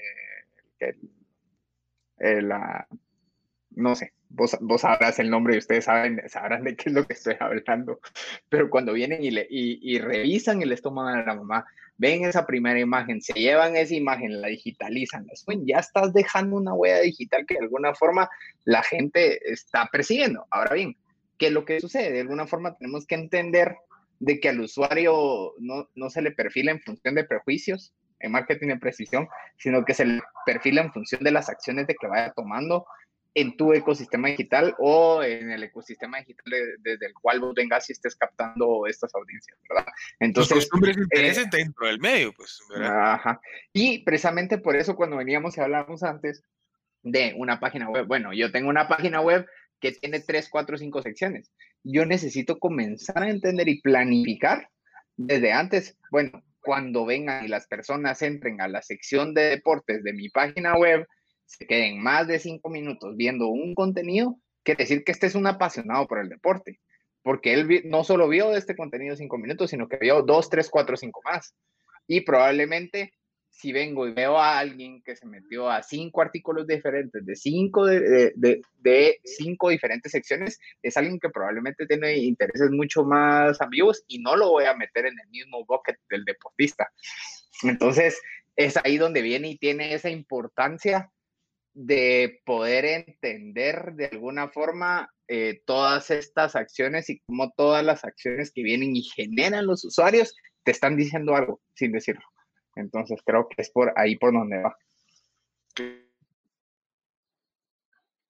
el, 2.19 2.49
la, 2.49 2.87
no 3.71 3.97
sé, 3.97 4.13
vos, 4.35 4.57
vos, 4.61 4.81
sabrás 4.81 5.19
el 5.19 5.31
nombre 5.31 5.55
y 5.55 5.59
ustedes 5.59 5.85
saben, 5.85 6.23
sabrán 6.29 6.65
de 6.65 6.77
qué 6.77 6.89
es 6.89 6.95
lo 6.95 7.07
que 7.07 7.15
estoy 7.15 7.37
hablando, 7.41 8.01
pero 8.49 8.71
cuando 8.71 8.93
vienen 8.93 9.23
y, 9.23 9.31
le, 9.31 9.47
y, 9.49 9.99
revisan 9.99 10.63
el 10.63 10.73
estómago 10.73 11.17
de 11.17 11.25
la 11.25 11.35
mamá, 11.35 11.67
ven 11.97 12.25
esa 12.25 12.47
primera 12.47 12.81
imagen, 12.81 13.21
se 13.21 13.35
llevan 13.35 13.77
esa 13.77 13.95
imagen, 13.95 14.41
la 14.41 14.49
digitalizan, 14.49 15.27
ya 15.65 15.79
estás 15.79 16.13
dejando 16.13 16.57
una 16.57 16.75
huella 16.75 17.01
digital 17.01 17.45
que 17.47 17.55
de 17.55 17.61
alguna 17.61 17.95
forma 17.95 18.29
la 18.65 18.83
gente 18.83 19.53
está 19.53 19.89
persiguiendo. 19.93 20.47
Ahora 20.51 20.75
bien, 20.75 20.97
¿qué 21.39 21.47
es 21.47 21.53
lo 21.53 21.65
que 21.65 21.81
sucede? 21.81 22.13
De 22.13 22.21
alguna 22.21 22.47
forma 22.47 22.77
tenemos 22.77 23.07
que 23.07 23.15
entender 23.15 23.77
de 24.19 24.41
que 24.41 24.49
al 24.49 24.61
usuario 24.61 25.55
no, 25.59 25.89
no 25.95 26.11
se 26.11 26.23
le 26.23 26.31
perfila 26.31 26.73
en 26.73 26.81
función 26.81 27.15
de 27.15 27.25
prejuicios 27.25 27.93
en 28.23 28.33
marketing 28.33 28.69
de 28.69 28.79
precisión, 28.79 29.29
sino 29.59 29.85
que 29.85 29.95
se 29.95 30.07
le 30.07 30.23
perfila 30.47 30.81
en 30.81 30.93
función 30.93 31.23
de 31.23 31.33
las 31.33 31.49
acciones 31.49 31.87
de 31.87 31.95
que 31.95 32.07
vaya 32.07 32.33
tomando 32.33 32.87
en 33.35 33.57
tu 33.57 33.73
ecosistema 33.73 34.29
digital 34.29 34.75
o 34.79 35.23
en 35.23 35.51
el 35.51 35.63
ecosistema 35.63 36.19
digital 36.19 36.45
desde 36.81 37.07
el 37.07 37.15
cual 37.15 37.41
vos 37.41 37.55
vengas 37.55 37.89
y 37.89 37.93
estés 37.93 38.15
captando 38.15 38.87
estas 38.87 39.15
audiencias, 39.15 39.59
¿verdad? 39.69 39.87
Entonces, 40.21 40.57
Los 40.57 40.65
costumbres 40.67 40.97
intereses 40.99 41.47
eh, 41.47 41.51
dentro 41.51 41.87
del 41.87 41.99
medio, 41.99 42.33
pues, 42.33 42.61
¿verdad? 42.69 43.15
Ajá. 43.15 43.41
Y 43.73 44.05
precisamente 44.05 44.59
por 44.59 44.77
eso 44.77 44.97
cuando 44.97 45.17
veníamos 45.17 45.57
y 45.57 45.61
hablábamos 45.61 46.03
antes 46.03 46.45
de 47.03 47.35
una 47.37 47.59
página 47.59 47.89
web, 47.89 48.07
bueno, 48.07 48.33
yo 48.33 48.53
tengo 48.53 48.69
una 48.69 48.87
página 48.87 49.21
web 49.21 49.47
que 49.81 49.93
tiene 49.93 50.21
tres, 50.21 50.49
cuatro, 50.49 50.77
cinco 50.77 51.03
secciones 51.03 51.51
yo 51.85 52.07
necesito 52.07 52.59
comenzar 52.59 53.23
a 53.23 53.31
entender 53.31 53.69
y 53.69 53.81
planificar 53.81 54.69
desde 55.17 55.53
antes, 55.53 55.99
bueno, 56.11 56.43
cuando 56.61 57.05
vengan 57.05 57.45
y 57.45 57.49
las 57.49 57.67
personas 57.67 58.23
entren 58.23 58.61
a 58.61 58.69
la 58.69 58.83
sección 58.83 59.35
de 59.35 59.43
deportes 59.43 60.03
de 60.05 60.13
mi 60.13 60.29
página 60.29 60.77
web, 60.77 61.07
se 61.59 61.67
queden 61.67 62.03
más 62.03 62.27
de 62.27 62.39
cinco 62.39 62.71
minutos 62.71 63.17
viendo 63.17 63.49
un 63.49 63.75
contenido, 63.75 64.39
quiere 64.63 64.85
decir 64.85 65.05
que 65.05 65.13
este 65.13 65.27
es 65.27 65.35
un 65.35 65.47
apasionado 65.47 66.07
por 66.07 66.19
el 66.19 66.29
deporte, 66.29 66.81
porque 67.23 67.53
él 67.53 67.83
no 67.85 68.05
solo 68.05 68.29
vio 68.29 68.57
este 68.57 68.75
contenido 68.75 69.17
cinco 69.17 69.39
minutos, 69.39 69.71
sino 69.71 69.89
que 69.89 69.99
vio 69.99 70.23
dos, 70.23 70.49
tres, 70.49 70.71
cuatro, 70.71 70.97
cinco 70.97 71.21
más. 71.25 71.55
Y 72.07 72.23
probablemente 72.23 73.13
si 73.51 73.71
vengo 73.71 74.09
y 74.09 74.13
veo 74.13 74.39
a 74.39 74.59
alguien 74.59 75.03
que 75.03 75.15
se 75.15 75.27
metió 75.27 75.69
a 75.69 75.83
cinco 75.83 76.23
artículos 76.23 76.67
diferentes 76.67 77.25
de 77.25 77.37
cinco, 77.37 77.85
de, 77.85 78.33
de, 78.35 79.21
cinco 79.25 79.69
diferentes 79.69 80.11
secciones, 80.11 80.59
es 80.83 80.97
alguien 80.97 81.21
que 81.21 81.29
probablemente 81.29 81.87
tiene 81.87 82.17
intereses 82.17 82.71
mucho 82.71 83.05
más 83.05 83.61
ambiguos 83.61 84.05
y 84.09 84.21
no 84.21 84.37
lo 84.37 84.49
voy 84.49 84.65
a 84.65 84.75
meter 84.75 85.05
en 85.05 85.21
el 85.23 85.29
mismo 85.29 85.67
bucket 85.67 85.97
del 86.09 86.25
deportista. 86.25 86.91
Entonces, 87.63 88.19
es 88.57 88.79
ahí 88.83 88.97
donde 88.97 89.21
viene 89.21 89.49
y 89.49 89.59
tiene 89.59 89.93
esa 89.93 90.09
importancia 90.09 91.11
de 91.75 92.41
poder 92.45 92.85
entender 92.85 93.93
de 93.95 94.07
alguna 94.07 94.49
forma 94.49 95.11
eh, 95.29 95.63
todas 95.65 96.11
estas 96.11 96.57
acciones 96.57 97.09
y 97.09 97.21
cómo 97.21 97.53
todas 97.57 97.85
las 97.85 98.05
acciones 98.05 98.53
que 98.53 98.63
vienen 98.63 98.95
y 98.95 99.03
generan 99.03 99.67
los 99.67 99.85
usuarios 99.85 100.35
te 100.65 100.71
están 100.71 100.97
diciendo 100.97 101.35
algo 101.35 101.61
sin 101.75 101.93
decirlo. 101.93 102.25
Entonces 102.77 103.21
creo 103.25 103.49
que 103.49 103.63
es 103.63 103.71
por 103.71 103.93
ahí 103.97 104.17
por 104.17 104.33
donde 104.33 104.63
va. 104.63 104.77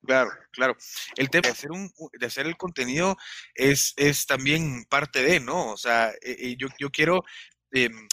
Claro, 0.05 0.31
claro. 0.51 0.77
El 1.17 1.31
tema 1.31 1.43
de 1.43 1.53
hacer, 1.53 1.71
un, 1.71 1.91
de 2.19 2.27
hacer 2.27 2.47
el 2.47 2.57
contenido 2.57 3.17
es, 3.55 3.95
es 3.97 4.27
también 4.27 4.85
parte 4.89 5.23
de, 5.23 5.39
¿no? 5.39 5.71
O 5.71 5.77
sea, 5.77 6.13
eh, 6.23 6.57
yo, 6.59 6.67
yo 6.79 6.91
quiero 6.91 7.23
em, 7.71 7.93
e, 7.93 8.09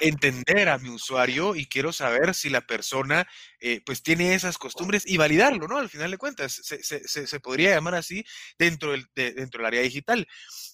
entender 0.00 0.68
a 0.68 0.78
mi 0.78 0.90
usuario 0.90 1.54
y 1.54 1.66
quiero 1.66 1.92
saber 1.92 2.34
si 2.34 2.50
la 2.50 2.60
persona 2.60 3.26
eh, 3.60 3.80
pues 3.84 4.02
tiene 4.02 4.34
esas 4.34 4.58
costumbres 4.58 5.04
y 5.06 5.16
validarlo, 5.16 5.66
¿no? 5.68 5.78
Al 5.78 5.88
final 5.88 6.10
de 6.10 6.18
cuentas, 6.18 6.52
se, 6.62 6.82
se, 6.82 7.26
se 7.26 7.40
podría 7.40 7.70
llamar 7.70 7.94
así 7.94 8.24
dentro 8.58 8.92
del, 8.92 9.06
dentro 9.14 9.58
del 9.58 9.66
área 9.66 9.82
digital. 9.82 10.26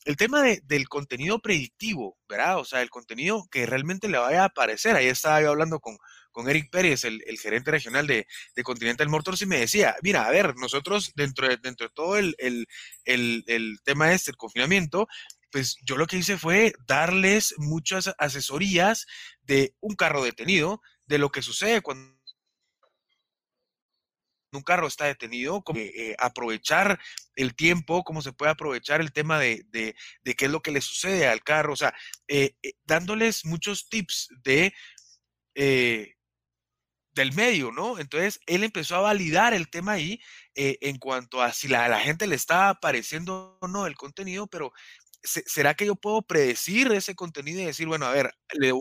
El 0.04 0.16
tema 0.16 0.42
de, 0.42 0.60
del 0.64 0.88
contenido 0.88 1.40
predictivo, 1.40 2.18
¿verdad? 2.28 2.58
O 2.58 2.64
sea, 2.64 2.82
el 2.82 2.90
contenido 2.90 3.46
que 3.50 3.66
realmente 3.66 4.08
le 4.08 4.18
vaya 4.18 4.42
a 4.42 4.46
aparecer. 4.46 4.96
Ahí 4.96 5.06
estaba 5.06 5.40
yo 5.40 5.50
hablando 5.50 5.80
con, 5.80 5.96
con 6.34 6.50
Eric 6.50 6.68
Pérez, 6.70 7.04
el, 7.04 7.22
el 7.26 7.38
gerente 7.38 7.70
regional 7.70 8.06
de, 8.06 8.26
de, 8.54 8.62
Continental 8.64 9.08
Motors, 9.08 9.40
y 9.42 9.46
me 9.46 9.60
decía, 9.60 9.96
mira, 10.02 10.26
a 10.26 10.30
ver, 10.30 10.54
nosotros 10.56 11.12
dentro 11.14 11.48
de, 11.48 11.56
dentro 11.58 11.86
de 11.86 11.92
todo 11.94 12.18
el, 12.18 12.34
el, 12.38 12.66
el 13.04 13.78
tema 13.84 14.12
este, 14.12 14.32
el 14.32 14.36
confinamiento, 14.36 15.06
pues 15.54 15.76
yo 15.84 15.96
lo 15.96 16.08
que 16.08 16.16
hice 16.16 16.36
fue 16.36 16.72
darles 16.84 17.54
muchas 17.58 18.12
asesorías 18.18 19.06
de 19.42 19.72
un 19.78 19.94
carro 19.94 20.24
detenido, 20.24 20.82
de 21.06 21.18
lo 21.18 21.30
que 21.30 21.42
sucede 21.42 21.80
cuando 21.80 22.12
un 24.50 24.62
carro 24.62 24.88
está 24.88 25.04
detenido, 25.04 25.62
como, 25.62 25.78
eh, 25.78 26.16
aprovechar 26.18 26.98
el 27.36 27.54
tiempo, 27.54 28.02
cómo 28.02 28.20
se 28.20 28.32
puede 28.32 28.50
aprovechar 28.50 29.00
el 29.00 29.12
tema 29.12 29.38
de, 29.38 29.64
de, 29.68 29.94
qué 30.34 30.46
es 30.46 30.50
lo 30.50 30.60
que 30.60 30.72
le 30.72 30.80
sucede 30.80 31.28
al 31.28 31.44
carro, 31.44 31.74
o 31.74 31.76
sea, 31.76 31.94
eh, 32.26 32.56
eh, 32.60 32.72
dándoles 32.82 33.44
muchos 33.44 33.88
tips 33.88 34.30
de 34.42 34.74
eh, 35.54 36.14
del 37.12 37.32
medio, 37.32 37.70
¿no? 37.70 38.00
Entonces 38.00 38.40
él 38.46 38.64
empezó 38.64 38.96
a 38.96 39.00
validar 39.02 39.54
el 39.54 39.70
tema 39.70 39.92
ahí 39.92 40.20
en 40.56 40.98
cuanto 40.98 41.42
a 41.42 41.52
si 41.52 41.68
la, 41.68 41.88
la 41.88 42.00
gente 42.00 42.26
le 42.26 42.34
está 42.34 42.70
apareciendo 42.70 43.56
o 43.60 43.68
no 43.68 43.86
el 43.86 43.94
contenido, 43.94 44.48
pero 44.48 44.72
¿será 45.24 45.74
que 45.74 45.86
yo 45.86 45.96
puedo 45.96 46.22
predecir 46.22 46.92
ese 46.92 47.14
contenido 47.14 47.60
y 47.60 47.64
decir, 47.64 47.86
bueno, 47.86 48.06
a 48.06 48.12
ver, 48.12 48.34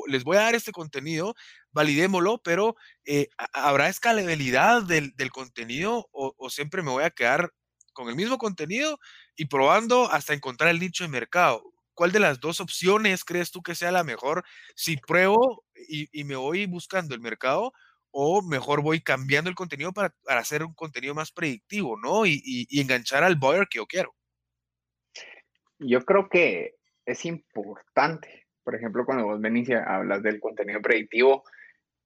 les 0.08 0.24
voy 0.24 0.38
a 0.38 0.42
dar 0.42 0.56
este 0.56 0.72
contenido, 0.72 1.36
validémoslo, 1.72 2.42
pero 2.44 2.76
eh, 3.06 3.30
¿habrá 3.54 3.90
escalabilidad 3.90 4.84
del, 4.84 5.14
contenido 5.32 6.08
o, 6.12 6.50
siempre 6.50 6.84
me 6.84 6.92
voy 6.92 7.04
a 7.06 7.12
quedar 7.12 7.52
con 7.94 8.10
el 8.10 8.16
mismo 8.16 8.38
contenido 8.38 9.00
y 9.36 9.46
probando 9.46 10.12
hasta 10.12 10.34
encontrar 10.34 10.70
el 10.70 10.80
nicho 10.80 11.04
de 11.04 11.10
mercado? 11.10 11.64
¿Cuál 11.94 12.12
de 12.12 12.20
las 12.20 12.40
dos 12.40 12.60
opciones 12.60 13.24
crees 13.24 13.52
tú 13.52 13.62
que 13.62 13.76
sea 13.76 13.92
la 13.92 14.04
mejor? 14.04 14.44
Si 14.76 14.98
pruebo 14.98 15.64
y, 15.88 16.24
me 16.24 16.36
voy 16.36 16.66
buscando 16.66 17.16
el 17.16 17.22
mercado 17.22 17.72
o 18.12 18.42
mejor 18.42 18.82
voy 18.82 19.02
cambiando 19.02 19.50
el 19.50 19.56
contenido 19.56 19.94
para, 19.94 20.14
hacer 20.28 20.64
un 20.64 20.74
contenido 20.74 21.16
más 21.16 21.32
predictivo, 21.32 21.98
¿no? 21.98 22.26
Y 22.26 22.68
enganchar 22.80 23.24
al 23.24 23.36
buyer 23.38 23.68
que 23.70 23.78
yo 23.78 23.88
quiero 23.88 24.16
yo 25.80 26.04
creo 26.06 26.30
que 26.30 26.76
es 27.06 27.26
importante, 27.26 28.48
por 28.64 28.76
ejemplo, 28.76 29.06
cuando 29.06 29.26
vos 29.26 29.42
venís 29.42 29.70
y 29.70 29.74
hablas 29.74 30.24
del 30.24 30.40
contenido 30.40 30.82
predictivo, 30.82 31.44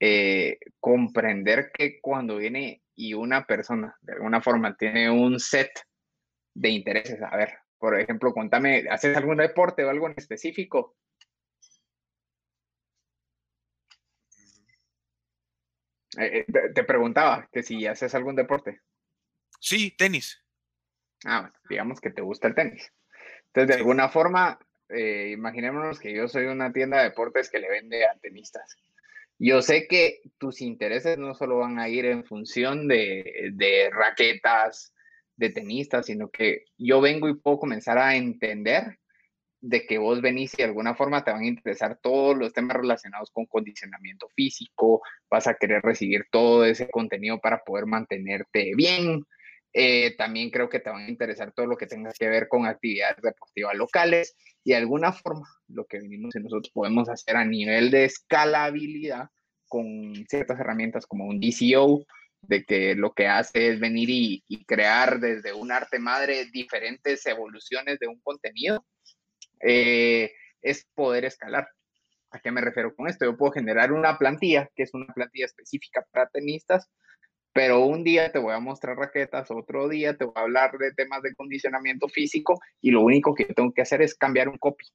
eh, 0.00 0.58
comprender 0.80 1.70
que 1.72 2.00
cuando 2.00 2.36
viene 2.36 2.82
y 2.94 3.14
una 3.14 3.44
persona 3.44 3.96
de 4.00 4.14
alguna 4.14 4.40
forma 4.40 4.76
tiene 4.76 5.10
un 5.10 5.38
set 5.38 5.70
de 6.54 6.70
intereses, 6.70 7.20
a 7.22 7.36
ver, 7.36 7.50
por 7.78 7.98
ejemplo, 7.98 8.32
contame, 8.32 8.86
¿haces 8.90 9.16
algún 9.16 9.36
deporte 9.38 9.84
o 9.84 9.90
algo 9.90 10.08
en 10.08 10.14
específico? 10.16 10.96
Eh, 16.18 16.44
te, 16.52 16.72
te, 16.74 16.84
preguntaba 16.84 17.48
que 17.52 17.62
si 17.62 17.86
haces 17.86 18.14
algún 18.14 18.34
deporte. 18.34 18.80
Sí, 19.60 19.94
tenis. 19.96 20.42
Ah, 21.24 21.42
bueno, 21.42 21.56
digamos 21.68 22.00
que 22.00 22.10
te 22.10 22.22
gusta 22.22 22.48
el 22.48 22.54
tenis. 22.54 22.92
Entonces, 23.48 23.68
de 23.68 23.80
alguna 23.80 24.08
forma, 24.08 24.58
eh, 24.88 25.30
imaginémonos 25.32 25.98
que 25.98 26.14
yo 26.14 26.28
soy 26.28 26.46
una 26.46 26.72
tienda 26.72 26.98
de 26.98 27.04
deportes 27.04 27.50
que 27.50 27.58
le 27.58 27.68
vende 27.68 28.06
a 28.06 28.16
tenistas. 28.18 28.76
yo 29.38 29.62
sé 29.62 29.86
que 29.86 30.20
tus 30.38 30.60
intereses 30.60 31.18
no 31.18 31.34
solo 31.34 31.58
van 31.58 31.78
a 31.78 31.88
ir 31.88 32.06
en 32.06 32.24
función 32.24 32.88
de, 32.88 33.50
de 33.54 33.90
raquetas, 33.90 34.92
de 35.36 35.50
tenistas, 35.50 36.06
sino 36.06 36.30
que 36.30 36.64
yo 36.76 37.00
vengo 37.00 37.28
y 37.28 37.36
puedo 37.36 37.58
comenzar 37.58 37.98
a 37.98 38.16
entender 38.16 38.98
de 39.60 39.86
que 39.86 39.98
vos 39.98 40.20
venís 40.20 40.54
y 40.54 40.58
de 40.58 40.64
alguna 40.64 40.94
forma 40.94 41.24
te 41.24 41.32
van 41.32 41.42
a 41.42 41.46
interesar 41.46 41.98
todos 42.00 42.36
los 42.36 42.52
temas 42.52 42.76
relacionados 42.76 43.30
con 43.30 43.46
condicionamiento 43.46 44.28
físico, 44.34 45.02
vas 45.30 45.46
a 45.46 45.54
querer 45.54 45.82
recibir 45.82 46.26
todo 46.30 46.64
ese 46.64 46.88
contenido 46.90 47.40
para 47.40 47.62
poder 47.64 47.86
mantenerte 47.86 48.72
bien. 48.76 49.24
Eh, 49.72 50.16
también 50.16 50.50
creo 50.50 50.68
que 50.68 50.80
te 50.80 50.90
van 50.90 51.04
a 51.04 51.08
interesar 51.08 51.52
todo 51.52 51.66
lo 51.66 51.76
que 51.76 51.86
tenga 51.86 52.10
que 52.18 52.28
ver 52.28 52.48
con 52.48 52.66
actividades 52.66 53.18
deportivas 53.22 53.76
locales 53.76 54.34
y 54.64 54.70
de 54.70 54.76
alguna 54.76 55.12
forma 55.12 55.46
lo 55.68 55.84
que 55.84 55.98
venimos 55.98 56.34
y 56.34 56.40
nosotros 56.40 56.70
podemos 56.72 57.08
hacer 57.08 57.36
a 57.36 57.44
nivel 57.44 57.90
de 57.90 58.04
escalabilidad 58.06 59.28
con 59.68 60.14
ciertas 60.28 60.58
herramientas 60.58 61.06
como 61.06 61.26
un 61.26 61.38
DCO, 61.38 62.06
de 62.42 62.64
que 62.64 62.94
lo 62.94 63.12
que 63.12 63.26
hace 63.26 63.70
es 63.70 63.80
venir 63.80 64.08
y, 64.10 64.64
crear 64.64 65.20
desde 65.20 65.52
un 65.52 65.72
arte 65.72 65.98
madre 65.98 66.46
diferentes 66.46 67.24
evoluciones 67.26 67.98
de 67.98 68.06
un 68.06 68.20
contenido 68.20 68.84
eh, 69.60 70.32
es 70.62 70.86
poder 70.94 71.24
escalar. 71.24 71.68
¿A 72.30 72.40
qué 72.40 72.50
me 72.50 72.60
refiero 72.60 72.94
con 72.94 73.08
esto? 73.08 73.24
Yo 73.24 73.36
puedo 73.36 73.52
generar 73.52 73.92
una 73.92 74.18
plantilla, 74.18 74.70
que 74.74 74.82
es 74.82 74.94
una 74.94 75.06
plantilla 75.14 75.46
específica 75.46 76.06
para 76.10 76.28
tenistas, 76.28 76.90
pero 77.58 77.80
un 77.80 78.04
día 78.04 78.30
te 78.30 78.38
voy 78.38 78.54
a 78.54 78.60
mostrar 78.60 78.96
raquetas, 78.96 79.50
otro 79.50 79.88
día 79.88 80.16
te 80.16 80.24
voy 80.24 80.34
a 80.36 80.42
hablar 80.42 80.78
de 80.78 80.92
temas 80.92 81.22
de 81.22 81.34
condicionamiento 81.34 82.08
físico 82.08 82.60
y 82.80 82.92
lo 82.92 83.00
único 83.00 83.34
que 83.34 83.46
tengo 83.46 83.72
que 83.72 83.82
hacer 83.82 84.00
es 84.00 84.14
cambiar 84.14 84.48
un 84.48 84.58
copy 84.58 84.86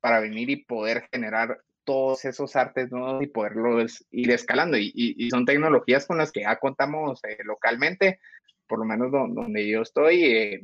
para 0.00 0.20
venir 0.20 0.50
y 0.50 0.56
poder 0.66 1.08
generar 1.10 1.62
todos 1.82 2.26
esos 2.26 2.56
artes 2.56 2.92
nuevos 2.92 3.22
y 3.22 3.26
poderlos 3.28 4.04
ir 4.10 4.30
escalando. 4.32 4.76
Y, 4.76 5.30
son 5.30 5.46
tecnologías 5.46 6.04
con 6.04 6.18
las 6.18 6.30
que 6.30 6.42
ya 6.42 6.56
contamos 6.56 7.24
eh, 7.24 7.38
localmente, 7.42 8.20
por 8.66 8.80
lo 8.80 8.84
menos 8.84 9.10
donde 9.10 9.66
yo 9.66 9.80
estoy. 9.80 10.24
Eh, 10.24 10.60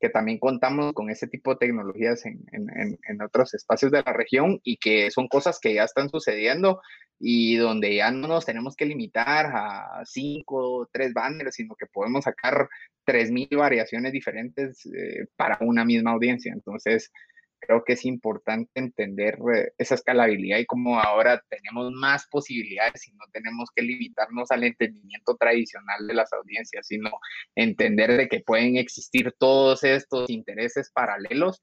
que 0.00 0.08
también 0.08 0.38
contamos 0.38 0.94
con 0.94 1.10
ese 1.10 1.28
tipo 1.28 1.52
de 1.52 1.58
tecnologías 1.58 2.24
en, 2.24 2.42
en, 2.50 2.98
en, 3.06 3.22
otros 3.22 3.54
espacios 3.54 3.92
de 3.92 4.02
la 4.02 4.12
región 4.12 4.60
y 4.64 4.78
que 4.78 5.12
son 5.12 5.28
cosas 5.28 5.60
que 5.60 5.74
ya 5.74 5.84
están 5.84 6.08
sucediendo 6.08 6.80
y 7.24 7.54
donde 7.56 7.94
ya 7.94 8.10
no 8.10 8.26
nos 8.26 8.44
tenemos 8.44 8.74
que 8.74 8.84
limitar 8.84 9.46
a 9.54 10.02
cinco, 10.04 10.80
o 10.80 10.88
tres 10.92 11.14
banners, 11.14 11.54
sino 11.54 11.76
que 11.76 11.86
podemos 11.86 12.24
sacar 12.24 12.68
tres 13.04 13.30
mil 13.30 13.48
variaciones 13.52 14.12
diferentes 14.12 14.84
eh, 14.86 15.26
para 15.36 15.56
una 15.60 15.84
misma 15.84 16.10
audiencia. 16.10 16.52
Entonces, 16.52 17.12
creo 17.60 17.84
que 17.84 17.92
es 17.92 18.04
importante 18.04 18.72
entender 18.74 19.38
eh, 19.54 19.70
esa 19.78 19.94
escalabilidad 19.94 20.58
y 20.58 20.66
cómo 20.66 20.98
ahora 20.98 21.40
tenemos 21.48 21.92
más 21.92 22.26
posibilidades 22.28 23.06
y 23.06 23.12
no 23.12 23.24
tenemos 23.32 23.70
que 23.72 23.82
limitarnos 23.82 24.50
al 24.50 24.64
entendimiento 24.64 25.36
tradicional 25.36 26.04
de 26.08 26.14
las 26.14 26.32
audiencias, 26.32 26.88
sino 26.88 27.10
entender 27.54 28.16
de 28.16 28.28
que 28.28 28.40
pueden 28.40 28.78
existir 28.78 29.32
todos 29.38 29.84
estos 29.84 30.28
intereses 30.28 30.90
paralelos 30.92 31.62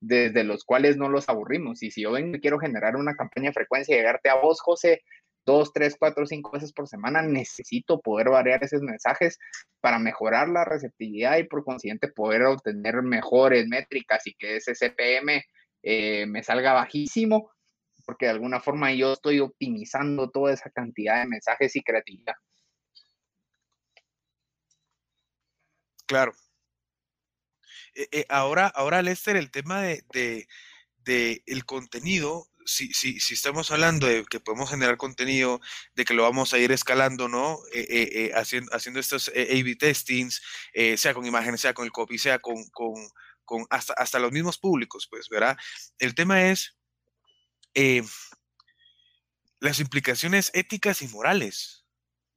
desde 0.00 0.44
los 0.44 0.64
cuales 0.64 0.96
no 0.96 1.08
los 1.08 1.28
aburrimos. 1.28 1.82
Y 1.82 1.90
si 1.90 2.02
yo 2.02 2.12
vengo 2.12 2.36
y 2.36 2.40
quiero 2.40 2.58
generar 2.58 2.96
una 2.96 3.14
campaña 3.14 3.50
de 3.50 3.54
frecuencia 3.54 3.94
y 3.94 3.98
llegarte 3.98 4.30
a 4.30 4.36
vos, 4.36 4.60
José, 4.60 5.02
dos, 5.44 5.72
tres, 5.72 5.96
cuatro, 5.98 6.26
cinco 6.26 6.50
veces 6.52 6.72
por 6.72 6.88
semana, 6.88 7.22
necesito 7.22 8.00
poder 8.00 8.30
variar 8.30 8.62
esos 8.64 8.82
mensajes 8.82 9.38
para 9.80 9.98
mejorar 9.98 10.48
la 10.48 10.64
receptividad 10.64 11.38
y 11.38 11.44
por 11.44 11.64
consiguiente 11.64 12.08
poder 12.08 12.42
obtener 12.42 13.02
mejores 13.02 13.66
métricas 13.66 14.26
y 14.26 14.34
que 14.34 14.56
ese 14.56 14.74
CPM 14.74 15.44
eh, 15.82 16.26
me 16.26 16.42
salga 16.42 16.72
bajísimo, 16.72 17.50
porque 18.04 18.26
de 18.26 18.32
alguna 18.32 18.60
forma 18.60 18.92
yo 18.92 19.12
estoy 19.12 19.40
optimizando 19.40 20.30
toda 20.30 20.52
esa 20.52 20.70
cantidad 20.70 21.20
de 21.20 21.28
mensajes 21.28 21.76
y 21.76 21.82
creatividad. 21.82 22.34
Claro. 26.06 26.32
Eh, 27.94 28.08
eh, 28.12 28.26
ahora, 28.28 28.66
ahora, 28.68 29.02
Lester, 29.02 29.36
el 29.36 29.50
tema 29.50 29.82
de, 29.82 30.46
el 31.04 31.64
contenido 31.64 32.46
si, 32.66 32.92
estamos 33.32 33.70
hablando 33.72 34.06
de 34.06 34.24
que 34.24 34.38
podemos 34.38 34.70
generar 34.70 34.96
contenido, 34.96 35.60
de 35.94 36.04
que 36.04 36.14
lo 36.14 36.22
vamos 36.22 36.52
a 36.54 36.58
ir 36.58 36.70
escalando, 36.70 37.28
¿no? 37.28 37.58
Eh, 37.72 38.30
haciendo, 38.34 39.00
estos 39.00 39.28
A-B 39.28 39.74
testings, 39.76 40.40
sea 40.96 41.14
con 41.14 41.26
imágenes, 41.26 41.62
sea 41.62 41.74
con 41.74 41.84
el 41.84 41.90
copy, 41.90 42.18
sea 42.18 42.38
con 42.38 42.64
hasta, 43.70 43.94
hasta, 43.94 44.18
los 44.20 44.30
mismos 44.30 44.58
públicos, 44.58 45.08
pues, 45.10 45.28
¿verdad? 45.28 45.56
El 45.98 46.14
tema 46.14 46.48
es 46.48 46.76
las 49.58 49.80
implicaciones 49.80 50.50
éticas 50.54 51.02
y 51.02 51.08
morales. 51.08 51.79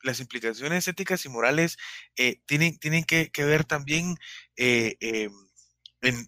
Las 0.04 0.20
implicaciones 0.20 0.88
éticas 0.88 1.26
y 1.26 1.30
morales 1.30 1.78
tienen, 2.46 2.78
tienen 2.78 3.04
que, 3.04 3.32
ver 3.38 3.66
también 3.66 4.16
em, 4.56 5.34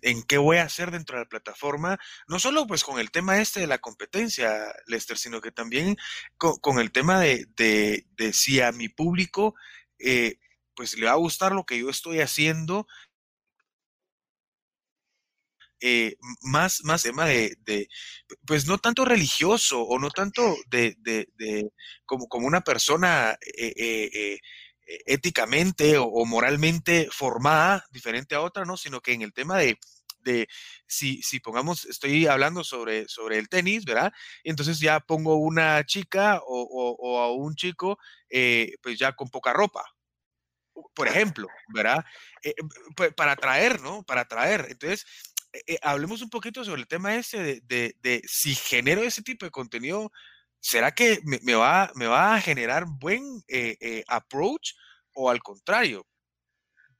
en, 0.01 0.23
qué 0.23 0.37
voy 0.37 0.57
a 0.57 0.63
hacer 0.63 0.91
dentro 0.91 1.17
de 1.17 1.23
la 1.23 1.29
plataforma, 1.29 1.99
no 2.27 2.39
solo 2.39 2.65
pues 2.65 2.83
con 2.83 2.99
el 2.99 3.11
tema 3.11 3.39
este 3.39 3.59
de 3.59 3.67
la 3.67 3.79
competencia, 3.79 4.73
Lester, 4.87 5.17
sino 5.17 5.41
que 5.41 5.51
también 5.51 5.97
con, 6.37 6.79
el 6.79 6.91
tema 6.91 7.19
de, 7.19 7.45
de, 7.55 8.33
si 8.33 8.61
a 8.61 8.71
mi 8.71 8.89
público 8.89 9.55
eh, 9.99 10.39
pues 10.75 10.97
le 10.97 11.05
va 11.05 11.13
a 11.13 11.15
gustar 11.15 11.53
lo 11.53 11.65
que 11.65 11.79
yo 11.79 11.89
estoy 11.89 12.19
haciendo. 12.19 12.87
Eh, 15.87 16.17
más, 16.41 16.83
más 16.83 17.03
tema 17.03 17.25
de, 17.27 17.55
de, 17.63 17.87
pues 18.47 18.65
no 18.65 18.79
tanto 18.79 19.05
religioso 19.05 19.83
o 19.83 19.99
no 19.99 20.09
tanto 20.09 20.55
de, 20.65 20.95
de 20.97 21.69
como, 22.07 22.27
como 22.27 22.47
una 22.47 22.61
persona 22.61 23.37
eh, 23.55 23.73
eh, 23.77 24.39
éticamente 25.05 25.99
o, 25.99 26.25
moralmente 26.25 27.07
formada, 27.11 27.85
diferente 27.91 28.33
a 28.33 28.41
otra, 28.41 28.65
¿no? 28.65 28.77
Sino 28.77 28.99
que 28.99 29.13
en 29.13 29.21
el 29.21 29.31
tema 29.31 29.59
de, 29.59 29.77
de 30.21 30.47
si, 30.87 31.21
si 31.21 31.39
pongamos, 31.39 31.85
estoy 31.85 32.25
hablando 32.25 32.63
sobre, 32.63 33.07
sobre 33.07 33.37
el 33.37 33.47
tenis, 33.47 33.85
¿verdad? 33.85 34.11
Entonces 34.43 34.79
ya 34.79 34.99
pongo 34.99 35.35
una 35.35 35.85
chica 35.85 36.41
o, 36.47 36.95
o, 36.99 37.19
a 37.19 37.31
un 37.31 37.53
chico, 37.53 37.99
pues 38.81 38.97
ya 38.97 39.11
con 39.11 39.29
poca 39.29 39.53
ropa, 39.53 39.85
por 40.93 41.07
ejemplo, 41.07 41.47
¿verdad? 41.73 42.03
Eh, 42.43 42.53
para 43.15 43.33
atraer, 43.33 43.81
¿no? 43.81 44.03
Para 44.03 44.21
atraer. 44.21 44.67
Entonces, 44.69 45.05
hablemos 45.81 46.21
un 46.21 46.29
poquito 46.29 46.63
sobre 46.63 46.81
el 46.81 46.87
tema 46.87 47.15
ese 47.15 47.61
de, 47.61 48.21
si 48.25 48.55
genero 48.55 49.03
ese 49.03 49.21
tipo 49.21 49.45
de 49.45 49.51
contenido 49.51 50.11
¿será 50.65 50.91
que 50.91 51.19
me, 51.23 51.53
va, 51.53 51.91
me 51.93 52.07
va 52.07 52.35
a 52.35 52.41
generar 52.41 52.85
buen 52.87 53.21
eh, 53.47 53.77
eh, 53.79 54.03
approach 54.07 54.73
o 55.13 55.29
al 55.29 55.39
contrario? 55.43 56.07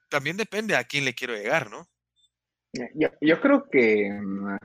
También 0.08 0.38
depende 0.38 0.76
a 0.76 0.84
quién 0.84 1.04
le 1.04 1.16
quiero 1.16 1.34
llegar, 1.34 1.72
¿no? 1.72 1.88
Yo, 2.94 3.42
creo 3.42 3.68
que 3.72 4.12
mm, 4.12 4.58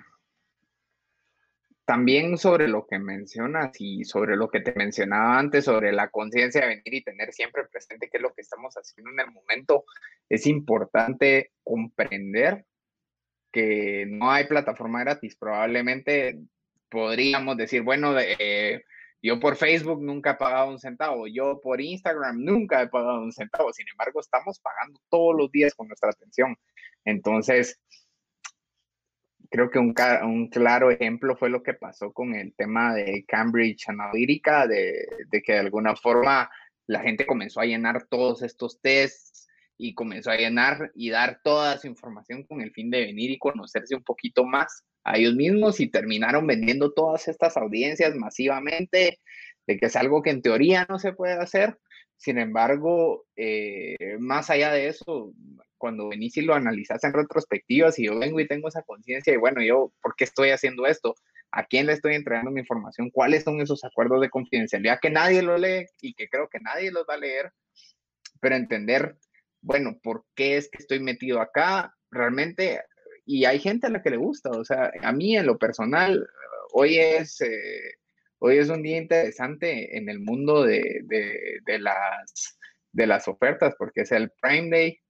también 1.87 2.37
sobre 2.37 2.69
lo 2.69 2.87
que 2.87 2.99
mencionas 2.99 3.71
y 3.79 4.05
sobre 4.05 4.37
lo 4.37 4.51
que 4.51 4.61
te 4.61 4.75
mencionaba 4.75 5.39
antes, 5.39 5.65
sobre 5.65 5.93
la 5.93 6.11
conciencia 6.11 6.61
de 6.61 6.69
venir 6.69 6.95
y 6.95 7.05
tener 7.05 7.33
siempre 7.33 7.65
presente 7.73 8.11
qué 8.11 8.19
es 8.19 8.23
lo 8.23 8.35
que 8.35 8.43
estamos 8.43 8.75
haciendo 8.75 9.13
en 9.13 9.21
el 9.21 9.33
momento, 9.33 9.85
es 10.29 10.47
importante 10.47 11.53
comprender 11.63 12.67
que 13.53 14.07
no 14.09 14.31
hay 14.31 14.45
plataforma 14.45 15.01
gratis. 15.01 15.37
Probablemente 15.37 16.41
podríamos 16.89 17.57
decir, 17.57 17.83
bueno, 17.83 18.15
eh, 18.19 18.83
yo 19.23 19.39
por 19.39 19.57
Facebook 19.57 20.03
nunca 20.03 20.33
he 20.33 20.35
pagado 20.35 20.71
un 20.71 20.79
centavo, 20.79 21.27
yo 21.27 21.61
por 21.61 21.81
Instagram 21.81 22.43
nunca 22.43 22.83
he 22.83 22.89
pagado 22.89 23.21
un 23.23 23.33
centavo, 23.33 23.73
sin 23.73 23.87
embargo 23.89 24.21
estamos 24.21 24.59
pagando 24.61 25.01
todos 25.09 25.37
los 25.37 25.51
días 25.53 25.75
con 25.75 25.89
nuestra 25.89 26.11
atención. 26.11 26.57
Entonces, 27.05 27.81
creo 29.51 29.71
que 29.71 29.79
un, 29.79 29.93
claro 30.49 30.91
ejemplo 30.91 31.37
fue 31.37 31.51
lo 31.51 31.63
que 31.63 31.75
pasó 31.75 32.13
con 32.13 32.35
el 32.35 32.55
tema 32.55 32.95
de 32.95 33.25
Cambridge 33.27 33.89
Analytica, 33.89 34.67
de, 34.67 35.07
de 35.29 35.43
que 35.43 35.53
de 35.53 35.59
alguna 35.59 35.97
forma 35.97 36.51
la 36.87 37.01
gente 37.01 37.27
comenzó 37.27 37.61
a 37.61 37.67
llenar 37.67 38.07
todos 38.07 38.43
estos 38.43 38.81
tests 38.81 39.49
y 39.83 39.95
comenzó 39.95 40.31
a 40.31 40.37
llenar 40.37 40.93
y 40.95 41.09
dar 41.09 41.41
toda 41.43 41.79
su 41.79 41.87
información 41.87 42.45
con 42.45 42.61
el 42.61 42.71
fin 42.71 42.91
de 42.91 43.01
venir 43.01 43.31
y 43.31 43.39
conocerse 43.39 43.95
un 43.95 44.05
poquito 44.05 44.45
más 44.45 44.85
a 45.05 45.17
ellos 45.17 45.35
mismos 45.35 45.81
y 45.81 45.89
terminaron 45.89 46.47
vendiendo 46.47 46.93
todas 46.93 47.29
estas 47.29 47.57
audiencias 47.57 48.15
masivamente, 48.15 49.21
de 49.67 49.79
que 49.79 49.87
es 49.87 49.97
algo 49.97 50.21
que 50.21 50.31
en 50.31 50.43
teoría 50.43 50.87
no 50.91 50.99
se 50.99 51.15
puede 51.15 51.33
hacer. 51.33 51.79
Sin 52.19 52.37
embargo, 52.37 53.25
eh, 53.37 53.97
más 54.19 54.51
allá 54.51 54.71
de 54.71 54.89
eso, 54.89 55.33
cuando 55.79 56.09
venís 56.11 56.37
y 56.37 56.43
lo 56.43 56.53
analizas 56.55 57.03
en 57.05 57.15
retrospectiva, 57.15 57.91
si 57.91 58.05
yo 58.05 58.19
vengo 58.19 58.39
y 58.39 58.47
tengo 58.47 58.69
esa 58.69 58.83
conciencia 58.83 59.33
y 59.33 59.39
bueno, 59.39 59.63
yo, 59.63 59.95
¿por 60.03 60.15
qué 60.15 60.25
estoy 60.25 60.51
haciendo 60.51 60.85
esto? 60.85 61.15
¿A 61.53 61.65
quién 61.65 61.87
le 61.87 61.95
estoy 61.95 62.17
entregando 62.17 62.51
mi 62.51 62.61
información? 62.61 63.09
¿Cuáles 63.09 63.45
son 63.45 63.63
esos 63.63 63.83
acuerdos 63.83 64.21
de 64.21 64.29
confidencialidad 64.29 65.01
que 65.01 65.09
nadie 65.09 65.41
lo 65.41 65.57
lee 65.57 65.87
y 66.03 66.13
que 66.13 66.29
creo 66.29 66.51
que 66.51 66.61
nadie 66.61 66.93
los 66.93 67.07
va 67.09 67.15
a 67.15 67.19
leer? 67.19 67.51
Pero 68.43 68.57
entender, 68.57 69.17
bueno, 69.63 69.99
¿por 70.03 70.25
qué 70.35 70.57
es 70.57 70.69
que 70.71 70.79
estoy 70.79 71.01
metido 71.01 71.41
acá? 71.41 71.95
Realmente 72.11 72.81
y 73.31 73.45
hay 73.45 73.61
gente 73.61 73.87
a 73.87 73.91
la 73.91 74.03
que 74.03 74.11
le 74.11 74.17
gusta, 74.17 74.51
o 74.51 74.65
sea, 74.65 74.91
a 75.03 75.13
mí 75.13 75.37
en 75.37 75.47
lo 75.47 75.57
personal, 75.57 76.29
hoy 76.73 76.99
es, 76.99 77.41
eh, 77.41 77.95
hoy 78.41 78.59
es 78.59 78.69
un 78.71 78.83
día 78.83 78.99
interesante 78.99 79.97
en 79.97 80.09
el 80.09 80.19
mundo 80.19 80.65
de, 80.65 81.01
de, 81.05 81.79
las, 81.79 82.59
de 82.91 83.07
las 83.07 83.29
ofertas 83.29 83.77
porque 83.79 84.01
es 84.01 84.11
el 84.11 84.33
Prime 84.43 84.69
Day, 84.71 85.01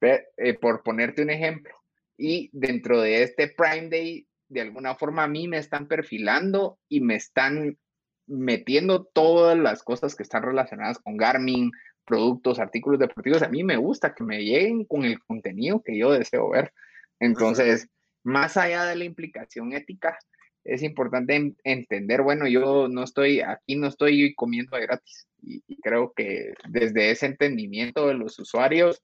eh, 0.00 0.54
por 0.58 0.82
ponerte 0.82 1.20
un 1.20 1.28
ejemplo. 1.28 1.74
Y 2.16 2.48
dentro 2.54 3.02
de 3.02 3.24
este 3.24 3.48
Prime 3.48 3.90
Day, 3.90 4.26
de 4.48 4.60
alguna 4.62 4.94
forma 4.94 5.24
a 5.24 5.28
mí 5.28 5.48
me 5.48 5.58
están 5.58 5.86
perfilando 5.86 6.78
y 6.88 7.02
me 7.02 7.16
están 7.16 7.78
metiendo 8.26 9.04
todas 9.04 9.58
las 9.58 9.82
cosas 9.82 10.14
que 10.14 10.22
están 10.22 10.44
relacionadas 10.44 10.98
con 10.98 11.18
Garmin, 11.18 11.72
productos, 12.04 12.58
artículos 12.58 12.98
deportivos. 12.98 13.42
A 13.42 13.48
mí 13.48 13.64
me 13.64 13.76
gusta 13.76 14.14
que 14.14 14.24
me 14.24 14.42
lleguen 14.44 14.84
con 14.84 15.04
el 15.04 15.18
contenido 15.20 15.82
que 15.82 15.96
yo 15.96 16.12
deseo 16.12 16.50
ver. 16.50 16.72
Entonces, 17.20 17.88
más 18.22 18.56
allá 18.56 18.84
de 18.84 18.96
la 18.96 19.04
implicación 19.04 19.72
ética, 19.72 20.18
es 20.64 20.82
importante 20.82 21.54
entender, 21.64 22.22
bueno, 22.22 22.46
yo 22.46 22.88
no 22.88 23.02
estoy, 23.02 23.40
aquí 23.40 23.76
no 23.76 23.88
estoy 23.88 24.34
comiendo 24.34 24.76
de 24.76 24.82
gratis. 24.82 25.26
Y, 25.42 25.62
creo 25.80 26.12
que 26.14 26.54
desde 26.68 27.10
ese 27.10 27.26
entendimiento 27.26 28.06
de 28.06 28.14
los 28.14 28.38
usuarios 28.38 29.02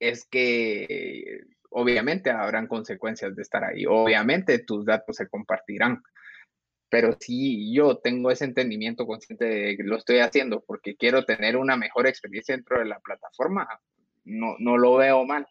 es 0.00 0.24
que 0.24 1.42
obviamente 1.70 2.30
habrán 2.30 2.66
consecuencias 2.66 3.36
de 3.36 3.42
estar 3.42 3.62
ahí. 3.62 3.84
Obviamente 3.86 4.58
tus 4.58 4.84
datos 4.84 5.16
se 5.16 5.28
compartirán. 5.28 6.02
Pero 6.90 7.16
si 7.18 7.72
yo 7.72 7.98
tengo 7.98 8.30
ese 8.30 8.44
entendimiento 8.44 9.06
consciente 9.06 9.44
de 9.44 9.76
que 9.76 9.84
lo 9.84 9.96
estoy 9.96 10.18
haciendo 10.18 10.62
porque 10.66 10.96
quiero 10.96 11.24
tener 11.24 11.56
una 11.56 11.76
mejor 11.76 12.06
experiencia 12.06 12.54
dentro 12.54 12.78
de 12.78 12.86
la 12.86 12.98
plataforma, 13.00 13.68
no, 14.24 14.56
no 14.58 14.76
lo 14.76 14.96
veo 14.96 15.24
mal. 15.24 15.46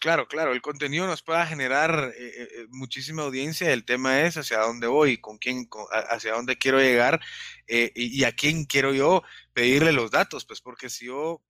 Claro, 0.00 0.28
claro, 0.28 0.52
el 0.52 0.62
contenido 0.62 1.08
nos 1.08 1.22
pueda 1.22 1.44
generar 1.44 2.12
eh, 2.16 2.26
eh, 2.26 2.48
eh, 2.52 2.66
muchísima 2.70 3.22
audiencia. 3.22 3.72
El 3.72 3.84
tema 3.84 4.22
es 4.22 4.36
hacia 4.36 4.58
dónde 4.58 4.86
voy, 4.86 5.18
con 5.18 5.38
quién, 5.38 5.68
hacia 5.90 6.34
dónde 6.34 6.56
quiero 6.56 6.78
llegar 6.78 7.20
y, 7.66 8.22
a 8.22 8.32
quién 8.32 8.64
quiero 8.64 8.94
yo 8.94 9.24
pedirle 9.52 9.92
los 9.92 10.12
datos, 10.12 10.44
pues 10.44 10.60
porque 10.60 10.88
si 10.88 11.06
yo 11.06 11.42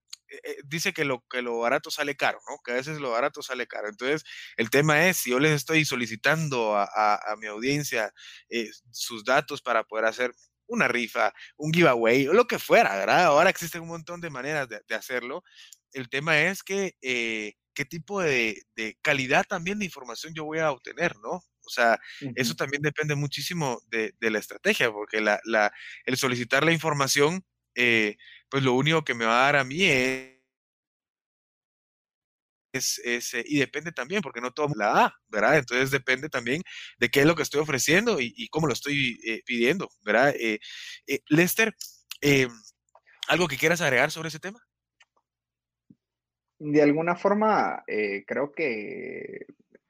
dice 0.65 0.93
que 0.93 1.05
lo, 1.05 1.25
que 1.29 1.43
lo 1.43 1.59
barato 1.59 1.91
sale 1.91 2.17
caro, 2.17 2.39
¿no? 2.49 2.59
Que 2.65 2.73
a 2.73 2.75
veces 2.75 2.99
lo 2.99 3.11
barato 3.11 3.43
sale 3.43 3.67
caro. 3.67 3.89
Entonces, 3.89 4.25
el 4.57 4.71
tema 4.71 5.07
es, 5.09 5.19
si 5.19 5.31
yo 5.31 5.39
les 5.39 5.53
estoy 5.53 5.85
solicitando 5.85 6.77
a, 6.77 7.37
mi 7.39 7.47
audiencia 7.47 8.13
sus 8.91 9.25
datos 9.25 9.63
para 9.63 9.85
poder 9.85 10.07
hacer 10.07 10.33
una 10.67 10.89
rifa, 10.89 11.33
un 11.57 11.73
giveaway 11.73 12.29
o 12.29 12.33
lo 12.33 12.47
que 12.47 12.59
fuera, 12.59 12.97
¿verdad? 12.97 13.27
Ahora 13.27 13.51
existen 13.51 13.83
un 13.83 13.89
montón 13.89 14.21
de 14.21 14.31
maneras 14.31 14.69
de, 14.69 14.95
hacerlo. 14.95 15.43
El 15.93 16.09
tema 16.09 16.43
es 16.43 16.63
que 16.63 16.95
qué 17.79 17.85
tipo 17.85 18.21
de, 18.21 18.61
calidad 19.03 19.45
también 19.49 19.79
de 19.79 19.85
información 19.85 20.35
yo 20.35 20.45
voy 20.45 20.59
a 20.59 20.73
obtener, 20.73 21.15
¿no? 21.23 21.31
O 21.65 21.71
sea, 21.71 22.01
eso 22.35 22.57
también 22.57 22.83
depende 22.83 23.15
muchísimo 23.15 23.81
de, 23.87 24.13
la 24.19 24.41
estrategia, 24.41 24.91
porque 24.91 25.21
la, 25.21 25.41
el 26.05 26.17
solicitar 26.17 26.65
la 26.65 26.73
información, 26.73 27.45
eh, 27.77 28.17
pues 28.51 28.63
lo 28.63 28.75
único 28.75 29.05
que 29.05 29.15
me 29.15 29.25
va 29.25 29.41
a 29.41 29.45
dar 29.45 29.57
a 29.57 29.65
mí 29.65 29.85
es, 29.85 30.39
es, 32.73 33.35
eh, 33.35 33.45
y 33.47 33.59
depende 33.59 33.93
también, 33.93 34.23
porque 34.23 34.41
no 34.41 34.53
todo 34.53 34.69
la 34.77 34.93
da, 34.93 35.15
¿verdad? 35.29 35.59
Entonces 35.59 35.91
depende 35.91 36.29
también 36.29 36.63
de 36.99 37.09
qué 37.09 37.21
es 37.21 37.27
lo 37.27 37.35
que 37.35 37.43
estoy 37.43 37.61
ofreciendo 37.61 38.21
y, 38.21 38.49
cómo 38.49 38.67
lo 38.67 38.73
estoy 38.73 39.19
eh, 39.27 39.43
pidiendo, 39.45 39.89
¿verdad? 40.05 40.35
Lester, 41.29 41.75
¿algo 43.29 43.49
que 43.49 43.57
quieras 43.57 43.81
agregar 43.81 44.11
sobre 44.11 44.29
ese 44.29 44.39
tema? 44.39 44.61
de 46.59 46.83
alguna 46.83 47.15
forma, 47.15 47.85
eh, 47.87 48.25
creo 48.27 48.53
que 48.53 49.47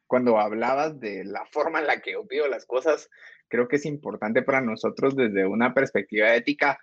cuando 0.06 0.38
hablabas 0.38 1.00
de 1.00 1.24
la 1.24 1.44
forma 1.52 1.80
en 1.80 1.86
la 1.86 2.00
que 2.00 2.12
yo 2.12 2.26
pido 2.26 2.48
las 2.48 2.66
cosas, 2.66 3.08
creo 3.48 3.68
que 3.68 3.76
es 3.76 3.86
importante 3.86 4.42
para 4.42 4.60
nosotros 4.60 5.16
desde 5.16 5.46
una 5.46 5.74
perspectiva 5.74 6.34
ética 6.34 6.78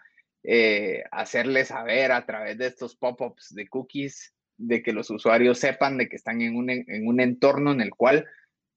eh, 0.47 1.03
hacerles 1.11 1.69
saber 1.69 2.11
a 2.11 2.25
través 2.25 2.57
de 2.57 2.67
estos 2.67 2.95
pop-ups 2.95 3.53
de 3.55 3.67
cookies 3.67 4.33
de 4.57 4.83
que 4.83 4.93
los 4.93 5.09
usuarios 5.09 5.59
sepan 5.59 5.97
de 5.97 6.07
que 6.07 6.15
están 6.15 6.41
en 6.41 6.55
un, 6.55 6.69
en 6.69 7.07
un 7.07 7.19
entorno 7.19 7.71
en 7.71 7.81
el 7.81 7.91
cual 7.91 8.27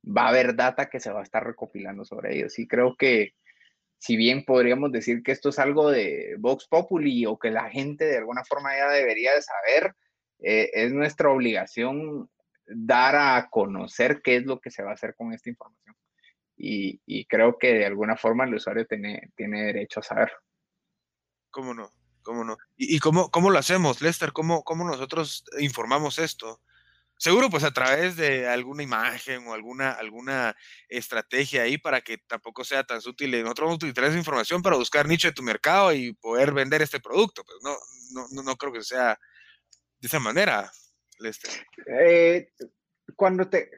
va 0.05 0.27
a 0.27 0.29
haber 0.29 0.57
data 0.57 0.89
que 0.89 1.01
se 1.01 1.13
va 1.13 1.21
a 1.21 1.25
estar 1.25 1.45
recopilando 1.45 2.05
sobre 2.05 2.37
ellos. 2.37 2.59
Y 2.59 2.67
creo 2.67 2.97
que 2.97 3.35
si 3.99 4.17
bien 4.17 4.45
podríamos 4.45 4.93
decir 4.93 5.23
que 5.23 5.33
esto 5.33 5.51
es 5.51 5.59
algo 5.59 5.91
de 5.91 6.37
Vox 6.39 6.67
Populi 6.69 7.27
o 7.27 7.39
que 7.39 7.51
la 7.51 7.69
gente 7.69 8.05
de 8.05 8.17
alguna 8.17 8.45
forma 8.45 8.77
ya 8.77 8.89
debería 8.91 9.35
de 9.35 9.43
saber, 9.43 9.95
eh, 10.41 10.71
es 10.73 10.93
nuestra 10.93 11.31
obligación 11.31 12.31
dar 12.67 13.17
a 13.17 13.49
conocer 13.51 14.21
qué 14.23 14.37
es 14.37 14.47
lo 14.47 14.61
que 14.61 14.71
se 14.71 14.83
va 14.83 14.91
a 14.91 14.95
hacer 14.95 15.15
con 15.15 15.33
esta 15.33 15.51
información. 15.51 15.95
Y, 16.61 17.25
creo 17.27 17.57
que 17.57 17.73
de 17.75 17.87
alguna 17.87 18.17
forma 18.17 18.45
el 18.45 18.55
usuario 18.55 18.85
tiene, 18.85 19.31
tiene 19.37 19.67
derecho 19.67 20.01
a 20.01 20.03
saber. 20.03 20.33
¿Cómo 21.51 21.75
no? 21.75 21.91
¿Cómo 22.23 22.45
no? 22.45 22.59
¿Y, 22.77 22.99
cómo, 22.99 23.31
cómo, 23.31 23.51
lo 23.51 23.59
hacemos, 23.59 24.01
Lester? 24.03 24.33
¿Cómo, 24.33 24.63
¿Cómo 24.65 24.85
nosotros 24.85 25.45
informamos 25.59 26.19
esto? 26.19 26.61
Seguro, 27.17 27.51
pues 27.51 27.65
a 27.65 27.73
través 27.73 28.17
de 28.17 28.47
alguna 28.47 28.83
imagen 28.83 29.47
o 29.49 29.55
alguna, 29.55 29.93
alguna 29.93 30.55
estrategia 30.89 31.63
ahí 31.63 31.77
para 31.77 32.01
que 32.01 32.19
tampoco 32.19 32.65
sea 32.65 32.85
tan 32.85 32.99
útil. 32.99 33.31
Nosotros 33.43 33.67
vamos 33.67 33.75
a 33.75 33.87
utilizar 33.87 34.05
esa 34.05 34.19
información 34.19 34.63
para 34.63 34.77
buscar 34.77 35.09
nicho 35.09 35.27
de 35.27 35.35
tu 35.35 35.43
mercado 35.43 35.93
y 35.93 36.13
poder 36.13 36.53
vender 36.53 36.81
este 36.81 37.01
producto. 37.01 37.45
Pues 37.45 37.59
no, 37.63 37.77
no, 38.31 38.43
no 38.43 38.57
creo 38.57 38.73
que 38.73 38.83
sea 38.83 39.19
de 39.99 40.07
esa 40.07 40.21
manera, 40.21 40.71
Lester? 41.19 41.51
Eh, 41.87 42.53
cuando 43.17 43.49
te, 43.49 43.69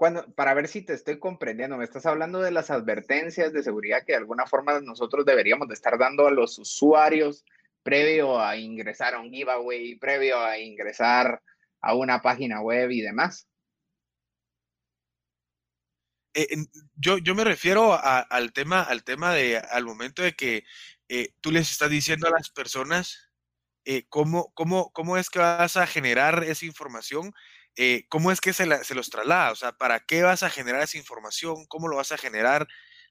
cuando, 0.00 0.24
para 0.32 0.54
ver 0.54 0.66
si 0.66 0.80
te 0.80 0.94
estoy 0.94 1.18
comprendiendo, 1.18 1.76
me 1.76 1.84
estás 1.84 2.06
hablando 2.06 2.40
de 2.40 2.50
las 2.50 2.70
advertencias 2.70 3.52
de 3.52 3.62
seguridad 3.62 4.02
que 4.06 4.12
de 4.12 4.18
alguna 4.18 4.46
forma 4.46 4.80
nosotros 4.80 5.26
deberíamos 5.26 5.68
de 5.68 5.74
estar 5.74 5.98
dando 5.98 6.26
a 6.26 6.30
los 6.30 6.58
usuarios 6.58 7.44
previo 7.82 8.40
a 8.40 8.56
ingresar 8.56 9.12
a 9.12 9.20
un 9.20 9.30
giveaway, 9.30 9.96
previo 9.96 10.40
a 10.40 10.58
ingresar 10.58 11.42
a 11.82 11.94
una 11.94 12.22
página 12.22 12.62
web 12.62 12.90
y 12.90 13.02
demás. 13.02 13.46
Eh, 16.32 16.46
yo, 16.96 17.18
yo 17.18 17.34
me 17.34 17.44
refiero 17.44 17.92
al 17.92 18.54
tema, 18.54 18.80
al 18.80 19.04
tema 19.04 19.34
de 19.34 19.58
al 19.58 19.84
momento 19.84 20.22
de 20.22 20.32
que 20.32 20.64
eh, 21.10 21.34
tú 21.42 21.50
les 21.50 21.70
estás 21.70 21.90
diciendo 21.90 22.26
a 22.26 22.30
las 22.30 22.48
personas 22.48 23.30
eh, 23.84 24.06
¿cómo, 24.08 24.50
cómo, 24.54 24.92
cómo 24.92 25.18
es 25.18 25.28
que 25.28 25.40
vas 25.40 25.76
a 25.76 25.86
generar 25.86 26.42
esa 26.44 26.64
información, 26.64 27.34
eh, 27.76 28.04
cómo 28.08 28.30
es 28.32 28.40
que 28.40 28.52
se, 28.52 28.66
los 28.66 29.10
traslada, 29.10 29.52
o 29.52 29.56
sea, 29.56 29.72
¿para 29.72 30.00
qué 30.00 30.22
vas 30.22 30.42
a 30.42 30.50
generar 30.50 30.82
esa 30.82 30.98
información? 30.98 31.66
¿Cómo 31.66 31.88
lo 31.88 31.96
vas 31.96 32.12
a 32.12 32.18
generar? 32.18 32.66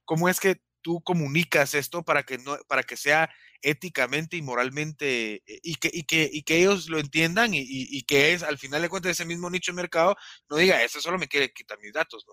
¿Cómo 0.05 0.29
es 0.29 0.39
que 0.39 0.61
tú 0.81 1.01
comunicas 1.01 1.73
esto 1.73 2.03
para 2.03 2.23
que, 2.23 2.37
no, 2.37 2.57
para 2.67 2.83
que 2.83 2.97
sea 2.97 3.29
éticamente 3.61 4.37
y 4.37 4.41
moralmente 4.41 5.43
eh, 5.45 5.59
y 5.63 5.75
que, 5.75 6.55
ellos 6.55 6.89
lo 6.89 6.99
entiendan 6.99 7.51
y, 7.53 8.03
que 8.03 8.33
es 8.33 8.43
al 8.43 8.57
final 8.57 8.81
de 8.81 8.89
cuentas 8.89 9.11
ese 9.11 9.25
mismo 9.25 9.49
nicho 9.49 9.71
de 9.71 9.77
mercado 9.77 10.15
no 10.49 10.57
diga, 10.57 10.81
eso 10.83 11.01
solo 11.01 11.17
me 11.17 11.27
quiere 11.27 11.51
quitar 11.51 11.77
mis 11.79 11.93
datos. 11.93 12.25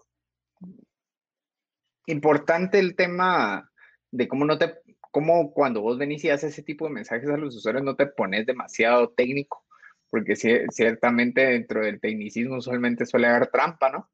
Importante 2.06 2.78
el 2.78 2.94
tema 2.94 3.70
de 4.12 4.28
cómo 4.28 4.44
no 4.44 4.58
te 4.58 4.80
como 5.16 5.50
cuando 5.52 5.80
vos 5.80 5.96
venís 5.96 6.22
y 6.24 6.30
haces 6.30 6.52
ese 6.52 6.62
tipo 6.62 6.86
de 6.86 6.92
mensajes 6.92 7.30
a 7.30 7.38
los 7.38 7.56
usuarios 7.56 7.82
no 7.82 7.96
te 7.96 8.06
pones 8.06 8.44
demasiado 8.44 9.08
técnico, 9.08 9.64
porque 10.10 10.36
ciertamente 10.36 11.42
dentro 11.46 11.82
del 11.84 12.00
tecnicismo 12.00 12.56
usualmente 12.56 13.06
suele 13.06 13.26
haber 13.26 13.48
trampa, 13.48 13.90
¿no? 13.90 14.10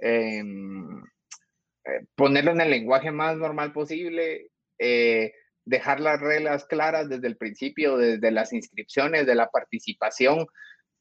Em, 0.00 1.02
eh, 1.84 2.06
ponerlo 2.14 2.52
en 2.52 2.60
el 2.60 2.70
lenguaje 2.70 3.10
más 3.10 3.36
normal 3.36 3.72
posible, 3.72 4.50
eh, 4.78 5.32
dejar 5.64 6.00
las 6.00 6.20
reglas 6.20 6.64
claras 6.64 7.08
desde 7.08 7.28
el 7.28 7.36
principio, 7.36 7.96
desde 7.96 8.30
las 8.30 8.52
inscripciones, 8.52 9.26
de 9.26 9.34
la 9.34 9.50
participación, 9.50 10.46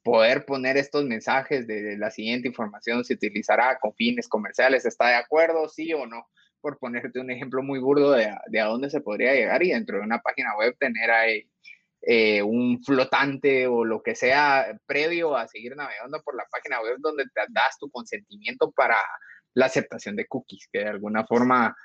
poder 0.04 0.46
poner 0.46 0.78
estos 0.78 1.06
mensajes 1.06 1.68
de 1.68 1.98
la 1.98 2.12
siguiente 2.12 2.48
información 2.48 3.04
se 3.04 3.13
utilizará 3.15 3.78
con 3.80 3.94
fines 3.96 4.28
comerciales, 4.28 4.86
¿está 4.86 5.10
de 5.10 5.15
acuerdo? 5.15 5.68
Sí 5.70 5.94
o 5.94 6.06
no 6.06 6.28
por 6.62 6.78
ponerte 6.78 7.20
un 7.20 7.32
ejemplo 7.32 7.63
muy 7.63 7.80
burdo 7.80 8.12
de, 8.12 8.34
de 8.48 8.60
a 8.60 8.65
dónde 8.65 8.89
se 8.89 9.02
podría 9.02 9.34
llegar 9.34 9.63
y 9.63 9.72
dentro 9.72 9.98
de 9.98 10.04
una 10.04 10.20
página 10.20 10.56
web 10.58 10.76
tener 10.78 11.10
ahí 11.12 11.50
eh, 12.02 12.42
un 12.42 12.82
flotante 12.84 13.68
o 13.68 13.84
lo 13.84 14.02
que 14.02 14.16
sea 14.16 14.78
previo 14.86 15.36
a 15.36 15.48
seguir 15.48 15.76
navegando 15.76 16.21
por 16.23 16.36
la 16.36 16.46
página 16.50 16.82
web 16.82 16.98
donde 17.00 17.26
te 17.26 17.42
das 17.50 17.78
tu 17.78 17.90
consentimiento 17.90 18.71
para 18.71 18.98
la 19.54 19.65
aceptación 19.65 20.15
de 20.15 20.26
cookies, 20.26 20.67
que 20.71 20.80
de 20.80 20.90
alguna 20.90 21.26
forma 21.26 21.76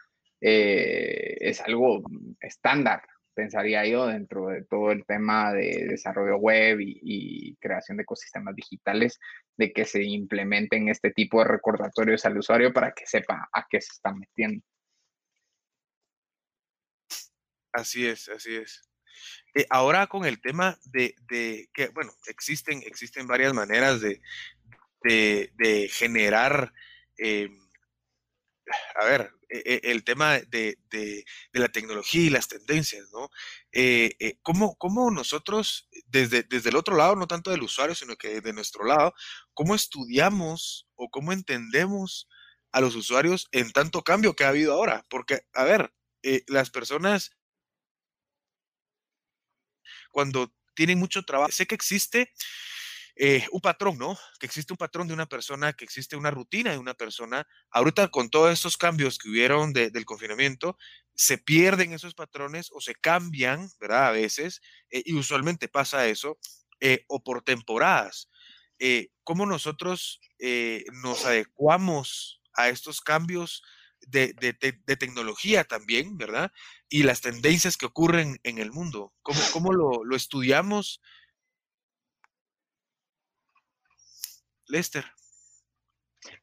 eh, 0.41 1.37
es 1.41 1.61
algo 1.61 2.03
estándar 2.41 3.03
pensaría 3.35 3.85
yo, 3.87 4.07
dentro 4.07 4.49
de 4.49 4.65
todo 4.65 4.93
el 4.93 5.05
tema 5.05 5.53
de 5.53 5.87
desarrollo 5.89 6.37
web 6.39 6.79
y, 6.81 7.57
creación 7.57 7.97
de 7.97 8.05
ecosistemas 8.05 8.55
digitales, 8.55 9.19
de 9.57 9.73
que 9.73 9.85
se 9.85 10.03
implementen 10.03 10.89
este 10.89 11.11
tipo 11.11 11.41
de 11.41 11.49
recordatorios 11.49 12.25
al 12.25 12.39
usuario 12.39 12.73
para 12.73 12.93
que 12.93 13.07
sepa 13.07 13.49
a 13.53 13.67
qué 13.69 13.81
se 13.81 13.93
está 13.93 14.13
metiendo. 14.15 14.65
Así 17.73 18.07
es, 18.07 18.29
así 18.29 18.57
es. 18.57 18.83
Eh, 19.55 19.67
ahora 19.71 20.07
con 20.07 20.25
el 20.25 20.41
tema 20.41 20.79
de, 20.85 21.15
que, 21.73 21.89
bueno, 21.89 22.13
existen, 22.27 22.83
existen 22.85 23.27
varias 23.27 23.55
maneras 23.55 24.01
de, 24.01 24.21
de, 25.03 25.89
generar, 25.93 26.73
em, 27.19 27.69
a 28.97 29.05
ver, 29.05 29.31
e, 29.49 29.81
e, 29.85 29.93
el 29.93 30.03
tema 30.03 30.41
de, 30.41 30.77
la 31.53 31.69
tecnología 31.69 32.23
y 32.23 32.31
las 32.31 32.49
tendencias, 32.49 33.09
¿no? 33.13 33.31
Eh, 33.73 34.17
eh, 34.19 34.39
¿cómo, 34.43 35.11
nosotros, 35.13 35.89
desde, 36.07 36.43
desde 36.43 36.71
el 36.71 36.77
otro 36.77 36.97
lado, 36.97 37.15
no 37.15 37.27
tanto 37.29 37.51
del 37.51 37.63
usuario, 37.63 37.95
sino 37.95 38.17
que 38.17 38.41
de 38.41 38.53
nuestro 38.53 38.85
lado, 38.85 39.15
cómo 39.53 39.75
estudiamos 39.75 40.89
o 40.97 41.09
cómo 41.11 41.33
entendemos 41.33 42.29
a 42.73 42.81
los 42.81 42.97
usuarios 42.97 43.47
en 43.53 43.71
tanto 43.71 44.03
cambio 44.03 44.35
que 44.35 44.45
ha 44.45 44.49
habido 44.49 44.73
ahora? 44.73 45.05
Porque, 45.09 45.43
a 45.53 45.65
ver, 45.65 45.93
eh, 46.25 46.43
las 46.49 46.71
personas 46.71 47.37
cuando 50.15 50.55
tienen 50.75 51.01
mucho 51.01 51.25
trabajo, 51.25 51.51
sé 51.51 51.67
que 51.67 51.75
existe 51.75 52.33
eh, 53.17 53.45
un 53.51 53.61
patrón, 53.61 53.99
¿no? 53.99 54.17
Que 54.39 54.47
existe 54.47 54.73
un 54.73 54.77
patrón 54.77 55.09
de 55.09 55.15
una 55.15 55.27
persona, 55.27 55.73
que 55.73 55.85
existe 55.85 56.15
una 56.17 56.31
rutina 56.31 56.71
de 56.71 56.79
una 56.79 56.95
persona. 56.95 57.49
Ahorita 57.73 58.09
con 58.09 58.31
todos 58.31 58.53
estos 58.53 58.77
cambios 58.77 59.19
que 59.19 59.29
hubieron 59.29 59.73
del 59.73 60.05
confinamiento, 60.05 60.79
se 61.17 61.37
pierden 61.37 61.93
esos 61.93 62.15
patrones 62.15 62.71
o 62.73 62.81
se 62.81 62.95
cambian, 62.95 63.69
¿verdad? 63.81 64.07
A 64.07 64.13
veces, 64.13 64.61
eh, 64.91 65.03
y 65.05 65.15
usualmente 65.15 65.67
pasa 65.69 66.07
eso, 66.07 66.39
eh, 66.81 67.05
o 67.09 67.25
por 67.25 67.43
temporadas. 67.43 68.31
¿Cómo 69.23 69.47
nosotros 69.47 70.21
nos 71.03 71.25
adecuamos 71.25 72.43
a 72.53 72.69
estos 72.69 73.01
cambios 73.01 73.63
de, 74.09 74.35
tecnología 74.99 75.65
también, 75.65 76.17
¿verdad? 76.17 76.53
Y 76.89 77.03
las 77.03 77.21
tendencias 77.21 77.77
que 77.77 77.87
ocurren 77.87 78.39
en 78.43 78.59
el 78.59 78.73
mundo. 78.73 79.13
¿Cómo, 79.23 79.41
cómo 79.53 79.73
lo, 79.73 80.05
lo 80.05 80.17
estudiamos? 80.17 81.01
Lester. 84.67 85.05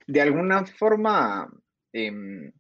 De 0.07 0.22
alguna 0.22 0.66
forma 0.66 1.51
em, 1.93 2.51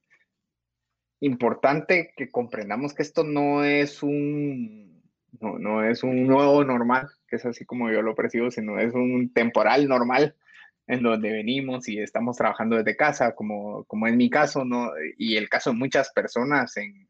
importante 1.19 2.13
que 2.15 2.29
comprendamos 2.29 2.93
que 2.93 3.03
esto 3.03 3.23
no 3.23 3.63
es 3.63 4.01
un 4.03 4.81
no, 5.39 5.83
es 5.83 6.03
un 6.03 6.27
nuevo 6.27 6.63
normal, 6.63 7.09
que 7.27 7.37
es 7.37 7.45
así 7.45 7.65
como 7.65 7.89
yo 7.89 8.01
lo 8.01 8.15
percibo, 8.15 8.51
sino 8.51 8.79
es 8.79 8.93
un 8.93 9.31
temporal 9.33 9.87
normal 9.87 10.35
en 10.87 11.03
donde 11.03 11.31
venimos 11.31 11.87
y 11.87 11.99
estamos 11.99 12.37
trabajando 12.37 12.77
desde 12.77 12.97
casa, 12.97 13.33
como, 13.35 13.85
como 13.85 14.07
en 14.07 14.17
mi 14.17 14.29
caso, 14.29 14.65
¿no? 14.65 14.91
y 15.17 15.37
el 15.37 15.49
caso 15.49 15.71
de 15.71 15.77
muchas 15.77 16.11
personas 16.11 16.75
en, 16.77 17.07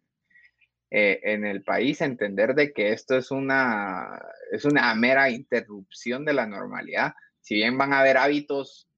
eh, 0.94 1.22
en 1.24 1.46
el 1.46 1.64
país, 1.64 2.02
entender 2.02 2.54
de 2.54 2.74
que 2.74 2.92
esto 2.92 3.18
es 3.18 3.32
una, 3.32 4.22
es 4.52 4.66
una 4.66 4.94
mera 4.94 5.30
interrupción 5.30 6.26
de 6.26 6.34
la 6.34 6.46
normalidad, 6.46 7.14
si 7.40 7.56
bien 7.56 7.78
van 7.78 7.94
a 7.94 8.02
haber 8.02 8.18
hábitos, 8.18 8.90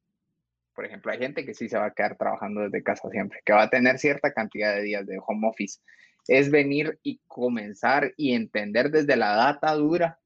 por 0.74 0.86
ejemplo, 0.86 1.11
hay 1.11 1.19
gente 1.19 1.45
que 1.45 1.53
sí 1.53 1.69
se 1.69 1.78
va 1.78 1.86
a 1.86 1.93
quedar 1.93 2.17
trabajando 2.17 2.61
desde 2.61 2.84
casa 2.84 3.09
siempre, 3.09 3.41
que 3.45 3.53
va 3.53 3.63
a 3.63 3.69
tener 3.69 3.99
cierta 3.99 4.34
cantidad 4.34 4.74
de 4.76 4.82
días 4.82 5.05
de 5.05 5.19
home 5.26 5.47
office, 5.47 5.80
es 6.28 6.49
venir 6.49 6.99
y 7.03 7.21
comenzar 7.28 8.13
y 8.17 8.34
entender 8.34 8.89
desde 8.89 9.15
la 9.15 9.36
data 9.36 9.74
dura 9.74 10.19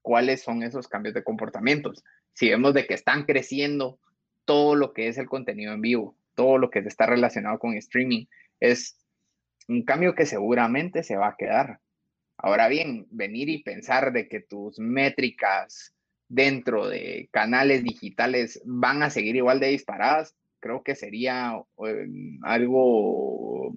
cuáles 0.00 0.42
son 0.42 0.62
esos 0.62 0.88
cambios 0.88 1.14
de 1.14 1.24
comportamientos. 1.24 2.02
Si 2.34 2.48
vemos 2.48 2.74
de 2.74 2.86
que 2.86 2.94
están 2.94 3.24
creciendo 3.24 3.98
todo 4.44 4.74
lo 4.74 4.92
que 4.92 5.08
es 5.08 5.18
el 5.18 5.26
contenido 5.26 5.72
en 5.72 5.80
vivo, 5.80 6.16
todo 6.34 6.58
lo 6.58 6.70
que 6.70 6.80
está 6.80 7.06
relacionado 7.06 7.58
con 7.58 7.74
streaming, 7.74 8.26
es 8.60 8.98
un 9.68 9.84
cambio 9.84 10.14
que 10.14 10.26
seguramente 10.26 11.02
se 11.02 11.16
va 11.16 11.28
a 11.28 11.36
quedar. 11.36 11.80
Ahora 12.36 12.68
bien, 12.68 13.06
venir 13.10 13.48
y 13.48 13.62
pensar 13.62 14.12
de 14.12 14.28
que 14.28 14.40
tus 14.40 14.78
métricas, 14.78 15.94
dentro 16.28 16.88
de 16.88 17.28
canales 17.30 17.84
digitales 17.84 18.60
van 18.64 19.02
a 19.02 19.10
seguir 19.10 19.36
igual 19.36 19.60
de 19.60 19.68
disparadas, 19.68 20.34
creo 20.60 20.82
que 20.82 20.94
sería 20.94 21.62
em, 21.78 22.38
algo 22.42 23.74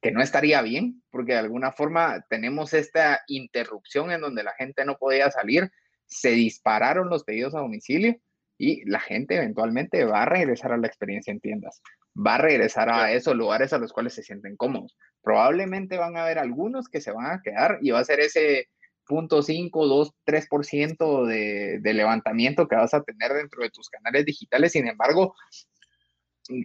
que 0.00 0.12
no 0.12 0.22
estaría 0.22 0.62
bien, 0.62 1.02
porque 1.10 1.32
de 1.32 1.38
alguna 1.38 1.72
forma 1.72 2.24
tenemos 2.28 2.72
esta 2.74 3.22
interrupción 3.26 4.12
en 4.12 4.20
donde 4.20 4.44
la 4.44 4.54
gente 4.54 4.84
no 4.84 4.96
podía 4.96 5.30
salir, 5.30 5.72
se 6.08 6.30
dispararon 6.30 7.08
los 7.08 7.24
pedidos 7.24 7.54
a 7.54 7.60
domicilio 7.60 8.16
y 8.58 8.84
la 8.90 8.98
gente 8.98 9.36
eventualmente 9.36 10.04
va 10.04 10.22
a 10.22 10.26
regresar 10.26 10.72
a 10.72 10.76
la 10.76 10.88
experiencia 10.88 11.30
en 11.30 11.40
tiendas, 11.40 11.80
va 12.14 12.34
a 12.36 12.38
regresar 12.38 12.90
a 12.90 13.12
esos 13.12 13.36
lugares 13.36 13.72
a 13.72 13.78
los 13.78 13.92
cuales 13.92 14.14
se 14.14 14.22
sienten 14.22 14.56
cómodos. 14.56 14.96
Probablemente 15.22 15.96
van 15.96 16.16
a 16.16 16.24
haber 16.24 16.38
algunos 16.38 16.88
que 16.88 17.00
se 17.00 17.12
van 17.12 17.26
a 17.26 17.42
quedar 17.42 17.78
y 17.82 17.90
va 17.90 18.00
a 18.00 18.04
ser 18.04 18.20
ese 18.20 18.68
0.5, 19.08 19.86
2, 19.86 20.12
3% 20.26 21.26
de, 21.26 21.78
de 21.80 21.94
levantamiento 21.94 22.66
que 22.66 22.76
vas 22.76 22.94
a 22.94 23.02
tener 23.02 23.32
dentro 23.32 23.62
de 23.62 23.70
tus 23.70 23.88
canales 23.88 24.24
digitales. 24.24 24.72
Sin 24.72 24.88
embargo, 24.88 25.34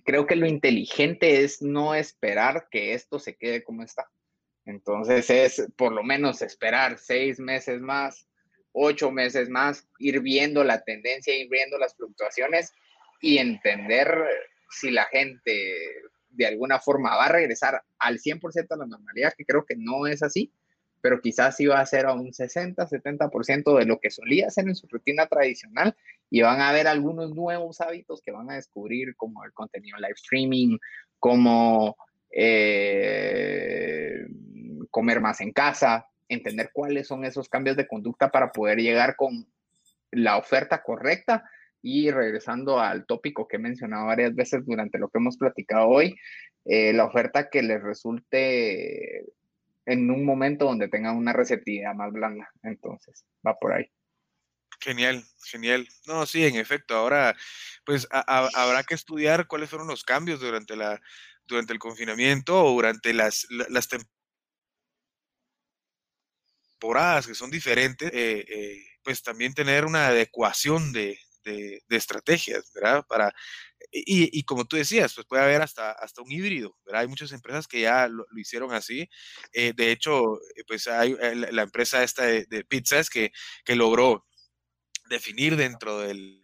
creo 0.04 0.26
que 0.26 0.36
lo 0.36 0.48
inteligente 0.48 1.44
es 1.44 1.62
no 1.62 1.94
esperar 1.96 2.68
que 2.72 2.94
esto 2.94 3.20
se 3.20 3.36
quede 3.36 3.64
como 3.64 3.84
está. 3.84 4.10
Entonces 4.66 5.30
es 5.30 5.68
por 5.76 5.91
lo 5.91 6.04
menos 6.04 6.41
esperar 6.41 6.98
seis 6.98 7.39
meses 7.39 7.82
más, 7.82 8.28
ocho 8.74 9.11
meses 9.11 9.49
más, 9.49 9.88
ir 9.99 10.19
viendo 10.19 10.63
la 10.63 10.84
tendencia, 10.84 11.36
ir 11.36 11.49
viendo 11.49 11.78
las 11.78 11.95
fluctuaciones 11.95 12.74
y 13.21 13.38
entender 13.38 14.13
si 14.69 14.91
la 14.91 15.05
gente 15.05 15.80
de 16.30 16.47
alguna 16.47 16.80
forma 16.80 17.15
va 17.15 17.26
a 17.26 17.32
regresar 17.32 17.84
al 17.99 18.19
100% 18.19 18.67
a 18.71 18.78
la 18.78 18.86
normalidad, 18.86 19.34
que 19.38 19.45
creo 19.45 19.65
que 19.65 19.76
no 19.78 20.07
es 20.07 20.24
así, 20.24 20.51
pero 20.99 21.21
quizás 21.21 21.59
iba 21.59 21.80
a 21.80 21.86
ser 21.86 22.05
a 22.05 22.13
un 22.13 22.34
60, 22.34 22.88
70% 22.88 23.78
de 23.78 23.86
lo 23.86 23.99
que 23.99 24.09
solía 24.09 24.47
hacer 24.47 24.67
en 24.67 24.76
su 24.76 24.88
rutina 24.88 25.28
tradicional 25.28 25.95
y 26.30 26.41
van 26.41 26.61
a 26.61 26.69
haber 26.69 26.88
algunos 26.88 27.36
nuevos 27.36 27.82
hábitos 27.82 28.21
que 28.21 28.32
van 28.32 28.49
a 28.49 28.55
descubrir 28.55 29.15
como 29.15 29.43
el 29.43 29.51
contenido 29.51 29.97
live 29.97 30.13
streaming, 30.15 30.78
como 31.19 31.95
eh, 32.32 34.26
comer 34.89 35.21
más 35.21 35.41
en 35.41 35.51
casa, 35.51 36.07
entender 36.30 36.71
cuáles 36.74 37.07
son 37.07 37.26
esos 37.26 37.49
cambios 37.49 37.78
de 37.78 37.88
conducta 37.88 38.30
para 38.30 38.51
poder 38.51 38.80
llegar 38.80 39.15
con 39.15 39.47
la 40.11 40.38
oferta 40.38 40.84
correcta 40.84 41.43
y 41.82 42.11
regresando 42.11 42.80
al 42.80 43.05
tópico 43.05 43.47
que 43.47 43.57
he 43.57 43.59
mencionado 43.59 44.07
varias 44.07 44.34
veces 44.34 44.65
durante 44.65 44.99
lo 44.99 45.09
que 45.09 45.17
hemos 45.17 45.38
platicado 45.38 45.88
hoy, 45.88 46.15
eh, 46.65 46.93
la 46.93 47.05
oferta 47.05 47.49
que 47.49 47.61
les 47.61 47.82
resulte 47.82 49.26
en 49.86 50.09
un 50.09 50.24
momento 50.24 50.65
donde 50.65 50.88
tengan 50.88 51.17
una 51.17 51.34
receptividad 51.34 51.93
más 51.93 52.11
blanda. 52.13 52.49
Entonces, 52.63 53.26
va 53.45 53.55
por 53.59 53.74
ahí. 53.74 53.86
Genial, 54.80 55.24
genial. 55.45 55.88
No, 56.07 56.26
sí, 56.26 56.45
en 56.45 56.55
efecto. 56.55 56.95
Ahora, 56.95 57.36
pues 57.86 58.07
habrá 58.11 58.84
que 58.84 58.95
estudiar 58.95 59.47
cuáles 59.47 59.69
fueron 59.69 59.88
los 59.88 60.03
cambios 60.03 60.39
durante 60.39 60.76
la 60.76 61.01
durante 61.45 61.74
el 61.74 61.80
confinamiento 61.80 62.63
o 62.63 62.71
durante 62.71 63.13
las, 63.13 63.47
las 63.49 63.88
temporadas 66.84 67.27
que 67.27 67.36
son 67.36 67.49
diferentes, 67.49 68.11
eh, 68.13 68.45
eh, 68.47 68.86
pues 69.03 69.23
también 69.23 69.53
tener 69.53 69.86
una 69.86 70.07
adecuación 70.07 70.91
de, 70.91 71.17
de, 71.43 71.81
estrategias, 71.89 72.71
¿verdad? 72.73 73.05
Para, 73.07 73.34
y, 73.91 74.43
como 74.43 74.65
tú 74.65 74.75
decías, 74.75 75.13
pues 75.13 75.25
puede 75.27 75.43
haber 75.43 75.61
hasta, 75.61 75.91
hasta 75.91 76.21
un 76.21 76.31
híbrido, 76.31 76.75
¿verdad? 76.86 77.01
Hay 77.01 77.07
muchas 77.07 77.31
empresas 77.31 77.67
que 77.67 77.81
ya 77.81 78.07
lo, 78.07 78.25
hicieron 78.36 78.73
así. 78.73 79.09
Eh, 79.53 79.73
de 79.75 79.91
hecho, 79.91 80.36
eh, 80.55 80.63
pues 80.67 80.88
hay 80.88 81.15
eh, 81.21 81.36
la, 81.36 81.61
empresa 81.61 82.03
esta 82.03 82.25
de, 82.25 82.45
de 82.45 82.63
pizzas 82.65 83.09
que, 83.09 83.31
que 83.63 83.75
logró 83.75 84.25
definir 85.09 85.55
dentro 85.55 85.99
del 85.99 86.43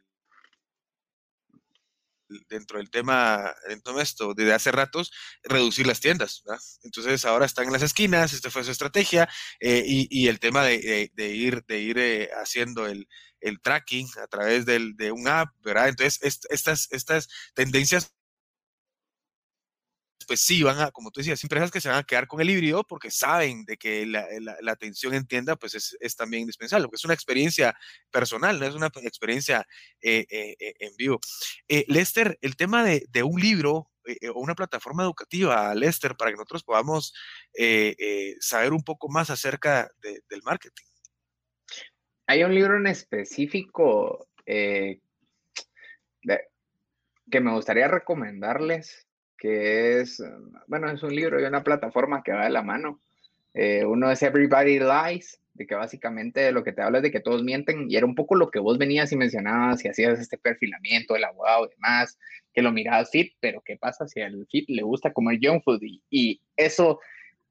dentro 2.48 2.78
del 2.78 2.90
tema, 2.90 3.54
dentro 3.68 3.94
de 3.94 4.04
esto, 4.04 4.34
desde 4.34 4.54
hace 4.54 4.72
ratos, 4.72 5.12
reducir 5.44 5.88
las 5.88 6.00
tiendas. 6.00 6.44
Entonces 6.84 7.26
ahora 7.26 7.46
están 7.46 7.66
en 7.66 7.74
las 7.74 7.84
esquinas, 7.84 8.34
esta 8.34 8.52
fue 8.52 8.64
su 8.64 8.72
estrategia, 8.72 9.30
y, 9.60 10.28
el 10.28 10.40
tema 10.40 10.64
de, 10.64 11.12
ir, 11.18 11.64
de 11.66 11.80
ir 11.80 12.30
haciendo 12.34 12.88
el, 12.88 13.08
el 13.42 13.62
tracking 13.62 14.08
a 14.22 14.28
través 14.28 14.66
del, 14.66 14.96
de 14.96 15.12
un 15.12 15.28
app, 15.28 15.50
¿verdad? 15.62 15.90
Entonces, 15.90 16.44
estas, 16.50 16.88
estas 16.92 17.30
tendencias 17.54 18.14
pues 20.30 20.42
sí, 20.42 20.62
van 20.62 20.80
a, 20.80 20.92
como 20.92 21.10
tú 21.10 21.22
decías, 21.22 21.44
empresas 21.44 21.72
que 21.72 21.82
se 21.82 21.90
van 21.90 21.98
a 21.98 22.04
quedar 22.04 22.28
con 22.28 22.40
el 22.40 22.52
híbrido 22.52 22.84
porque 22.84 23.10
saben 23.10 23.66
de 23.66 23.78
que 23.78 24.06
la, 24.06 24.28
la, 24.62 24.72
atención 24.72 25.16
en 25.16 25.26
tienda 25.26 25.56
pues 25.56 25.74
es, 25.74 25.98
es, 26.00 26.16
también 26.16 26.42
indispensable, 26.42 26.86
porque 26.86 26.98
es 26.98 27.06
una 27.06 27.16
experiencia 27.16 27.76
personal, 28.12 28.60
no 28.60 28.68
es 28.68 28.76
una 28.76 28.92
experiencia 29.02 29.66
eh, 30.04 30.28
eh, 30.30 30.56
eh, 30.60 30.74
en 30.82 30.96
vivo. 30.98 31.20
Lester, 31.88 32.38
el 32.42 32.56
tema 32.58 32.84
de, 32.84 33.04
de 33.10 33.24
un 33.24 33.42
libro 33.42 33.90
o 34.36 34.40
una 34.40 34.54
plataforma 34.54 35.02
educativa, 35.02 35.74
Lester, 35.74 36.16
para 36.16 36.30
que 36.30 36.38
nosotros 36.38 36.64
podamos 36.64 37.12
saber 38.40 38.72
un 38.72 38.84
poco 38.84 39.10
más 39.10 39.32
acerca 39.32 39.90
del 40.00 40.44
marketing. 40.44 40.86
Hay 42.28 42.44
un 42.44 42.54
libro 42.54 42.78
en 42.78 42.86
específico 42.86 44.28
que 44.46 45.02
me 47.42 47.52
gustaría 47.52 47.88
recomendarles, 47.88 49.09
que 49.40 50.02
es, 50.02 50.22
bueno, 50.68 50.92
es 50.92 51.02
un 51.02 51.16
libro 51.16 51.40
y 51.40 51.46
una 51.46 51.64
plataforma 51.64 52.22
que 52.24 52.34
va 52.34 52.44
de 52.44 52.50
la 52.50 52.62
mano. 52.62 53.00
Eh, 53.54 53.86
uno 53.86 54.12
es 54.12 54.22
Everybody 54.22 54.80
Lies, 54.80 55.40
de 55.54 55.66
que 55.66 55.76
básicamente 55.76 56.52
lo 56.52 56.64
que 56.64 56.72
te 56.72 56.82
habla 56.82 57.00
es 57.00 57.04
de 57.04 57.12
que 57.12 57.20
todos 57.20 57.44
mienten 57.44 57.90
y 57.90 57.96
era 57.96 58.06
un 58.06 58.16
poco 58.16 58.36
lo 58.36 58.52
que 58.52 58.60
vos 58.60 58.78
venías 58.78 59.12
y 59.12 59.16
mencionabas 59.16 59.84
y 59.84 59.90
hacías 59.90 60.20
este 60.20 60.38
perfilamiento 60.38 61.14
del 61.14 61.24
abogado 61.24 61.66
y 61.66 61.70
demás, 61.72 62.18
que 62.54 62.62
lo 62.62 62.72
mirabas 62.72 63.10
fit, 63.12 63.34
pero 63.40 63.62
¿qué 63.62 63.78
pasa 63.78 64.08
si 64.08 64.22
al 64.22 64.46
fit 64.50 64.70
le 64.70 64.84
gusta 64.84 65.14
comer 65.14 65.40
junk 65.42 65.64
food? 65.64 65.82
Y, 65.82 66.02
y 66.10 66.42
eso, 66.56 67.00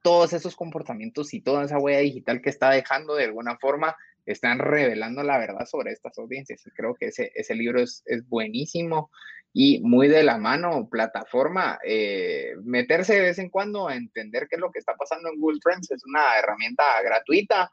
todos 0.02 0.32
esos 0.32 0.56
comportamientos 0.56 1.34
y 1.34 1.40
toda 1.40 1.64
esa 1.64 1.78
huella 1.78 2.00
digital 2.00 2.40
que 2.40 2.50
está 2.50 2.70
dejando 2.70 3.14
de 3.14 3.24
alguna 3.24 3.58
forma 3.58 3.96
están 4.32 4.58
revelando 4.58 5.22
la 5.22 5.38
verdad 5.38 5.66
sobre 5.66 5.92
estas 5.92 6.18
audiencias. 6.18 6.66
Y 6.66 6.70
creo 6.70 6.94
que 6.94 7.06
ese, 7.06 7.30
ese 7.34 7.54
libro 7.54 7.80
es, 7.80 8.02
es 8.06 8.26
buenísimo 8.28 9.10
y 9.52 9.80
muy 9.80 10.08
de 10.08 10.22
la 10.22 10.38
mano, 10.38 10.88
plataforma, 10.90 11.78
eh, 11.84 12.54
meterse 12.62 13.14
de 13.14 13.22
vez 13.22 13.38
en 13.38 13.48
cuando 13.48 13.88
a 13.88 13.96
entender 13.96 14.46
qué 14.48 14.56
es 14.56 14.60
lo 14.60 14.70
que 14.70 14.78
está 14.78 14.94
pasando 14.94 15.28
en 15.28 15.40
Google 15.40 15.60
Trends 15.62 15.90
es 15.90 16.04
una 16.04 16.38
herramienta 16.38 16.84
gratuita 17.02 17.70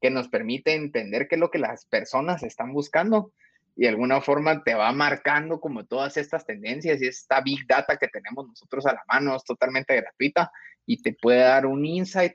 que 0.00 0.10
nos 0.10 0.28
permite 0.28 0.74
entender 0.74 1.28
qué 1.28 1.34
es 1.34 1.40
lo 1.40 1.50
que 1.50 1.58
las 1.58 1.84
personas 1.86 2.42
están 2.42 2.72
buscando 2.72 3.32
y 3.76 3.82
de 3.82 3.88
alguna 3.88 4.20
forma 4.20 4.62
te 4.62 4.74
va 4.74 4.92
marcando 4.92 5.60
como 5.60 5.84
todas 5.84 6.16
estas 6.16 6.46
tendencias 6.46 7.02
y 7.02 7.06
esta 7.06 7.40
big 7.40 7.66
data 7.66 7.96
que 7.96 8.08
tenemos 8.08 8.46
nosotros 8.48 8.86
a 8.86 8.94
la 8.94 9.04
mano 9.08 9.36
es 9.36 9.44
totalmente 9.44 9.96
gratuita 9.96 10.50
y 10.86 11.02
te 11.02 11.12
puede 11.12 11.40
dar 11.40 11.66
un 11.66 11.84
insight 11.84 12.34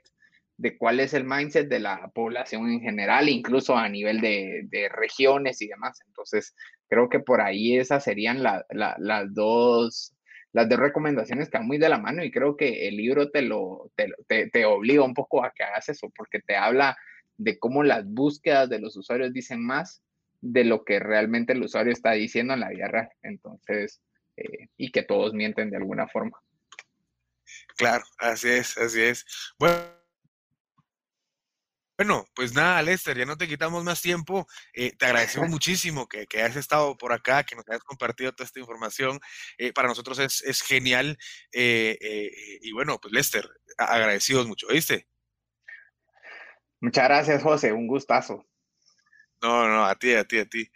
de 0.58 0.78
cuál 0.78 1.00
es 1.00 1.12
el 1.14 1.24
mindset 1.24 1.68
de 1.68 1.80
la 1.80 2.08
población 2.14 2.70
en 2.70 2.80
general, 2.80 3.28
incluso 3.28 3.76
a 3.76 3.88
nivel 3.88 4.20
de, 4.20 4.62
de 4.70 4.88
regiones 4.88 5.60
y 5.60 5.68
demás. 5.68 6.00
Entonces, 6.06 6.54
creo 6.88 7.08
que 7.08 7.20
por 7.20 7.40
ahí 7.40 7.76
esas 7.76 8.04
serían 8.04 8.42
las 8.42 8.64
dos 9.34 10.12
las 10.52 10.70
dos 10.70 10.78
recomendaciones 10.78 11.50
van 11.50 11.66
muy 11.66 11.76
de 11.76 11.90
la 11.90 11.98
mano 11.98 12.24
y 12.24 12.30
creo 12.30 12.56
que 12.56 12.88
el 12.88 12.96
libro 12.96 13.30
te 13.30 13.42
lo 13.42 13.90
te, 13.94 14.48
te, 14.48 14.64
obliga 14.64 15.02
un 15.02 15.12
poco 15.12 15.44
a 15.44 15.52
que 15.54 15.62
hagas 15.62 15.90
eso 15.90 16.10
porque 16.16 16.40
te 16.40 16.56
habla 16.56 16.96
de 17.36 17.58
cómo 17.58 17.82
las 17.82 18.06
búsquedas 18.06 18.70
de 18.70 18.78
los 18.78 18.96
usuarios 18.96 19.34
dicen 19.34 19.62
más 19.62 20.02
de 20.40 20.64
lo 20.64 20.82
que 20.84 20.98
realmente 20.98 21.52
el 21.52 21.62
usuario 21.62 21.92
está 21.92 22.12
diciendo 22.12 22.54
en 22.54 22.60
la 22.60 22.70
vida 22.70 22.88
real. 22.88 23.10
Entonces, 23.22 24.00
eh, 24.36 24.68
y 24.78 24.90
que 24.90 25.02
todos 25.02 25.34
mienten 25.34 25.70
de 25.70 25.76
alguna 25.76 26.08
forma. 26.08 26.38
Claro, 27.76 28.04
así 28.18 28.48
es, 28.48 28.78
así 28.78 29.02
es. 29.02 29.26
Bueno, 29.58 29.76
bueno, 31.96 32.26
pues 32.34 32.54
nada, 32.54 32.82
Lester, 32.82 33.16
ya 33.16 33.24
no 33.24 33.36
te 33.36 33.48
quitamos 33.48 33.82
más 33.82 34.02
tiempo. 34.02 34.46
Eh, 34.74 34.92
te 34.96 35.06
agradecemos 35.06 35.48
muchísimo 35.50 36.06
que, 36.08 36.26
que, 36.26 36.42
hayas 36.42 36.56
estado 36.56 36.96
por 36.96 37.12
acá, 37.12 37.44
que 37.44 37.56
nos 37.56 37.68
hayas 37.68 37.84
compartido 37.84 38.32
toda 38.32 38.46
esta 38.46 38.60
información. 38.60 39.18
Eh, 39.58 39.72
para 39.72 39.88
nosotros 39.88 40.18
es, 40.18 40.42
es 40.42 40.62
genial. 40.62 41.18
Eh, 41.52 41.98
y 42.60 42.72
bueno, 42.72 42.98
pues 43.00 43.12
Lester, 43.12 43.48
agradecidos 43.78 44.46
mucho, 44.46 44.66
¿viste? 44.68 45.06
Muchas 46.80 47.04
gracias, 47.04 47.42
José. 47.42 47.72
Un 47.72 47.86
gustazo. 47.86 48.46
No, 49.42 49.68
no, 49.68 49.84
a 49.84 49.94
ti, 49.94 50.14
a 50.14 50.24
ti, 50.24 50.38
a 50.38 50.46
ti. 50.46 50.70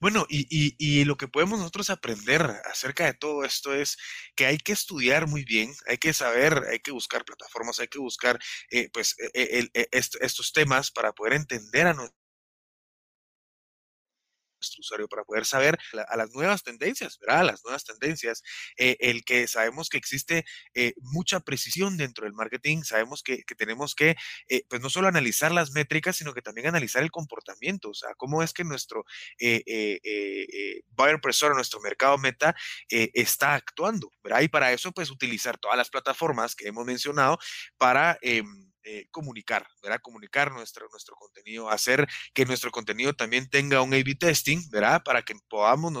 Bueno, 0.00 0.26
y, 0.28 0.46
y, 0.50 0.74
y, 0.78 1.04
lo 1.04 1.16
que 1.16 1.28
podemos 1.28 1.58
nosotros 1.58 1.90
aprender 1.90 2.42
acerca 2.64 3.06
de 3.06 3.14
todo 3.14 3.44
esto 3.44 3.74
es 3.74 3.96
que 4.34 4.46
hay 4.46 4.58
que 4.58 4.72
estudiar 4.72 5.26
muy 5.28 5.44
bien, 5.44 5.72
hay 5.86 5.98
que 5.98 6.12
saber, 6.12 6.64
hay 6.70 6.80
que 6.80 6.90
buscar 6.92 7.24
plataformas, 7.24 7.80
hay 7.80 7.88
que 7.88 7.98
buscar 7.98 8.38
eh, 8.70 8.88
pues 8.92 9.16
e, 9.34 9.68
e, 9.74 9.88
estos 9.92 10.52
temas 10.52 10.90
para 10.90 11.12
poder 11.12 11.34
entender 11.34 11.86
a 11.86 11.94
nuestro 11.94 12.25
nuestro 14.58 14.80
usuario 14.80 15.08
para 15.08 15.24
poder 15.24 15.44
saber 15.44 15.78
a 16.08 16.16
las 16.16 16.30
nuevas 16.32 16.62
tendencias, 16.62 17.18
¿verdad? 17.18 17.44
Las 17.46 17.64
nuevas 17.64 17.84
tendencias, 17.84 18.42
eh, 18.76 18.96
el 19.00 19.24
que 19.24 19.46
sabemos 19.46 19.88
que 19.88 19.98
existe 19.98 20.44
eh, 20.74 20.94
mucha 20.98 21.40
precisión 21.40 21.96
dentro 21.96 22.24
del 22.24 22.34
marketing, 22.34 22.82
sabemos 22.82 23.22
que, 23.22 23.44
que 23.44 23.54
tenemos 23.54 23.94
que, 23.94 24.16
eh, 24.48 24.62
pues 24.68 24.80
no 24.80 24.90
solo 24.90 25.08
analizar 25.08 25.52
las 25.52 25.70
métricas, 25.72 26.16
sino 26.16 26.34
que 26.34 26.42
también 26.42 26.66
analizar 26.66 27.02
el 27.02 27.10
comportamiento, 27.10 27.90
o 27.90 27.94
sea, 27.94 28.14
cómo 28.16 28.42
es 28.42 28.52
que 28.52 28.64
nuestro 28.64 29.04
buyer 30.96 31.20
persona, 31.20 31.54
nuestro 31.54 31.80
mercado 31.80 32.18
meta, 32.18 32.54
está 32.88 33.54
actuando, 33.54 34.10
¿verdad? 34.22 34.40
Y 34.42 34.48
para 34.48 34.72
eso, 34.72 34.92
pues 34.92 35.10
utilizar 35.10 35.58
todas 35.58 35.76
las 35.76 35.90
plataformas 35.90 36.54
que 36.54 36.68
hemos 36.68 36.84
mencionado 36.86 37.38
para 37.78 38.18
em, 38.22 38.70
eh, 38.88 39.08
comunicar, 39.10 39.66
¿verdad? 39.82 40.00
Comunicar 40.00 40.52
nuestro, 40.52 40.86
nuestro 40.92 41.16
contenido, 41.16 41.68
hacer 41.68 42.06
que 42.32 42.44
nuestro 42.44 42.70
contenido 42.70 43.14
también 43.14 43.50
tenga 43.50 43.82
un 43.82 43.92
A-B 43.92 44.14
testing, 44.14 44.70
¿verdad? 44.70 45.02
Para 45.02 45.22
que 45.22 45.34
podamos 45.48 45.92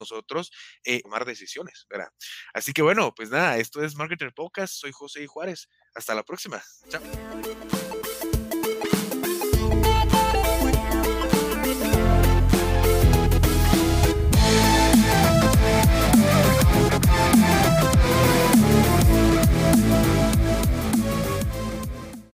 nosotros 0.00 0.50
eh, 0.84 1.02
tomar 1.02 1.24
decisiones, 1.24 1.86
¿verdad? 1.88 2.08
Así 2.52 2.72
que 2.72 2.82
bueno, 2.82 3.14
pues 3.14 3.30
nada, 3.30 3.58
esto 3.58 3.80
es 3.84 3.94
Marketer 3.94 4.34
Podcast, 4.34 4.74
soy 4.74 4.90
José 4.90 5.24
Juárez, 5.28 5.68
hasta 5.94 6.16
la 6.16 6.24
próxima, 6.24 6.60
chao. 6.88 7.77